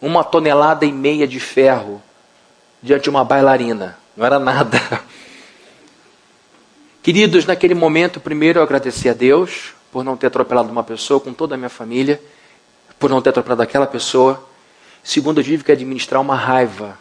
Uma 0.00 0.24
tonelada 0.24 0.84
e 0.84 0.92
meia 0.92 1.26
de 1.26 1.40
ferro 1.40 2.02
diante 2.82 3.04
de 3.04 3.10
uma 3.10 3.24
bailarina. 3.24 3.98
Não 4.16 4.24
era 4.24 4.38
nada. 4.38 4.80
Queridos, 7.02 7.46
naquele 7.46 7.74
momento, 7.74 8.20
primeiro 8.20 8.58
eu 8.58 8.62
agradeci 8.62 9.08
a 9.08 9.12
Deus 9.12 9.74
por 9.92 10.04
não 10.04 10.16
ter 10.16 10.26
atropelado 10.26 10.70
uma 10.70 10.82
pessoa 10.82 11.20
com 11.20 11.32
toda 11.32 11.54
a 11.54 11.58
minha 11.58 11.70
família, 11.70 12.20
por 12.98 13.08
não 13.08 13.22
ter 13.22 13.30
atropelado 13.30 13.62
aquela 13.62 13.86
pessoa. 13.86 14.42
Segundo, 15.06 15.38
eu 15.38 15.44
tive 15.44 15.62
que 15.62 15.70
administrar 15.70 16.20
uma 16.20 16.34
raiva 16.34 16.98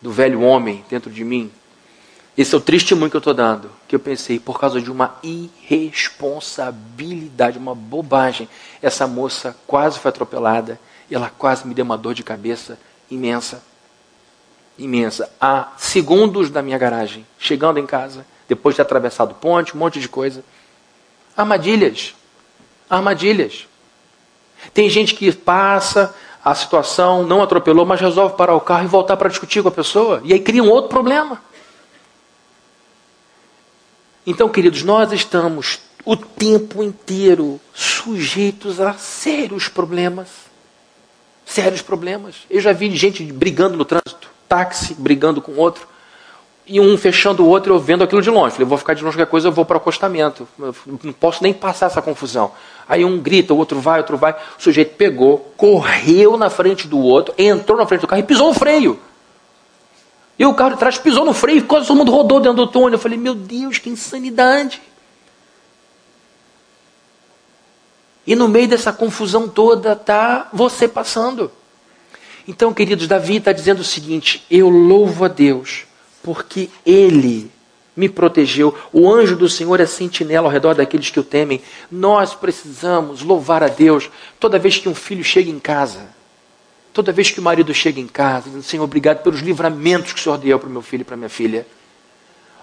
do 0.00 0.12
velho 0.12 0.42
homem 0.42 0.84
dentro 0.88 1.10
de 1.10 1.24
mim, 1.24 1.50
esse 2.36 2.54
é 2.54 2.56
o 2.56 2.60
testemunho 2.60 3.10
que 3.10 3.16
eu 3.16 3.18
estou 3.18 3.34
dando. 3.34 3.68
Que 3.88 3.96
eu 3.96 3.98
pensei, 3.98 4.38
por 4.38 4.60
causa 4.60 4.80
de 4.80 4.92
uma 4.92 5.16
irresponsabilidade, 5.24 7.58
uma 7.58 7.74
bobagem, 7.74 8.48
essa 8.80 9.08
moça 9.08 9.56
quase 9.66 9.98
foi 9.98 10.10
atropelada 10.10 10.78
e 11.10 11.16
ela 11.16 11.32
quase 11.36 11.66
me 11.66 11.74
deu 11.74 11.84
uma 11.84 11.98
dor 11.98 12.14
de 12.14 12.22
cabeça 12.22 12.78
imensa. 13.10 13.60
Imensa. 14.78 15.28
Há 15.40 15.72
segundos 15.78 16.50
da 16.50 16.62
minha 16.62 16.78
garagem, 16.78 17.26
chegando 17.40 17.80
em 17.80 17.86
casa, 17.86 18.24
depois 18.48 18.76
de 18.76 18.82
atravessado 18.82 19.34
ponte, 19.34 19.74
um 19.74 19.80
monte 19.80 19.98
de 19.98 20.08
coisa. 20.08 20.44
Armadilhas. 21.36 22.14
Armadilhas. 22.88 23.66
Tem 24.72 24.88
gente 24.88 25.16
que 25.16 25.32
passa 25.32 26.14
a 26.50 26.54
situação, 26.54 27.24
não 27.24 27.42
atropelou, 27.42 27.84
mas 27.84 28.00
resolve 28.00 28.36
parar 28.36 28.54
o 28.54 28.60
carro 28.60 28.84
e 28.84 28.88
voltar 28.88 29.16
para 29.16 29.28
discutir 29.28 29.62
com 29.62 29.68
a 29.68 29.72
pessoa. 29.72 30.20
E 30.24 30.32
aí 30.32 30.40
cria 30.40 30.62
um 30.62 30.70
outro 30.70 30.88
problema. 30.88 31.42
Então, 34.26 34.48
queridos, 34.48 34.82
nós 34.82 35.12
estamos 35.12 35.78
o 36.04 36.16
tempo 36.16 36.82
inteiro 36.82 37.60
sujeitos 37.74 38.80
a 38.80 38.94
sérios 38.94 39.68
problemas. 39.68 40.28
Sérios 41.44 41.82
problemas. 41.82 42.36
Eu 42.48 42.60
já 42.60 42.72
vi 42.72 42.94
gente 42.96 43.22
brigando 43.24 43.76
no 43.76 43.84
trânsito, 43.84 44.30
táxi 44.48 44.94
brigando 44.94 45.42
com 45.42 45.52
outro, 45.56 45.86
e 46.68 46.78
um 46.78 46.98
fechando 46.98 47.42
o 47.42 47.48
outro, 47.48 47.74
eu 47.74 47.78
vendo 47.78 48.04
aquilo 48.04 48.20
de 48.20 48.30
longe. 48.30 48.52
Falei, 48.52 48.68
vou 48.68 48.76
ficar 48.76 48.94
de 48.94 49.02
longe 49.02 49.16
qualquer 49.16 49.30
coisa, 49.30 49.48
eu 49.48 49.52
vou 49.52 49.64
para 49.64 49.74
o 49.74 49.80
acostamento. 49.80 50.46
Eu 50.58 50.74
não 51.02 51.12
posso 51.12 51.42
nem 51.42 51.52
passar 51.52 51.86
essa 51.86 52.02
confusão. 52.02 52.52
Aí 52.86 53.04
um 53.04 53.18
grita, 53.18 53.54
o 53.54 53.56
outro 53.56 53.80
vai, 53.80 53.98
outro 53.98 54.18
vai. 54.18 54.32
O 54.32 54.62
sujeito 54.62 54.94
pegou, 54.96 55.52
correu 55.56 56.36
na 56.36 56.50
frente 56.50 56.86
do 56.86 56.98
outro, 56.98 57.34
entrou 57.38 57.78
na 57.78 57.86
frente 57.86 58.02
do 58.02 58.06
carro 58.06 58.20
e 58.20 58.24
pisou 58.24 58.48
no 58.48 58.54
freio. 58.54 59.00
E 60.38 60.44
o 60.44 60.54
carro 60.54 60.72
de 60.72 60.76
trás 60.76 60.98
pisou 60.98 61.24
no 61.24 61.32
freio, 61.32 61.64
quase 61.64 61.86
todo 61.86 61.96
mundo 61.96 62.12
rodou 62.12 62.38
dentro 62.38 62.58
do 62.58 62.66
túnel. 62.66 62.92
Eu 62.92 62.98
falei, 62.98 63.18
meu 63.18 63.34
Deus, 63.34 63.78
que 63.78 63.88
insanidade. 63.90 64.80
E 68.26 68.36
no 68.36 68.46
meio 68.46 68.68
dessa 68.68 68.92
confusão 68.92 69.48
toda 69.48 69.92
está 69.92 70.48
você 70.52 70.86
passando. 70.86 71.50
Então, 72.46 72.74
queridos, 72.74 73.08
Davi 73.08 73.36
está 73.36 73.52
dizendo 73.52 73.80
o 73.80 73.84
seguinte: 73.84 74.44
eu 74.50 74.68
louvo 74.68 75.24
a 75.24 75.28
Deus, 75.28 75.87
porque 76.28 76.68
Ele 76.84 77.50
me 77.96 78.06
protegeu. 78.06 78.76
O 78.92 79.10
anjo 79.10 79.34
do 79.34 79.48
Senhor 79.48 79.80
é 79.80 79.86
sentinela 79.86 80.46
ao 80.46 80.52
redor 80.52 80.74
daqueles 80.74 81.08
que 81.08 81.18
o 81.18 81.24
temem. 81.24 81.62
Nós 81.90 82.34
precisamos 82.34 83.22
louvar 83.22 83.62
a 83.62 83.68
Deus 83.68 84.10
toda 84.38 84.58
vez 84.58 84.76
que 84.76 84.90
um 84.90 84.94
filho 84.94 85.24
chega 85.24 85.48
em 85.48 85.58
casa. 85.58 86.00
Toda 86.92 87.12
vez 87.12 87.30
que 87.30 87.40
o 87.40 87.42
marido 87.42 87.72
chega 87.72 87.98
em 87.98 88.06
casa, 88.06 88.50
dizendo, 88.50 88.62
Senhor, 88.62 88.84
obrigado 88.84 89.22
pelos 89.22 89.40
livramentos 89.40 90.12
que 90.12 90.20
o 90.20 90.22
Senhor 90.22 90.36
deu 90.36 90.58
para 90.58 90.68
o 90.68 90.70
meu 90.70 90.82
filho 90.82 91.00
e 91.00 91.04
para 91.04 91.16
minha 91.16 91.30
filha. 91.30 91.66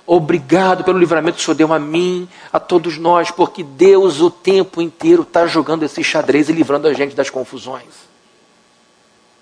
Obrigado 0.06 0.84
pelo 0.84 1.00
livramento 1.00 1.38
que 1.38 1.42
o 1.42 1.46
Senhor 1.46 1.56
deu 1.56 1.74
a 1.74 1.80
mim, 1.80 2.30
a 2.54 2.60
todos 2.60 3.00
nós, 3.00 3.32
porque 3.32 3.64
Deus 3.64 4.22
o 4.22 4.30
tempo 4.30 4.80
inteiro 4.80 5.24
está 5.24 5.48
jogando 5.48 5.82
esse 5.82 6.04
xadrez 6.04 6.50
e 6.50 6.54
livrando 6.54 6.88
a 6.88 6.94
gente 6.94 7.16
das 7.16 7.32
confusões. 7.32 7.96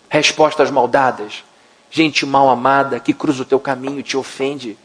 Respostas 0.07 0.71
maldadas. 0.71 1.43
Gente 1.95 2.25
mal 2.25 2.49
amada 2.49 2.99
que 2.99 3.13
cruza 3.13 3.43
o 3.43 3.45
teu 3.45 3.59
caminho 3.59 3.99
e 3.99 4.03
te 4.03 4.17
ofende. 4.17 4.75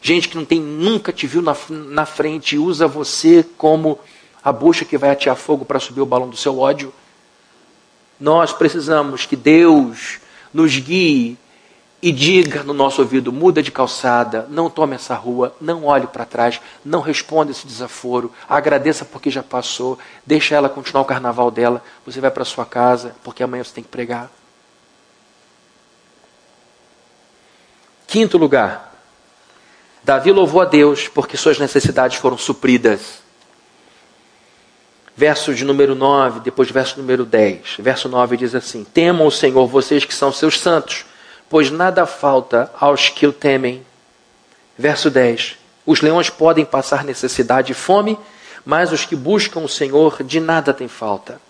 Gente 0.00 0.26
que 0.26 0.38
não 0.38 0.44
tem 0.46 0.58
nunca 0.58 1.12
te 1.12 1.26
viu 1.26 1.42
na, 1.42 1.54
na 1.68 2.06
frente 2.06 2.56
e 2.56 2.58
usa 2.58 2.88
você 2.88 3.44
como 3.58 3.98
a 4.42 4.50
bucha 4.50 4.86
que 4.86 4.96
vai 4.96 5.10
atear 5.10 5.36
fogo 5.36 5.66
para 5.66 5.78
subir 5.78 6.00
o 6.00 6.06
balão 6.06 6.30
do 6.30 6.36
seu 6.36 6.58
ódio. 6.58 6.94
Nós 8.18 8.54
precisamos 8.54 9.26
que 9.26 9.36
Deus 9.36 10.18
nos 10.50 10.78
guie 10.78 11.36
e 12.00 12.10
diga 12.10 12.62
no 12.62 12.72
nosso 12.72 13.02
ouvido: 13.02 13.30
muda 13.30 13.62
de 13.62 13.70
calçada, 13.70 14.46
não 14.48 14.70
tome 14.70 14.94
essa 14.94 15.14
rua, 15.14 15.54
não 15.60 15.84
olhe 15.84 16.06
para 16.06 16.24
trás, 16.24 16.58
não 16.82 17.02
responda 17.02 17.50
esse 17.50 17.66
desaforo, 17.66 18.32
agradeça 18.48 19.04
porque 19.04 19.30
já 19.30 19.42
passou, 19.42 19.98
deixa 20.24 20.54
ela 20.54 20.70
continuar 20.70 21.02
o 21.02 21.04
carnaval 21.04 21.50
dela, 21.50 21.84
você 22.06 22.18
vai 22.18 22.30
para 22.30 22.46
sua 22.46 22.64
casa 22.64 23.14
porque 23.22 23.42
amanhã 23.42 23.62
você 23.62 23.74
tem 23.74 23.84
que 23.84 23.90
pregar. 23.90 24.30
Quinto 28.12 28.36
lugar, 28.36 28.94
Davi 30.04 30.30
louvou 30.30 30.60
a 30.60 30.66
Deus 30.66 31.08
porque 31.08 31.34
suas 31.34 31.58
necessidades 31.58 32.18
foram 32.18 32.36
supridas 32.36 33.22
verso 35.16 35.54
de 35.54 35.64
número 35.64 35.94
9, 35.94 36.40
depois 36.40 36.70
verso 36.70 37.00
número 37.00 37.24
10. 37.24 37.76
Verso 37.78 38.10
9 38.10 38.36
diz 38.36 38.54
assim: 38.54 38.84
Temam 38.84 39.26
o 39.26 39.30
Senhor, 39.30 39.66
vocês 39.66 40.04
que 40.04 40.12
são 40.12 40.30
seus 40.30 40.60
santos, 40.60 41.06
pois 41.48 41.70
nada 41.70 42.04
falta 42.04 42.70
aos 42.78 43.08
que 43.08 43.26
o 43.26 43.32
temem. 43.32 43.82
Verso 44.76 45.08
10: 45.08 45.56
Os 45.86 46.02
leões 46.02 46.28
podem 46.28 46.66
passar 46.66 47.04
necessidade 47.04 47.72
e 47.72 47.74
fome, 47.74 48.18
mas 48.62 48.92
os 48.92 49.06
que 49.06 49.16
buscam 49.16 49.60
o 49.60 49.68
Senhor 49.70 50.22
de 50.22 50.38
nada 50.38 50.74
têm 50.74 50.86
falta. 50.86 51.40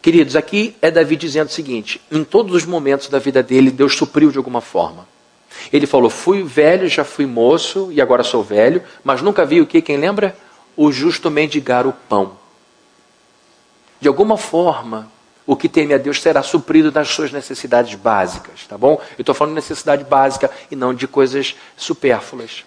Queridos, 0.00 0.36
aqui 0.36 0.76
é 0.80 0.88
Davi 0.88 1.16
dizendo 1.16 1.48
o 1.48 1.52
seguinte: 1.52 2.00
em 2.12 2.22
todos 2.22 2.54
os 2.54 2.64
momentos 2.64 3.08
da 3.08 3.18
vida 3.18 3.42
dele, 3.42 3.72
Deus 3.72 3.96
supriu 3.96 4.30
de 4.30 4.38
alguma 4.38 4.60
forma. 4.60 5.09
Ele 5.72 5.86
falou: 5.86 6.10
fui 6.10 6.42
velho, 6.42 6.88
já 6.88 7.04
fui 7.04 7.26
moço 7.26 7.90
e 7.92 8.00
agora 8.00 8.22
sou 8.22 8.42
velho, 8.42 8.82
mas 9.02 9.22
nunca 9.22 9.44
vi 9.44 9.60
o 9.60 9.66
que? 9.66 9.82
Quem 9.82 9.96
lembra? 9.96 10.36
O 10.76 10.90
justo 10.90 11.30
mendigar 11.30 11.86
o 11.86 11.92
pão. 11.92 12.38
De 14.00 14.08
alguma 14.08 14.36
forma, 14.36 15.10
o 15.46 15.56
que 15.56 15.68
teme 15.68 15.92
a 15.92 15.98
Deus 15.98 16.22
será 16.22 16.42
suprido 16.42 16.90
das 16.90 17.08
suas 17.08 17.32
necessidades 17.32 17.94
básicas, 17.96 18.66
tá 18.66 18.78
bom? 18.78 19.00
Eu 19.18 19.22
estou 19.22 19.34
falando 19.34 19.54
de 19.54 19.60
necessidade 19.60 20.04
básica 20.04 20.50
e 20.70 20.76
não 20.76 20.94
de 20.94 21.06
coisas 21.06 21.56
supérfluas. 21.76 22.64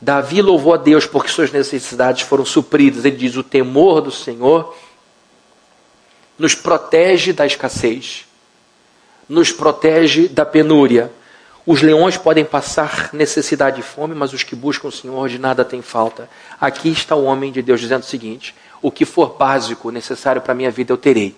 Davi 0.00 0.42
louvou 0.42 0.74
a 0.74 0.76
Deus 0.76 1.06
porque 1.06 1.28
suas 1.28 1.52
necessidades 1.52 2.22
foram 2.22 2.44
supridas. 2.44 3.04
Ele 3.04 3.16
diz: 3.16 3.36
o 3.36 3.42
temor 3.42 4.00
do 4.00 4.10
Senhor 4.10 4.76
nos 6.38 6.54
protege 6.54 7.32
da 7.32 7.46
escassez, 7.46 8.26
nos 9.32 9.50
protege 9.50 10.28
da 10.28 10.44
penúria. 10.44 11.10
Os 11.64 11.80
leões 11.80 12.18
podem 12.18 12.44
passar 12.44 13.10
necessidade 13.14 13.80
e 13.80 13.82
fome, 13.82 14.14
mas 14.14 14.34
os 14.34 14.42
que 14.42 14.54
buscam 14.54 14.88
o 14.88 14.92
Senhor 14.92 15.26
de 15.28 15.38
nada 15.38 15.64
têm 15.64 15.80
falta. 15.80 16.28
Aqui 16.60 16.90
está 16.90 17.16
o 17.16 17.24
homem 17.24 17.50
de 17.50 17.62
Deus 17.62 17.80
dizendo 17.80 18.02
o 18.02 18.06
seguinte: 18.06 18.54
o 18.82 18.90
que 18.90 19.06
for 19.06 19.36
básico, 19.38 19.90
necessário 19.90 20.42
para 20.42 20.52
a 20.52 20.54
minha 20.54 20.70
vida, 20.70 20.92
eu 20.92 20.98
terei. 20.98 21.34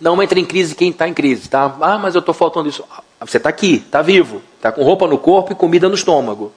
Não 0.00 0.22
entra 0.22 0.38
em 0.38 0.44
crise 0.44 0.76
quem 0.76 0.90
está 0.90 1.08
em 1.08 1.14
crise, 1.14 1.48
tá? 1.48 1.76
Ah, 1.80 1.98
mas 1.98 2.14
eu 2.14 2.20
estou 2.20 2.34
faltando 2.34 2.68
isso. 2.68 2.84
Você 3.18 3.38
está 3.38 3.48
aqui, 3.48 3.82
está 3.84 4.00
vivo, 4.00 4.40
está 4.56 4.70
com 4.70 4.84
roupa 4.84 5.08
no 5.08 5.18
corpo 5.18 5.50
e 5.50 5.56
comida 5.56 5.88
no 5.88 5.96
estômago. 5.96 6.52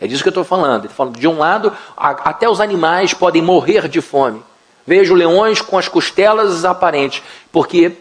É 0.00 0.08
disso 0.08 0.24
que 0.24 0.28
eu 0.28 0.32
estou 0.32 0.44
falando. 0.44 0.86
Ele 0.86 0.92
falando 0.92 1.16
de 1.16 1.28
um 1.28 1.38
lado, 1.38 1.72
até 1.96 2.48
os 2.48 2.60
animais 2.60 3.14
podem 3.14 3.42
morrer 3.42 3.86
de 3.86 4.00
fome. 4.00 4.42
Vejo 4.84 5.14
leões 5.14 5.60
com 5.60 5.78
as 5.78 5.86
costelas 5.86 6.64
aparentes, 6.64 7.22
porque 7.52 7.96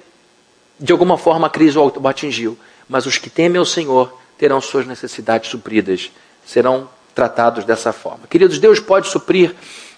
de 0.80 0.92
alguma 0.92 1.18
forma 1.18 1.48
a 1.48 1.50
crise 1.50 1.78
o 1.78 2.08
atingiu. 2.08 2.58
Mas 2.88 3.06
os 3.06 3.18
que 3.18 3.30
temem 3.30 3.60
ao 3.60 3.66
Senhor 3.66 4.14
terão 4.38 4.62
suas 4.62 4.88
necessidades 4.88 5.50
supridas, 5.50 6.10
serão 6.46 6.90
tratados 7.14 7.66
dessa 7.66 7.92
forma. 7.92 8.28
Queridos, 8.30 8.58
Deus 8.58 8.80
pode 8.80 9.10
suprir 9.10 9.54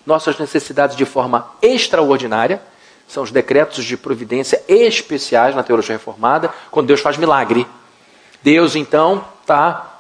nossas 0.06 0.38
necessidades 0.40 0.98
de 0.98 1.06
forma 1.06 1.52
extraordinária, 1.62 2.62
são 3.08 3.24
os 3.24 3.32
decretos 3.32 3.84
de 3.84 3.96
providência 3.96 4.64
especiais 4.68 5.54
na 5.54 5.64
teologia 5.64 5.96
reformada, 5.96 6.50
quando 6.72 6.88
Deus 6.88 7.02
faz 7.02 7.18
milagre. 7.18 7.68
Deus 8.42 8.76
então 8.76 9.24
está 9.42 9.98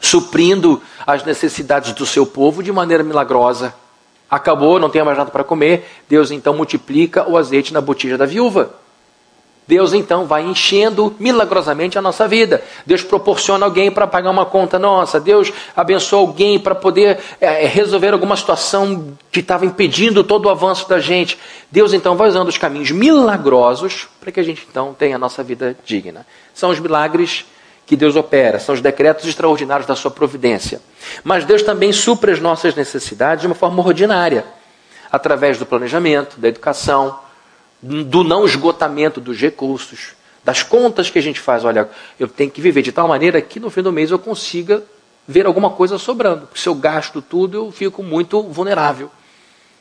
suprindo 0.00 0.82
as 1.06 1.24
necessidades 1.24 1.92
do 1.92 2.04
seu 2.04 2.26
povo 2.26 2.62
de 2.62 2.70
maneira 2.72 3.02
milagrosa. 3.02 3.74
Acabou, 4.30 4.78
não 4.78 4.90
tem 4.90 5.02
mais 5.02 5.16
nada 5.16 5.30
para 5.30 5.44
comer. 5.44 5.88
Deus 6.08 6.30
então 6.30 6.54
multiplica 6.54 7.28
o 7.28 7.36
azeite 7.36 7.72
na 7.72 7.80
botija 7.80 8.18
da 8.18 8.26
viúva. 8.26 8.74
Deus 9.68 9.92
então 9.92 10.24
vai 10.24 10.42
enchendo 10.42 11.14
milagrosamente 11.20 11.98
a 11.98 12.02
nossa 12.02 12.26
vida. 12.26 12.62
Deus 12.86 13.02
proporciona 13.02 13.66
alguém 13.66 13.90
para 13.90 14.06
pagar 14.06 14.30
uma 14.30 14.46
conta 14.46 14.78
nossa. 14.78 15.20
Deus 15.20 15.52
abençoa 15.76 16.20
alguém 16.20 16.58
para 16.58 16.74
poder 16.74 17.18
é, 17.38 17.66
resolver 17.66 18.14
alguma 18.14 18.34
situação 18.34 19.14
que 19.30 19.40
estava 19.40 19.66
impedindo 19.66 20.24
todo 20.24 20.46
o 20.46 20.48
avanço 20.48 20.88
da 20.88 20.98
gente. 20.98 21.38
Deus 21.70 21.92
então 21.92 22.16
vai 22.16 22.30
usando 22.30 22.48
os 22.48 22.56
caminhos 22.56 22.90
milagrosos 22.90 24.08
para 24.18 24.32
que 24.32 24.40
a 24.40 24.42
gente 24.42 24.66
então 24.68 24.94
tenha 24.98 25.16
a 25.16 25.18
nossa 25.18 25.42
vida 25.42 25.76
digna. 25.84 26.26
São 26.54 26.70
os 26.70 26.80
milagres 26.80 27.44
que 27.86 27.94
Deus 27.94 28.16
opera, 28.16 28.58
são 28.58 28.74
os 28.74 28.80
decretos 28.80 29.26
extraordinários 29.26 29.86
da 29.86 29.94
sua 29.94 30.10
providência. 30.10 30.80
Mas 31.22 31.44
Deus 31.44 31.62
também 31.62 31.92
supre 31.92 32.32
as 32.32 32.40
nossas 32.40 32.74
necessidades 32.74 33.42
de 33.42 33.46
uma 33.46 33.54
forma 33.54 33.82
ordinária, 33.82 34.46
através 35.12 35.58
do 35.58 35.66
planejamento, 35.66 36.38
da 36.38 36.48
educação, 36.48 37.18
do 37.82 38.24
não 38.24 38.44
esgotamento 38.44 39.20
dos 39.20 39.38
recursos, 39.38 40.16
das 40.44 40.62
contas 40.62 41.10
que 41.10 41.18
a 41.18 41.22
gente 41.22 41.40
faz. 41.40 41.64
Olha, 41.64 41.88
eu 42.18 42.28
tenho 42.28 42.50
que 42.50 42.60
viver 42.60 42.82
de 42.82 42.92
tal 42.92 43.08
maneira 43.08 43.40
que 43.40 43.60
no 43.60 43.70
fim 43.70 43.82
do 43.82 43.92
mês 43.92 44.10
eu 44.10 44.18
consiga 44.18 44.82
ver 45.26 45.46
alguma 45.46 45.70
coisa 45.70 45.98
sobrando. 45.98 46.46
Porque 46.46 46.60
se 46.60 46.68
eu 46.68 46.74
gasto 46.74 47.20
tudo, 47.20 47.58
eu 47.58 47.72
fico 47.72 48.02
muito 48.02 48.42
vulnerável. 48.42 49.10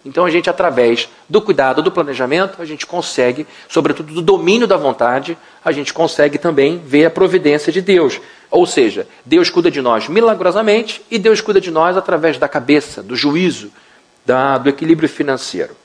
Então 0.06 0.26
a 0.26 0.30
gente, 0.30 0.50
através 0.50 1.10
do 1.28 1.42
cuidado, 1.42 1.82
do 1.82 1.92
planejamento, 1.92 2.62
a 2.62 2.66
gente 2.66 2.86
consegue, 2.86 3.46
sobretudo 3.68 4.14
do 4.14 4.22
domínio 4.22 4.68
da 4.68 4.78
vontade, 4.78 5.38
a 5.64 5.72
gente 5.72 5.94
consegue 5.94 6.38
também 6.38 6.78
ver 6.78 7.06
a 7.06 7.10
providência 7.10 7.74
de 7.74 7.82
Deus. 7.82 8.20
Ou 8.50 8.66
seja, 8.66 9.08
Deus 9.26 9.50
cuida 9.50 9.70
de 9.70 9.82
nós 9.82 10.08
milagrosamente 10.08 11.02
e 11.12 11.18
Deus 11.18 11.42
cuida 11.42 11.60
de 11.60 11.72
nós 11.72 11.98
através 11.98 12.38
da 12.38 12.48
cabeça, 12.48 13.04
do 13.04 13.16
juízo, 13.16 13.72
da, 14.26 14.58
do 14.58 14.70
equilíbrio 14.70 15.10
financeiro. 15.10 15.76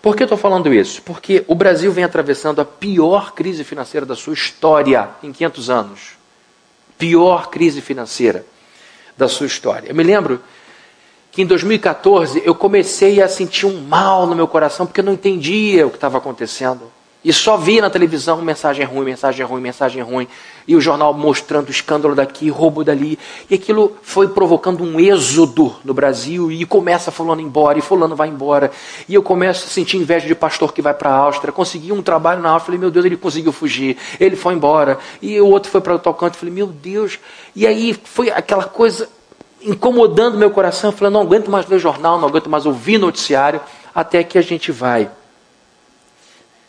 Por 0.00 0.16
que 0.16 0.22
eu 0.22 0.26
estou 0.26 0.38
falando 0.38 0.72
isso? 0.72 1.02
Porque 1.02 1.44
o 1.46 1.54
Brasil 1.54 1.90
vem 1.92 2.04
atravessando 2.04 2.60
a 2.60 2.64
pior 2.64 3.32
crise 3.32 3.64
financeira 3.64 4.06
da 4.06 4.14
sua 4.14 4.34
história 4.34 5.10
em 5.22 5.32
500 5.32 5.70
anos. 5.70 6.00
Pior 6.96 7.48
crise 7.48 7.80
financeira 7.80 8.44
da 9.16 9.28
sua 9.28 9.46
história. 9.46 9.88
Eu 9.88 9.94
me 9.94 10.02
lembro 10.02 10.40
que 11.30 11.42
em 11.42 11.46
2014 11.46 12.42
eu 12.44 12.54
comecei 12.54 13.20
a 13.22 13.28
sentir 13.28 13.66
um 13.66 13.80
mal 13.82 14.26
no 14.26 14.34
meu 14.34 14.48
coração 14.48 14.86
porque 14.86 15.00
eu 15.00 15.04
não 15.04 15.12
entendia 15.12 15.86
o 15.86 15.90
que 15.90 15.96
estava 15.96 16.18
acontecendo. 16.18 16.90
E 17.24 17.32
só 17.32 17.56
via 17.56 17.82
na 17.82 17.90
televisão 17.90 18.40
mensagem 18.40 18.84
ruim, 18.84 19.04
mensagem 19.04 19.44
ruim, 19.44 19.60
mensagem 19.60 20.02
ruim. 20.02 20.28
E 20.68 20.76
o 20.76 20.80
jornal 20.82 21.14
mostrando 21.14 21.70
escândalo 21.70 22.14
daqui, 22.14 22.50
roubo 22.50 22.84
dali. 22.84 23.18
E 23.48 23.54
aquilo 23.54 23.96
foi 24.02 24.28
provocando 24.28 24.84
um 24.84 25.00
êxodo 25.00 25.74
no 25.82 25.94
Brasil. 25.94 26.52
E 26.52 26.66
começa 26.66 27.10
fulano 27.10 27.40
embora, 27.40 27.78
e 27.78 27.80
fulano 27.80 28.14
vai 28.14 28.28
embora. 28.28 28.70
E 29.08 29.14
eu 29.14 29.22
começo 29.22 29.64
a 29.64 29.68
sentir 29.68 29.96
inveja 29.96 30.26
de 30.26 30.34
pastor 30.34 30.74
que 30.74 30.82
vai 30.82 30.92
para 30.92 31.08
a 31.08 31.16
Áustria. 31.16 31.50
Consegui 31.50 31.90
um 31.90 32.02
trabalho 32.02 32.42
na 32.42 32.50
Áustria. 32.50 32.66
Falei, 32.66 32.80
meu 32.80 32.90
Deus, 32.90 33.06
ele 33.06 33.16
conseguiu 33.16 33.50
fugir. 33.50 33.96
Ele 34.20 34.36
foi 34.36 34.52
embora. 34.52 34.98
E 35.22 35.40
o 35.40 35.46
outro 35.46 35.70
foi 35.70 35.80
para 35.80 35.94
o 35.94 35.98
tocante. 35.98 36.36
Falei, 36.36 36.52
meu 36.52 36.66
Deus. 36.66 37.18
E 37.56 37.66
aí 37.66 37.98
foi 38.04 38.30
aquela 38.30 38.64
coisa 38.64 39.08
incomodando 39.62 40.36
meu 40.36 40.50
coração. 40.50 40.92
Falei, 40.92 41.10
não 41.10 41.22
aguento 41.22 41.50
mais 41.50 41.64
ver 41.64 41.78
jornal, 41.78 42.20
não 42.20 42.28
aguento 42.28 42.50
mais 42.50 42.66
ouvir 42.66 42.98
noticiário. 42.98 43.58
Até 43.94 44.22
que 44.22 44.36
a 44.36 44.42
gente 44.42 44.70
vai 44.70 45.10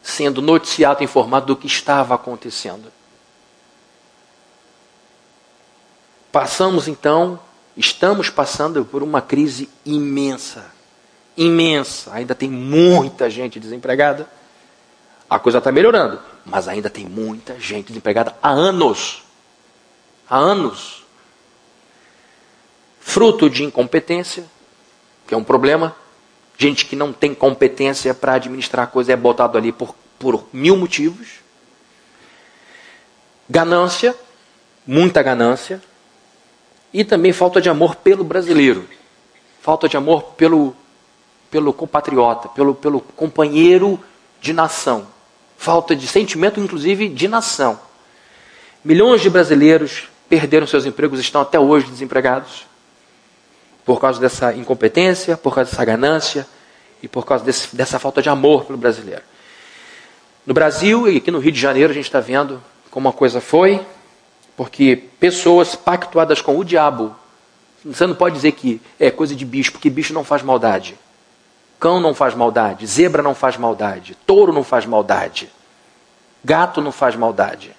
sendo 0.02 0.42
noticiado, 0.42 1.04
informado 1.04 1.48
do 1.48 1.56
que 1.58 1.68
estava 1.68 2.16
acontecendo. 2.16 2.99
Passamos 6.32 6.88
então, 6.88 7.40
estamos 7.76 8.30
passando 8.30 8.84
por 8.86 9.04
uma 9.04 9.22
crise 9.22 9.70
imensa. 9.86 10.66
Imensa. 11.36 12.14
Ainda 12.14 12.36
tem 12.36 12.50
muita 12.50 13.30
gente 13.30 13.60
desempregada. 13.60 14.28
A 15.30 15.40
coisa 15.40 15.60
está 15.60 15.72
melhorando, 15.72 16.20
mas 16.46 16.68
ainda 16.68 16.90
tem 16.90 17.06
muita 17.06 17.60
gente 17.60 17.88
desempregada 17.88 18.36
há 18.42 18.50
anos. 18.50 19.24
Há 20.30 20.38
anos. 20.38 21.04
Fruto 23.00 23.50
de 23.50 23.64
incompetência, 23.64 24.44
que 25.28 25.34
é 25.34 25.38
um 25.38 25.44
problema, 25.44 25.96
Gente 26.62 26.86
que 26.86 26.94
não 26.94 27.14
tem 27.14 27.34
competência 27.34 28.14
para 28.14 28.34
administrar 28.34 28.84
a 28.84 28.88
coisa 28.88 29.14
é 29.14 29.16
botado 29.16 29.58
ali 29.58 29.72
por, 29.72 29.96
por 30.20 30.46
mil 30.52 30.76
motivos. 30.76 31.40
Ganância, 33.50 34.14
muita 34.86 35.24
ganância. 35.24 35.82
E 36.94 37.04
também 37.04 37.32
falta 37.32 37.62
de 37.62 37.70
amor 37.70 37.96
pelo 37.96 38.24
brasileiro. 38.24 38.88
Falta 39.62 39.88
de 39.88 39.96
amor 39.98 40.24
pelo, 40.38 40.76
pelo 41.52 41.72
compatriota, 41.74 42.50
pelo, 42.50 42.74
pelo 42.74 43.00
companheiro 43.00 44.00
de 44.42 44.54
nação. 44.54 45.08
Falta 45.58 45.96
de 45.96 46.08
sentimento, 46.08 46.60
inclusive, 46.60 47.10
de 47.10 47.28
nação. 47.28 47.80
Milhões 48.84 49.22
de 49.22 49.30
brasileiros 49.30 50.08
perderam 50.30 50.66
seus 50.66 50.86
empregos, 50.86 51.20
estão 51.20 51.42
até 51.42 51.60
hoje 51.60 51.88
desempregados 51.88 52.66
por 53.86 54.00
causa 54.00 54.20
dessa 54.20 54.54
incompetência, 54.54 55.36
por 55.36 55.54
causa 55.54 55.72
dessa 55.72 55.84
ganância 55.84 56.48
e 57.02 57.08
por 57.08 57.26
causa 57.26 57.44
desse, 57.44 57.76
dessa 57.76 57.98
falta 57.98 58.22
de 58.22 58.30
amor 58.30 58.66
pelo 58.66 58.78
brasileiro. 58.78 59.24
No 60.46 60.54
Brasil 60.54 61.10
e 61.10 61.18
aqui 61.18 61.32
no 61.32 61.40
Rio 61.40 61.52
de 61.52 61.60
Janeiro 61.60 61.92
a 61.92 61.94
gente 61.94 62.06
está 62.06 62.20
vendo 62.20 62.62
como 62.92 63.10
a 63.10 63.14
coisa 63.14 63.42
foi, 63.42 63.86
porque 64.60 65.02
pessoas 65.22 65.74
pactuadas 65.74 66.42
com 66.42 66.60
o 66.60 66.66
diabo, 66.66 67.16
você 67.82 68.06
não 68.06 68.14
pode 68.14 68.36
dizer 68.36 68.52
que 68.52 68.82
é 69.00 69.10
coisa 69.10 69.34
de 69.34 69.46
bicho, 69.46 69.72
porque 69.72 69.90
bicho 69.90 70.14
não 70.14 70.26
faz 70.26 70.44
maldade. 70.44 71.00
Cão 71.80 72.02
não 72.02 72.14
faz 72.14 72.36
maldade, 72.36 72.86
zebra 72.86 73.24
não 73.24 73.34
faz 73.34 73.56
maldade, 73.56 74.18
touro 74.28 74.52
não 74.52 74.62
faz 74.62 74.86
maldade, 74.86 75.50
gato 76.44 76.82
não 76.82 76.92
faz 76.92 77.16
maldade. 77.16 77.74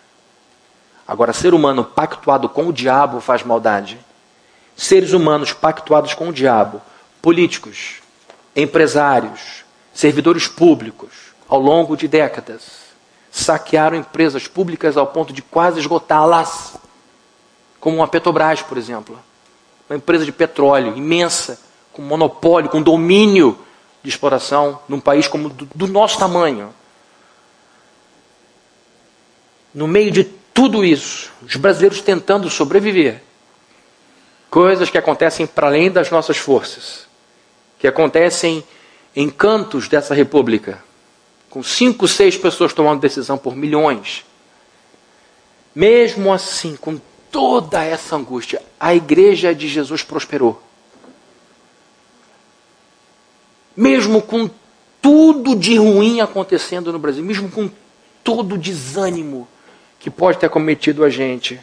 Agora, 1.07 1.35
ser 1.35 1.53
humano 1.53 1.85
pactuado 1.85 2.49
com 2.49 2.69
o 2.69 2.73
diabo 2.73 3.21
faz 3.21 3.43
maldade 3.43 3.99
seres 4.75 5.13
humanos 5.13 5.53
pactuados 5.53 6.15
com 6.15 6.31
o 6.31 6.33
diabo, 6.33 6.81
políticos, 7.21 7.97
empresários, 8.57 9.67
servidores 9.93 10.49
públicos, 10.49 11.11
ao 11.47 11.61
longo 11.61 11.95
de 11.95 12.09
décadas, 12.09 12.80
saquearam 13.31 13.97
empresas 13.97 14.47
públicas 14.47 14.97
ao 14.97 15.07
ponto 15.07 15.33
de 15.33 15.43
quase 15.43 15.79
esgotá-las, 15.79 16.77
como 17.79 18.03
a 18.03 18.09
Petrobras, 18.09 18.63
por 18.63 18.77
exemplo, 18.77 19.19
uma 19.89 19.97
empresa 19.97 20.25
de 20.25 20.33
petróleo 20.33 20.97
imensa, 20.97 21.61
com 21.93 22.03
monopólio, 22.03 22.71
com 22.71 22.83
domínio 22.83 23.59
de 24.03 24.09
exploração 24.09 24.81
num 24.89 25.01
país 25.01 25.27
como 25.27 25.49
do, 25.49 25.69
do 25.75 25.87
nosso 25.87 26.19
tamanho. 26.19 26.73
No 29.75 29.87
meio 29.87 30.11
de 30.11 30.25
tudo 30.25 30.85
isso, 30.85 31.31
os 31.43 31.57
brasileiros 31.57 32.01
tentando 32.01 32.51
sobreviver. 32.51 33.23
Coisas 34.51 34.91
que 34.91 34.99
acontecem 34.99 35.47
para 35.47 35.69
além 35.69 35.91
das 35.91 36.11
nossas 36.11 36.37
forças, 36.37 37.07
que 37.79 37.87
acontecem 37.87 38.65
em 39.15 39.31
cantos 39.31 39.89
dessa 39.89 40.15
república, 40.15 40.83
com 41.51 41.63
cinco, 41.65 42.07
seis 42.07 42.37
pessoas 42.37 42.73
tomando 42.73 43.01
decisão 43.01 43.37
por 43.37 43.57
milhões. 43.57 44.25
Mesmo 45.75 46.33
assim, 46.33 46.77
com 46.77 46.99
toda 47.31 47.85
essa 47.85 48.17
angústia, 48.17 48.63
a 48.79 48.95
igreja 48.95 49.55
de 49.55 49.69
Jesus 49.69 50.03
prosperou. 50.03 50.63
Mesmo 53.77 54.23
com 54.23 54.49
tudo 55.03 55.57
de 55.57 55.77
ruim 55.77 56.21
acontecendo 56.21 56.93
no 56.93 56.99
Brasil, 56.99 57.25
mesmo 57.25 57.51
com 57.51 57.69
todo 58.23 58.55
o 58.55 58.59
desânimo 58.59 59.49
que 59.99 60.11
pode 60.11 60.39
ter 60.39 60.49
cometido 60.49 61.05
a 61.05 61.11
gente, 61.11 61.61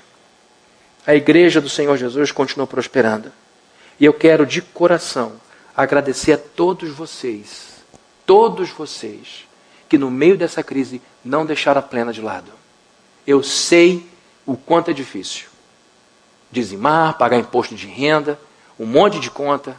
a 1.05 1.15
igreja 1.15 1.61
do 1.61 1.69
Senhor 1.69 1.95
Jesus 1.97 2.31
continuou 2.31 2.67
prosperando. 2.67 3.31
E 3.99 4.05
eu 4.05 4.13
quero 4.13 4.45
de 4.45 4.61
coração 4.61 5.33
agradecer 5.75 6.33
a 6.33 6.37
todos 6.37 6.89
vocês, 6.89 7.83
todos 8.25 8.69
vocês, 8.69 9.46
que 9.89 9.97
no 9.97 10.09
meio 10.11 10.37
dessa 10.37 10.63
crise 10.63 11.01
não 11.23 11.45
deixaram 11.45 11.79
a 11.79 11.83
plena 11.83 12.11
de 12.11 12.21
lado. 12.21 12.51
Eu 13.25 13.43
sei 13.43 14.07
o 14.45 14.55
quanto 14.55 14.91
é 14.91 14.93
difícil 14.93 15.47
dizimar, 16.51 17.17
pagar 17.17 17.37
imposto 17.37 17.75
de 17.75 17.87
renda, 17.87 18.39
um 18.79 18.85
monte 18.85 19.19
de 19.19 19.29
conta 19.29 19.75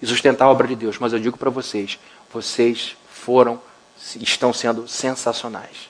e 0.00 0.06
sustentar 0.06 0.46
a 0.46 0.50
obra 0.50 0.66
de 0.66 0.74
Deus. 0.74 0.98
Mas 0.98 1.12
eu 1.12 1.18
digo 1.18 1.38
para 1.38 1.50
vocês, 1.50 1.98
vocês 2.32 2.96
foram, 3.08 3.60
estão 4.16 4.52
sendo 4.52 4.88
sensacionais. 4.88 5.88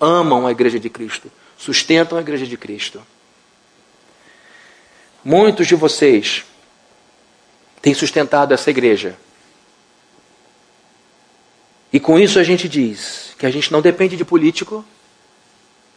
Amam 0.00 0.46
a 0.46 0.50
igreja 0.52 0.78
de 0.80 0.90
Cristo, 0.90 1.30
sustentam 1.56 2.18
a 2.18 2.20
igreja 2.20 2.46
de 2.46 2.56
Cristo. 2.56 3.02
Muitos 5.24 5.66
de 5.66 5.74
vocês 5.74 6.44
têm 7.80 7.94
sustentado 7.94 8.52
essa 8.52 8.70
igreja. 8.70 9.16
E 11.94 12.00
com 12.00 12.18
isso 12.18 12.40
a 12.40 12.42
gente 12.42 12.68
diz 12.68 13.36
que 13.38 13.46
a 13.46 13.50
gente 13.52 13.70
não 13.70 13.80
depende 13.80 14.16
de 14.16 14.24
político, 14.24 14.84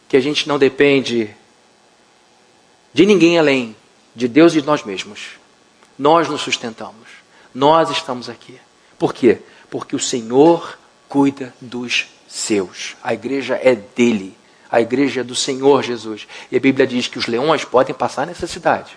que 0.08 0.16
a 0.16 0.20
gente 0.20 0.46
não 0.46 0.56
depende 0.56 1.28
de 2.94 3.04
ninguém 3.04 3.36
além 3.36 3.74
de 4.14 4.28
Deus 4.28 4.54
e 4.54 4.60
de 4.60 4.66
nós 4.68 4.84
mesmos. 4.84 5.30
Nós 5.98 6.28
nos 6.28 6.40
sustentamos. 6.40 7.08
Nós 7.52 7.90
estamos 7.90 8.28
aqui. 8.28 8.60
Por 8.96 9.12
quê? 9.12 9.38
Porque 9.68 9.96
o 9.96 9.98
Senhor 9.98 10.78
cuida 11.08 11.52
dos 11.60 12.06
seus. 12.28 12.94
A 13.02 13.12
igreja 13.12 13.58
é 13.60 13.74
dele. 13.74 14.38
A 14.70 14.80
igreja 14.80 15.22
é 15.22 15.24
do 15.24 15.34
Senhor 15.34 15.82
Jesus. 15.82 16.28
E 16.48 16.56
a 16.56 16.60
Bíblia 16.60 16.86
diz 16.86 17.08
que 17.08 17.18
os 17.18 17.26
leões 17.26 17.64
podem 17.64 17.92
passar 17.92 18.24
necessidade. 18.24 18.96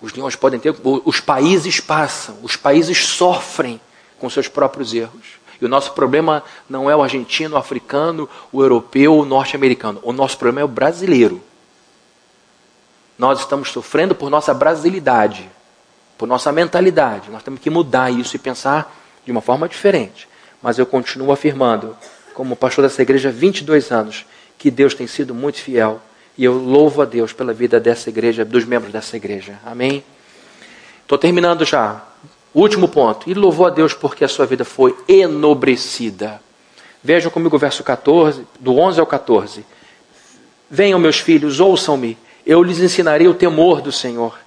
Os 0.00 0.12
leões 0.12 0.36
podem 0.36 0.60
ter. 0.60 0.72
Os 1.04 1.18
países 1.18 1.80
passam. 1.80 2.38
Os 2.44 2.54
países 2.54 3.04
sofrem 3.04 3.80
com 4.20 4.30
seus 4.30 4.46
próprios 4.46 4.94
erros. 4.94 5.37
E 5.60 5.64
o 5.64 5.68
nosso 5.68 5.92
problema 5.92 6.42
não 6.68 6.88
é 6.88 6.94
o 6.94 7.02
argentino, 7.02 7.56
o 7.56 7.58
africano, 7.58 8.28
o 8.52 8.62
europeu, 8.62 9.16
o 9.16 9.24
norte-americano. 9.24 10.00
O 10.02 10.12
nosso 10.12 10.38
problema 10.38 10.60
é 10.60 10.64
o 10.64 10.68
brasileiro. 10.68 11.42
Nós 13.18 13.40
estamos 13.40 13.70
sofrendo 13.70 14.14
por 14.14 14.30
nossa 14.30 14.54
brasilidade, 14.54 15.50
por 16.16 16.28
nossa 16.28 16.52
mentalidade. 16.52 17.30
Nós 17.30 17.42
temos 17.42 17.60
que 17.60 17.68
mudar 17.68 18.10
isso 18.10 18.36
e 18.36 18.38
pensar 18.38 18.94
de 19.24 19.32
uma 19.32 19.40
forma 19.40 19.68
diferente. 19.68 20.28
Mas 20.62 20.78
eu 20.78 20.86
continuo 20.86 21.32
afirmando, 21.32 21.96
como 22.34 22.54
pastor 22.54 22.82
dessa 22.82 23.02
igreja 23.02 23.30
há 23.30 23.32
22 23.32 23.90
anos, 23.90 24.24
que 24.56 24.70
Deus 24.70 24.94
tem 24.94 25.06
sido 25.06 25.34
muito 25.34 25.58
fiel. 25.58 26.00
E 26.36 26.44
eu 26.44 26.52
louvo 26.52 27.02
a 27.02 27.04
Deus 27.04 27.32
pela 27.32 27.52
vida 27.52 27.80
dessa 27.80 28.08
igreja, 28.08 28.44
dos 28.44 28.64
membros 28.64 28.92
dessa 28.92 29.16
igreja. 29.16 29.58
Amém? 29.66 30.04
Estou 31.02 31.18
terminando 31.18 31.64
já. 31.64 32.07
Último 32.58 32.88
ponto. 32.88 33.28
E 33.28 33.34
louvou 33.34 33.66
a 33.66 33.70
Deus 33.70 33.94
porque 33.94 34.24
a 34.24 34.28
sua 34.28 34.46
vida 34.46 34.64
foi 34.64 34.96
enobrecida. 35.06 36.40
Vejam 37.02 37.30
comigo 37.30 37.56
o 37.56 37.58
verso 37.58 37.84
14, 37.84 38.46
do 38.58 38.76
11 38.76 38.98
ao 38.98 39.06
14. 39.06 39.64
Venham, 40.70 40.98
meus 40.98 41.18
filhos, 41.18 41.60
ouçam-me 41.60 42.18
eu 42.48 42.62
lhes 42.62 42.78
ensinarei 42.78 43.28
o 43.28 43.34
temor 43.34 43.82
do 43.82 43.92
Senhor. 43.92 44.38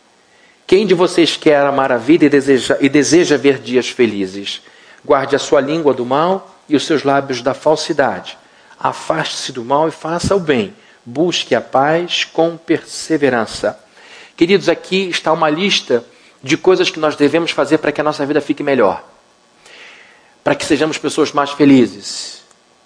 Quem 0.65 0.87
de 0.87 0.95
vocês 0.95 1.37
quer 1.37 1.63
amar 1.63 1.91
a 1.91 1.97
vida 1.97 2.25
e 2.25 2.29
deseja, 2.29 2.75
e 2.81 2.89
deseja 2.89 3.37
ver 3.37 3.59
dias 3.59 3.89
felizes? 3.89 4.63
Guarde 5.05 5.35
a 5.35 5.39
sua 5.39 5.61
língua 5.61 5.93
do 5.93 6.03
mal 6.03 6.57
e 6.67 6.75
os 6.75 6.83
seus 6.83 7.03
lábios 7.03 7.43
da 7.43 7.53
falsidade. 7.53 8.39
Afaste-se 8.79 9.51
do 9.51 9.63
mal 9.63 9.87
e 9.87 9.91
faça 9.91 10.35
o 10.35 10.39
bem. 10.39 10.73
Busque 11.05 11.53
a 11.53 11.61
paz 11.61 12.23
com 12.23 12.57
perseverança. 12.57 13.79
Queridos, 14.35 14.67
aqui 14.67 15.07
está 15.07 15.31
uma 15.31 15.49
lista 15.49 16.03
de 16.41 16.57
coisas 16.57 16.89
que 16.89 16.99
nós 16.99 17.15
devemos 17.15 17.51
fazer 17.51 17.77
para 17.77 17.91
que 17.91 18.01
a 18.01 18.03
nossa 18.03 18.25
vida 18.25 18.41
fique 18.41 18.63
melhor. 18.63 19.03
Para 20.43 20.55
que 20.55 20.65
sejamos 20.65 20.97
pessoas 20.97 21.31
mais 21.31 21.51
felizes. 21.51 22.41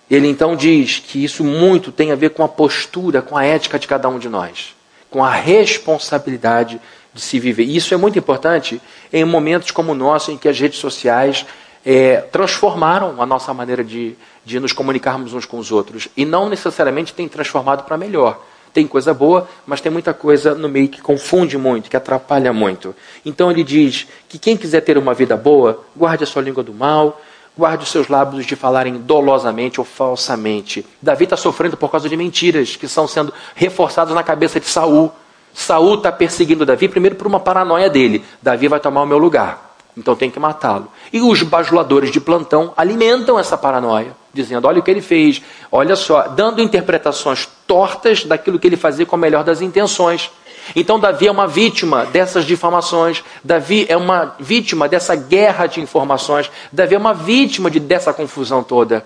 Ele 0.09 0.27
então 0.27 0.55
diz 0.55 0.99
que 0.99 1.23
isso 1.23 1.43
muito 1.43 1.91
tem 1.91 2.11
a 2.11 2.15
ver 2.15 2.31
com 2.31 2.43
a 2.43 2.47
postura, 2.47 3.21
com 3.21 3.37
a 3.37 3.43
ética 3.43 3.79
de 3.79 3.87
cada 3.87 4.07
um 4.07 4.19
de 4.19 4.29
nós 4.29 4.75
com 5.15 5.23
a 5.23 5.29
responsabilidade 5.29 6.77
de 7.13 7.21
se 7.21 7.39
viver. 7.39 7.63
E 7.63 7.77
isso 7.77 7.93
é 7.93 7.97
muito 7.97 8.19
importante 8.19 8.81
em 9.13 9.23
momentos 9.23 9.71
como 9.71 9.93
o 9.93 9.95
nosso, 9.95 10.29
em 10.29 10.37
que 10.37 10.49
as 10.49 10.59
redes 10.59 10.77
sociais 10.77 11.45
é, 11.85 12.17
transformaram 12.17 13.21
a 13.21 13.25
nossa 13.25 13.53
maneira 13.53 13.81
de, 13.81 14.13
de 14.43 14.59
nos 14.59 14.73
comunicarmos 14.73 15.33
uns 15.33 15.45
com 15.45 15.57
os 15.57 15.71
outros. 15.71 16.09
E 16.17 16.25
não 16.25 16.49
necessariamente 16.49 17.13
tem 17.13 17.29
transformado 17.29 17.85
para 17.85 17.95
melhor. 17.95 18.45
Tem 18.75 18.85
coisa 18.85 19.13
boa, 19.13 19.47
mas 19.65 19.79
tem 19.79 19.89
muita 19.89 20.13
coisa 20.13 20.53
no 20.53 20.67
meio 20.67 20.89
que 20.89 21.01
confunde 21.01 21.57
muito, 21.57 21.89
que 21.89 21.95
atrapalha 21.95 22.51
muito. 22.51 22.93
Então 23.25 23.49
ele 23.49 23.63
diz 23.63 24.05
que 24.27 24.37
quem 24.37 24.57
quiser 24.57 24.81
ter 24.81 24.97
uma 24.97 25.13
vida 25.13 25.37
boa, 25.37 25.81
guarde 25.95 26.25
a 26.25 26.27
sua 26.27 26.41
língua 26.41 26.61
do 26.61 26.73
mal, 26.73 27.21
Guarde 27.57 27.85
os 27.85 27.89
seus 27.89 28.09
lábios 28.09 28.45
de 28.45 28.53
falarem 28.53 28.95
dolosamente 28.95 29.79
ou 29.79 29.85
falsamente. 29.85 30.85
Davi 31.01 31.23
está 31.23 31.37
sofrendo 31.37 31.77
por 31.77 31.89
causa 31.89 32.09
de 32.09 32.17
mentiras 32.17 32.75
que 32.75 32.85
estão 32.85 33.07
sendo 33.07 33.33
reforçadas 33.55 34.13
na 34.13 34.21
cabeça 34.23 34.59
de 34.59 34.65
Saul. 34.65 35.09
Saul 35.53 35.95
está 35.95 36.11
perseguindo 36.11 36.65
Davi 36.65 36.89
primeiro 36.89 37.15
por 37.15 37.25
uma 37.25 37.39
paranoia 37.39 37.89
dele. 37.89 38.25
Davi 38.41 38.67
vai 38.67 38.81
tomar 38.81 39.03
o 39.03 39.05
meu 39.05 39.17
lugar. 39.17 39.74
Então 39.97 40.15
tem 40.15 40.29
que 40.29 40.39
matá-lo. 40.39 40.87
E 41.11 41.21
os 41.21 41.41
bajuladores 41.41 42.11
de 42.11 42.19
plantão 42.19 42.73
alimentam 42.75 43.39
essa 43.39 43.57
paranoia, 43.57 44.15
dizendo: 44.33 44.67
olha 44.67 44.79
o 44.79 44.83
que 44.83 44.91
ele 44.91 45.01
fez, 45.01 45.41
olha 45.71 45.95
só, 45.95 46.23
dando 46.23 46.61
interpretações 46.61 47.47
tortas 47.65 48.25
daquilo 48.25 48.59
que 48.59 48.67
ele 48.67 48.77
fazia 48.77 49.05
com 49.05 49.15
a 49.15 49.19
melhor 49.19 49.43
das 49.43 49.61
intenções. 49.61 50.29
Então, 50.75 50.99
Davi 50.99 51.27
é 51.27 51.31
uma 51.31 51.47
vítima 51.47 52.05
dessas 52.05 52.43
difamações, 52.43 53.23
Davi 53.43 53.85
é 53.87 53.95
uma 53.95 54.35
vítima 54.39 54.89
dessa 54.89 55.15
guerra 55.15 55.67
de 55.67 55.79
informações, 55.79 56.49
Davi 56.71 56.95
é 56.95 56.97
uma 56.97 57.13
vítima 57.13 57.69
de, 57.69 57.79
dessa 57.79 58.11
confusão 58.11 58.63
toda. 58.63 59.05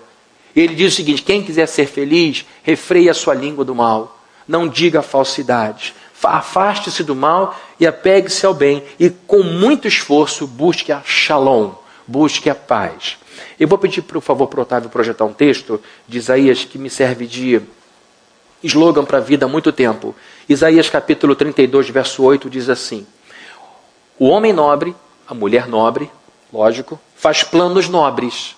E 0.56 0.60
ele 0.60 0.74
diz 0.74 0.92
o 0.92 0.96
seguinte: 0.96 1.22
quem 1.22 1.42
quiser 1.42 1.66
ser 1.66 1.86
feliz, 1.86 2.44
refreie 2.62 3.10
a 3.10 3.14
sua 3.14 3.34
língua 3.34 3.64
do 3.64 3.74
mal, 3.74 4.18
não 4.48 4.66
diga 4.66 5.02
falsidades, 5.02 5.94
afaste-se 6.22 7.04
do 7.04 7.14
mal 7.14 7.54
e 7.80 7.86
apegue-se 7.86 8.44
ao 8.44 8.52
bem, 8.52 8.84
e 8.98 9.08
com 9.08 9.42
muito 9.42 9.88
esforço 9.88 10.46
busque 10.46 10.92
a 10.92 11.02
shalom, 11.02 11.72
busque 12.06 12.50
a 12.50 12.54
paz. 12.54 13.16
Eu 13.58 13.66
vou 13.66 13.78
pedir, 13.78 14.02
por 14.02 14.20
favor, 14.20 14.46
para 14.48 14.60
o 14.60 14.62
Otávio 14.62 14.90
projetar 14.90 15.24
um 15.24 15.32
texto 15.32 15.80
de 16.06 16.18
Isaías 16.18 16.62
que 16.62 16.76
me 16.76 16.90
serve 16.90 17.26
de 17.26 17.62
slogan 18.62 19.06
para 19.06 19.16
a 19.16 19.22
vida 19.22 19.46
há 19.46 19.48
muito 19.48 19.72
tempo. 19.72 20.14
Isaías 20.46 20.90
capítulo 20.90 21.34
32, 21.34 21.88
verso 21.88 22.22
8 22.22 22.50
diz 22.50 22.68
assim: 22.68 23.06
O 24.18 24.26
homem 24.26 24.52
nobre, 24.52 24.94
a 25.26 25.32
mulher 25.32 25.66
nobre, 25.66 26.10
lógico, 26.52 27.00
faz 27.16 27.42
planos 27.42 27.88
nobres. 27.88 28.56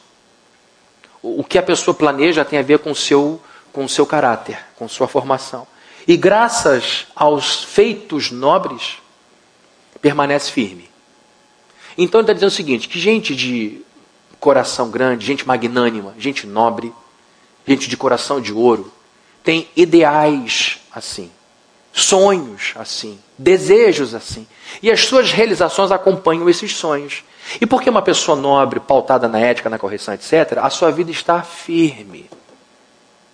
O 1.22 1.44
que 1.44 1.58
a 1.58 1.62
pessoa 1.62 1.94
planeja 1.94 2.44
tem 2.44 2.58
a 2.58 2.62
ver 2.62 2.80
com 2.80 2.92
seu, 2.92 3.40
com 3.72 3.86
seu 3.86 4.04
caráter, 4.04 4.58
com 4.74 4.88
sua 4.88 5.06
formação. 5.06 5.64
E 6.08 6.16
graças 6.16 7.06
aos 7.14 7.62
feitos 7.62 8.32
nobres, 8.32 9.01
permanece 10.02 10.50
firme. 10.50 10.90
Então 11.96 12.20
ele 12.20 12.24
está 12.24 12.34
dizendo 12.34 12.50
o 12.50 12.54
seguinte: 12.54 12.88
que 12.88 13.00
gente 13.00 13.34
de 13.34 13.80
coração 14.38 14.90
grande, 14.90 15.24
gente 15.24 15.46
magnânima, 15.46 16.14
gente 16.18 16.46
nobre, 16.46 16.92
gente 17.66 17.88
de 17.88 17.96
coração 17.96 18.40
de 18.40 18.52
ouro, 18.52 18.92
tem 19.42 19.66
ideais 19.74 20.80
assim 20.94 21.30
sonhos 21.92 22.72
assim, 22.76 23.18
desejos 23.38 24.14
assim. 24.14 24.46
E 24.82 24.90
as 24.90 25.04
suas 25.04 25.30
realizações 25.30 25.90
acompanham 25.92 26.48
esses 26.48 26.74
sonhos. 26.74 27.22
E 27.60 27.66
porque 27.66 27.90
uma 27.90 28.02
pessoa 28.02 28.36
nobre, 28.36 28.80
pautada 28.80 29.28
na 29.28 29.38
ética, 29.38 29.68
na 29.68 29.78
correção, 29.78 30.14
etc., 30.14 30.58
a 30.62 30.70
sua 30.70 30.90
vida 30.90 31.10
está 31.10 31.42
firme. 31.42 32.30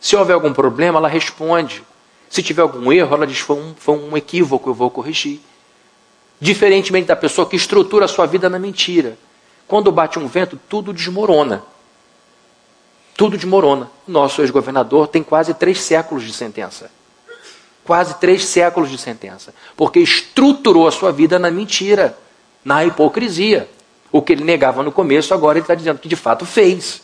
Se 0.00 0.16
houver 0.16 0.34
algum 0.34 0.52
problema, 0.52 0.98
ela 0.98 1.08
responde. 1.08 1.82
Se 2.28 2.42
tiver 2.42 2.62
algum 2.62 2.92
erro, 2.92 3.14
ela 3.14 3.26
diz: 3.26 3.38
foi 3.38 3.56
um, 3.56 3.74
foi 3.76 3.96
um 3.96 4.16
equívoco, 4.16 4.70
eu 4.70 4.74
vou 4.74 4.90
corrigir. 4.90 5.40
Diferentemente 6.40 7.08
da 7.08 7.16
pessoa 7.16 7.48
que 7.48 7.56
estrutura 7.56 8.04
a 8.04 8.08
sua 8.08 8.26
vida 8.26 8.48
na 8.48 8.58
mentira, 8.58 9.18
Quando 9.68 9.92
bate 9.92 10.18
um 10.18 10.26
vento, 10.26 10.58
tudo 10.66 10.94
desmorona. 10.94 11.62
Tudo 13.14 13.36
desmorona. 13.36 13.90
Nosso 14.06 14.40
ex-governador 14.40 15.08
tem 15.08 15.22
quase 15.22 15.52
três 15.52 15.82
séculos 15.82 16.24
de 16.24 16.32
sentença. 16.32 16.90
Quase 17.84 18.14
três 18.14 18.46
séculos 18.46 18.90
de 18.90 18.96
sentença. 18.96 19.54
Porque 19.76 20.00
estruturou 20.00 20.88
a 20.88 20.90
sua 20.90 21.12
vida 21.12 21.38
na 21.38 21.50
mentira, 21.50 22.16
na 22.64 22.82
hipocrisia. 22.82 23.68
O 24.10 24.22
que 24.22 24.32
ele 24.32 24.42
negava 24.42 24.82
no 24.82 24.90
começo, 24.90 25.34
agora 25.34 25.58
ele 25.58 25.64
está 25.64 25.74
dizendo 25.74 25.98
que 25.98 26.08
de 26.08 26.16
fato 26.16 26.46
fez. 26.46 27.02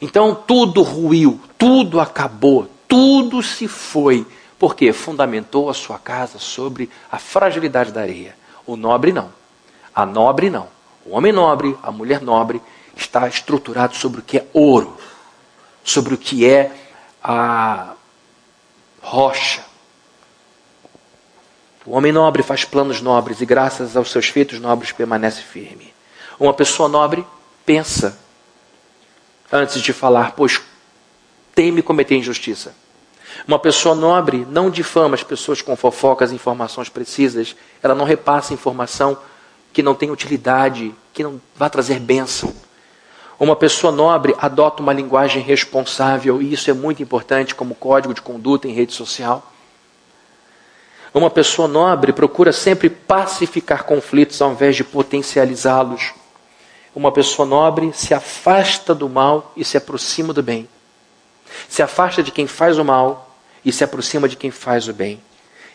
Então 0.00 0.34
tudo 0.34 0.82
ruiu, 0.82 1.40
tudo 1.56 2.00
acabou, 2.00 2.68
tudo 2.88 3.44
se 3.44 3.68
foi. 3.68 4.26
Porque 4.58 4.92
fundamentou 4.92 5.70
a 5.70 5.74
sua 5.74 5.98
casa 5.98 6.38
sobre 6.38 6.90
a 7.10 7.18
fragilidade 7.18 7.92
da 7.92 8.00
areia. 8.00 8.36
O 8.66 8.76
nobre 8.76 9.12
não. 9.12 9.32
A 9.94 10.04
nobre 10.04 10.50
não. 10.50 10.68
O 11.04 11.16
homem 11.16 11.32
nobre, 11.32 11.76
a 11.82 11.90
mulher 11.90 12.20
nobre, 12.20 12.60
está 12.96 13.26
estruturado 13.28 13.96
sobre 13.96 14.20
o 14.20 14.22
que 14.22 14.38
é 14.38 14.46
ouro, 14.52 14.98
sobre 15.84 16.14
o 16.14 16.18
que 16.18 16.48
é 16.48 16.72
a 17.22 17.94
rocha. 19.00 19.64
O 21.86 21.96
homem 21.96 22.12
nobre 22.12 22.42
faz 22.42 22.64
planos 22.64 23.00
nobres 23.00 23.40
e, 23.40 23.46
graças 23.46 23.96
aos 23.96 24.10
seus 24.10 24.28
feitos 24.28 24.60
nobres, 24.60 24.92
permanece 24.92 25.40
firme. 25.40 25.94
Uma 26.38 26.52
pessoa 26.52 26.88
nobre 26.88 27.26
pensa 27.64 28.18
antes 29.50 29.80
de 29.80 29.92
falar, 29.92 30.32
pois 30.32 30.60
teme 31.54 31.80
cometer 31.80 32.16
injustiça. 32.16 32.74
Uma 33.46 33.58
pessoa 33.58 33.94
nobre 33.94 34.46
não 34.50 34.70
difama 34.70 35.14
as 35.14 35.22
pessoas 35.22 35.62
com 35.62 35.76
fofocas 35.76 36.32
informações 36.32 36.88
precisas. 36.88 37.56
Ela 37.82 37.94
não 37.94 38.04
repassa 38.04 38.54
informação 38.54 39.18
que 39.72 39.82
não 39.82 39.94
tem 39.94 40.10
utilidade, 40.10 40.94
que 41.12 41.22
não 41.22 41.40
vai 41.56 41.70
trazer 41.70 42.00
bênção. 42.00 42.54
Uma 43.38 43.54
pessoa 43.54 43.92
nobre 43.92 44.34
adota 44.38 44.82
uma 44.82 44.92
linguagem 44.92 45.40
responsável, 45.40 46.42
e 46.42 46.52
isso 46.52 46.70
é 46.70 46.72
muito 46.72 47.02
importante 47.02 47.54
como 47.54 47.74
código 47.74 48.12
de 48.12 48.20
conduta 48.20 48.66
em 48.66 48.72
rede 48.72 48.92
social. 48.92 49.52
Uma 51.14 51.30
pessoa 51.30 51.68
nobre 51.68 52.12
procura 52.12 52.52
sempre 52.52 52.90
pacificar 52.90 53.84
conflitos 53.84 54.42
ao 54.42 54.52
invés 54.52 54.74
de 54.76 54.84
potencializá-los. 54.84 56.12
Uma 56.94 57.12
pessoa 57.12 57.46
nobre 57.46 57.92
se 57.94 58.12
afasta 58.12 58.94
do 58.94 59.08
mal 59.08 59.52
e 59.56 59.64
se 59.64 59.76
aproxima 59.76 60.32
do 60.32 60.42
bem. 60.42 60.68
Se 61.68 61.82
afasta 61.82 62.22
de 62.22 62.30
quem 62.30 62.46
faz 62.46 62.78
o 62.78 62.84
mal 62.84 63.36
e 63.64 63.72
se 63.72 63.84
aproxima 63.84 64.28
de 64.28 64.36
quem 64.36 64.50
faz 64.50 64.88
o 64.88 64.92
bem. 64.92 65.20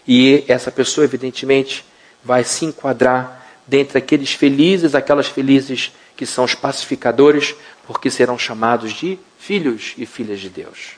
E 0.08 0.44
essa 0.48 0.72
pessoa, 0.72 1.06
evidentemente, 1.06 1.86
vai 2.24 2.44
se 2.44 2.66
enquadrar 2.66 3.44
dentre 3.66 3.98
aqueles 3.98 4.34
felizes, 4.34 4.96
aquelas 4.96 5.28
felizes 5.28 5.92
que 6.16 6.26
são 6.26 6.44
os 6.44 6.56
pacificadores, 6.56 7.56
porque 7.88 8.10
serão 8.10 8.38
chamados 8.38 8.94
de 8.94 9.18
filhos 9.38 9.94
e 9.98 10.06
filhas 10.06 10.40
de 10.40 10.50
Deus. 10.50 10.92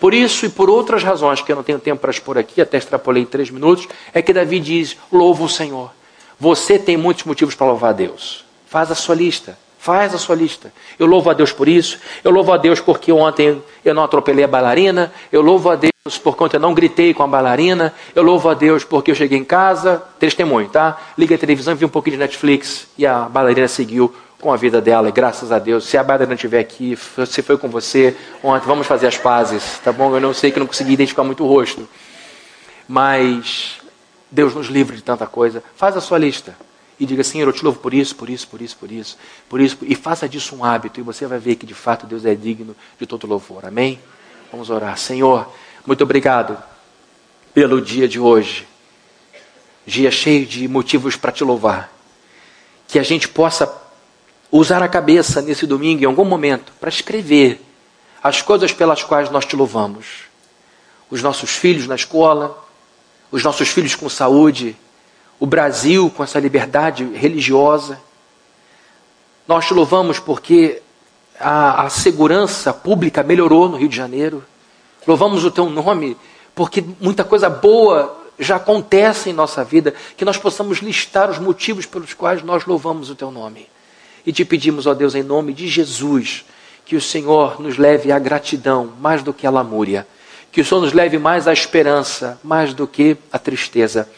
Por 0.00 0.14
isso 0.14 0.46
e 0.46 0.48
por 0.48 0.70
outras 0.70 1.02
razões 1.02 1.42
que 1.42 1.50
eu 1.50 1.56
não 1.56 1.62
tenho 1.62 1.78
tempo 1.78 2.00
para 2.00 2.10
expor 2.10 2.38
aqui, 2.38 2.60
até 2.60 2.78
extrapolei 2.78 3.26
três 3.26 3.50
minutos, 3.50 3.88
é 4.14 4.22
que 4.22 4.32
Davi 4.32 4.60
diz: 4.60 4.96
louva 5.10 5.44
o 5.44 5.48
Senhor. 5.48 5.90
Você 6.38 6.78
tem 6.78 6.96
muitos 6.96 7.24
motivos 7.24 7.54
para 7.54 7.66
louvar 7.66 7.90
a 7.90 7.94
Deus. 7.94 8.44
Faz 8.68 8.90
a 8.92 8.94
sua 8.94 9.14
lista. 9.14 9.58
Faz 9.88 10.14
a 10.14 10.18
sua 10.18 10.36
lista. 10.36 10.70
Eu 10.98 11.06
louvo 11.06 11.30
a 11.30 11.32
Deus 11.32 11.50
por 11.50 11.66
isso. 11.66 11.98
Eu 12.22 12.30
louvo 12.30 12.52
a 12.52 12.58
Deus 12.58 12.78
porque 12.78 13.10
ontem 13.10 13.62
eu 13.82 13.94
não 13.94 14.04
atropelei 14.04 14.44
a 14.44 14.46
bailarina. 14.46 15.10
Eu 15.32 15.40
louvo 15.40 15.70
a 15.70 15.76
Deus 15.76 16.18
por 16.22 16.36
conta 16.36 16.56
eu 16.56 16.60
não 16.60 16.74
gritei 16.74 17.14
com 17.14 17.22
a 17.22 17.26
bailarina. 17.26 17.94
Eu 18.14 18.22
louvo 18.22 18.50
a 18.50 18.52
Deus 18.52 18.84
porque 18.84 19.10
eu 19.10 19.14
cheguei 19.14 19.38
em 19.38 19.44
casa. 19.44 20.02
Testemunho, 20.18 20.68
tá? 20.68 20.98
Liga 21.16 21.36
a 21.36 21.38
televisão, 21.38 21.74
vi 21.74 21.86
um 21.86 21.88
pouquinho 21.88 22.16
de 22.16 22.20
Netflix 22.20 22.86
e 22.98 23.06
a 23.06 23.20
bailarina 23.20 23.66
seguiu 23.66 24.14
com 24.38 24.52
a 24.52 24.58
vida 24.58 24.78
dela. 24.78 25.08
E 25.08 25.12
graças 25.12 25.50
a 25.50 25.58
Deus. 25.58 25.86
Se 25.86 25.96
a 25.96 26.04
bailarina 26.04 26.34
estiver 26.34 26.60
aqui, 26.60 26.94
se 27.26 27.40
foi 27.40 27.56
com 27.56 27.70
você 27.70 28.14
ontem, 28.44 28.66
vamos 28.66 28.86
fazer 28.86 29.06
as 29.06 29.16
pazes, 29.16 29.80
tá 29.82 29.90
bom? 29.90 30.14
Eu 30.14 30.20
não 30.20 30.34
sei 30.34 30.50
que 30.50 30.60
não 30.60 30.66
consegui 30.66 30.92
identificar 30.92 31.24
muito 31.24 31.42
o 31.42 31.48
rosto. 31.48 31.88
Mas 32.86 33.78
Deus 34.30 34.54
nos 34.54 34.66
livre 34.66 34.96
de 34.96 35.02
tanta 35.02 35.26
coisa. 35.26 35.62
Faz 35.74 35.96
a 35.96 36.00
sua 36.02 36.18
lista 36.18 36.67
e 36.98 37.06
diga: 37.06 37.22
Senhor, 37.22 37.46
eu 37.46 37.52
te 37.52 37.64
louvo 37.64 37.78
por 37.78 37.94
isso, 37.94 38.16
por 38.16 38.28
isso, 38.28 38.48
por 38.48 38.60
isso, 38.60 38.76
por 38.76 38.90
isso, 38.90 39.18
por 39.48 39.60
isso, 39.60 39.78
e 39.82 39.94
faça 39.94 40.28
disso 40.28 40.56
um 40.56 40.64
hábito, 40.64 41.00
e 41.00 41.02
você 41.02 41.26
vai 41.26 41.38
ver 41.38 41.56
que 41.56 41.66
de 41.66 41.74
fato 41.74 42.06
Deus 42.06 42.24
é 42.24 42.34
digno 42.34 42.74
de 42.98 43.06
todo 43.06 43.26
louvor. 43.26 43.64
Amém? 43.64 44.00
Vamos 44.50 44.70
orar. 44.70 44.98
Senhor, 44.98 45.50
muito 45.86 46.02
obrigado 46.02 46.56
pelo 47.54 47.80
dia 47.80 48.08
de 48.08 48.18
hoje, 48.18 48.66
dia 49.86 50.10
cheio 50.10 50.46
de 50.46 50.66
motivos 50.68 51.16
para 51.16 51.32
te 51.32 51.44
louvar. 51.44 51.92
Que 52.86 52.98
a 52.98 53.02
gente 53.02 53.28
possa 53.28 53.70
usar 54.50 54.82
a 54.82 54.88
cabeça 54.88 55.42
nesse 55.42 55.66
domingo, 55.66 56.02
em 56.02 56.06
algum 56.06 56.24
momento, 56.24 56.72
para 56.80 56.88
escrever 56.88 57.60
as 58.22 58.42
coisas 58.42 58.72
pelas 58.72 59.02
quais 59.04 59.30
nós 59.30 59.44
te 59.44 59.54
louvamos. 59.54 60.06
Os 61.10 61.22
nossos 61.22 61.50
filhos 61.50 61.86
na 61.86 61.94
escola, 61.94 62.66
os 63.30 63.42
nossos 63.42 63.68
filhos 63.68 63.94
com 63.94 64.08
saúde, 64.08 64.76
o 65.40 65.46
Brasil 65.46 66.10
com 66.10 66.22
essa 66.22 66.38
liberdade 66.38 67.04
religiosa. 67.04 68.00
Nós 69.46 69.66
te 69.66 69.74
louvamos 69.74 70.18
porque 70.18 70.82
a, 71.38 71.84
a, 71.84 71.90
segurança 71.90 72.72
pública 72.72 73.22
melhorou 73.22 73.68
no 73.68 73.76
Rio 73.76 73.88
de 73.88 73.96
Janeiro. 73.96 74.44
Louvamos 75.06 75.44
o 75.44 75.50
teu 75.50 75.70
nome 75.70 76.16
porque 76.54 76.84
muita 77.00 77.22
coisa 77.22 77.48
boa 77.48 78.16
já 78.38 78.56
acontece 78.56 79.30
em 79.30 79.32
nossa 79.32 79.64
vida, 79.64 79.94
que 80.16 80.24
nós 80.24 80.36
possamos 80.36 80.78
listar 80.78 81.28
os 81.28 81.38
motivos 81.38 81.86
pelos 81.86 82.14
quais 82.14 82.42
nós 82.42 82.64
louvamos 82.66 83.10
o 83.10 83.14
teu 83.14 83.30
nome. 83.30 83.68
E 84.24 84.32
te 84.32 84.44
pedimos, 84.44 84.86
ó 84.86 84.94
Deus, 84.94 85.14
em 85.14 85.22
nome 85.22 85.52
de 85.52 85.66
Jesus, 85.66 86.44
que 86.84 86.94
o 86.94 87.00
Senhor 87.00 87.60
nos 87.60 87.78
leve 87.78 88.12
à 88.12 88.18
gratidão 88.18 88.92
mais 89.00 89.22
do 89.22 89.32
que 89.32 89.46
à 89.46 89.50
lamúria, 89.50 90.06
que 90.52 90.60
o 90.60 90.64
Senhor 90.64 90.80
nos 90.80 90.92
leve 90.92 91.18
mais 91.18 91.48
à 91.48 91.52
esperança 91.52 92.38
mais 92.42 92.74
do 92.74 92.86
que 92.86 93.16
à 93.32 93.38
tristeza 93.38 94.08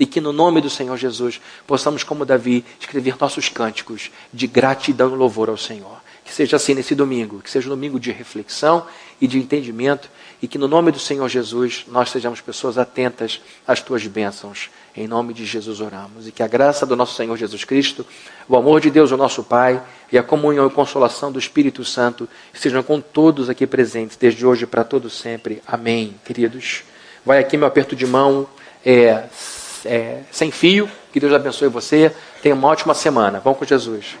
e 0.00 0.06
que 0.06 0.18
no 0.18 0.32
nome 0.32 0.62
do 0.62 0.70
Senhor 0.70 0.96
Jesus 0.96 1.42
possamos, 1.66 2.02
como 2.02 2.24
Davi, 2.24 2.64
escrever 2.80 3.16
nossos 3.20 3.50
cânticos 3.50 4.10
de 4.32 4.46
gratidão 4.46 5.12
e 5.12 5.16
louvor 5.16 5.50
ao 5.50 5.58
Senhor. 5.58 6.00
Que 6.24 6.32
seja 6.32 6.56
assim 6.56 6.72
nesse 6.72 6.94
domingo, 6.94 7.40
que 7.42 7.50
seja 7.50 7.66
um 7.66 7.70
domingo 7.70 8.00
de 8.00 8.10
reflexão 8.10 8.86
e 9.20 9.26
de 9.26 9.38
entendimento, 9.38 10.08
e 10.40 10.48
que 10.48 10.56
no 10.56 10.66
nome 10.66 10.90
do 10.90 10.98
Senhor 10.98 11.28
Jesus 11.28 11.84
nós 11.86 12.08
sejamos 12.08 12.40
pessoas 12.40 12.78
atentas 12.78 13.42
às 13.66 13.82
tuas 13.82 14.06
bênçãos. 14.06 14.70
Em 14.96 15.06
nome 15.06 15.34
de 15.34 15.44
Jesus 15.44 15.82
oramos. 15.82 16.26
E 16.26 16.32
que 16.32 16.42
a 16.42 16.48
graça 16.48 16.86
do 16.86 16.96
nosso 16.96 17.14
Senhor 17.14 17.36
Jesus 17.36 17.64
Cristo, 17.64 18.06
o 18.48 18.56
amor 18.56 18.80
de 18.80 18.90
Deus, 18.90 19.12
o 19.12 19.18
nosso 19.18 19.44
Pai, 19.44 19.82
e 20.10 20.16
a 20.16 20.22
comunhão 20.22 20.66
e 20.66 20.70
consolação 20.70 21.30
do 21.30 21.38
Espírito 21.38 21.84
Santo 21.84 22.26
estejam 22.54 22.82
com 22.82 23.02
todos 23.02 23.50
aqui 23.50 23.66
presentes, 23.66 24.16
desde 24.16 24.46
hoje 24.46 24.66
para 24.66 24.82
todos 24.82 25.12
sempre. 25.12 25.62
Amém, 25.66 26.14
queridos. 26.24 26.84
Vai 27.24 27.38
aqui 27.38 27.58
meu 27.58 27.68
aperto 27.68 27.94
de 27.94 28.06
mão. 28.06 28.48
É, 28.84 29.24
é, 29.84 30.20
sem 30.30 30.50
fio. 30.50 30.88
Que 31.12 31.20
Deus 31.20 31.32
abençoe 31.32 31.68
você. 31.68 32.14
Tenha 32.42 32.54
uma 32.54 32.68
ótima 32.68 32.94
semana. 32.94 33.40
Vamos 33.40 33.58
com 33.58 33.64
Jesus. 33.64 34.16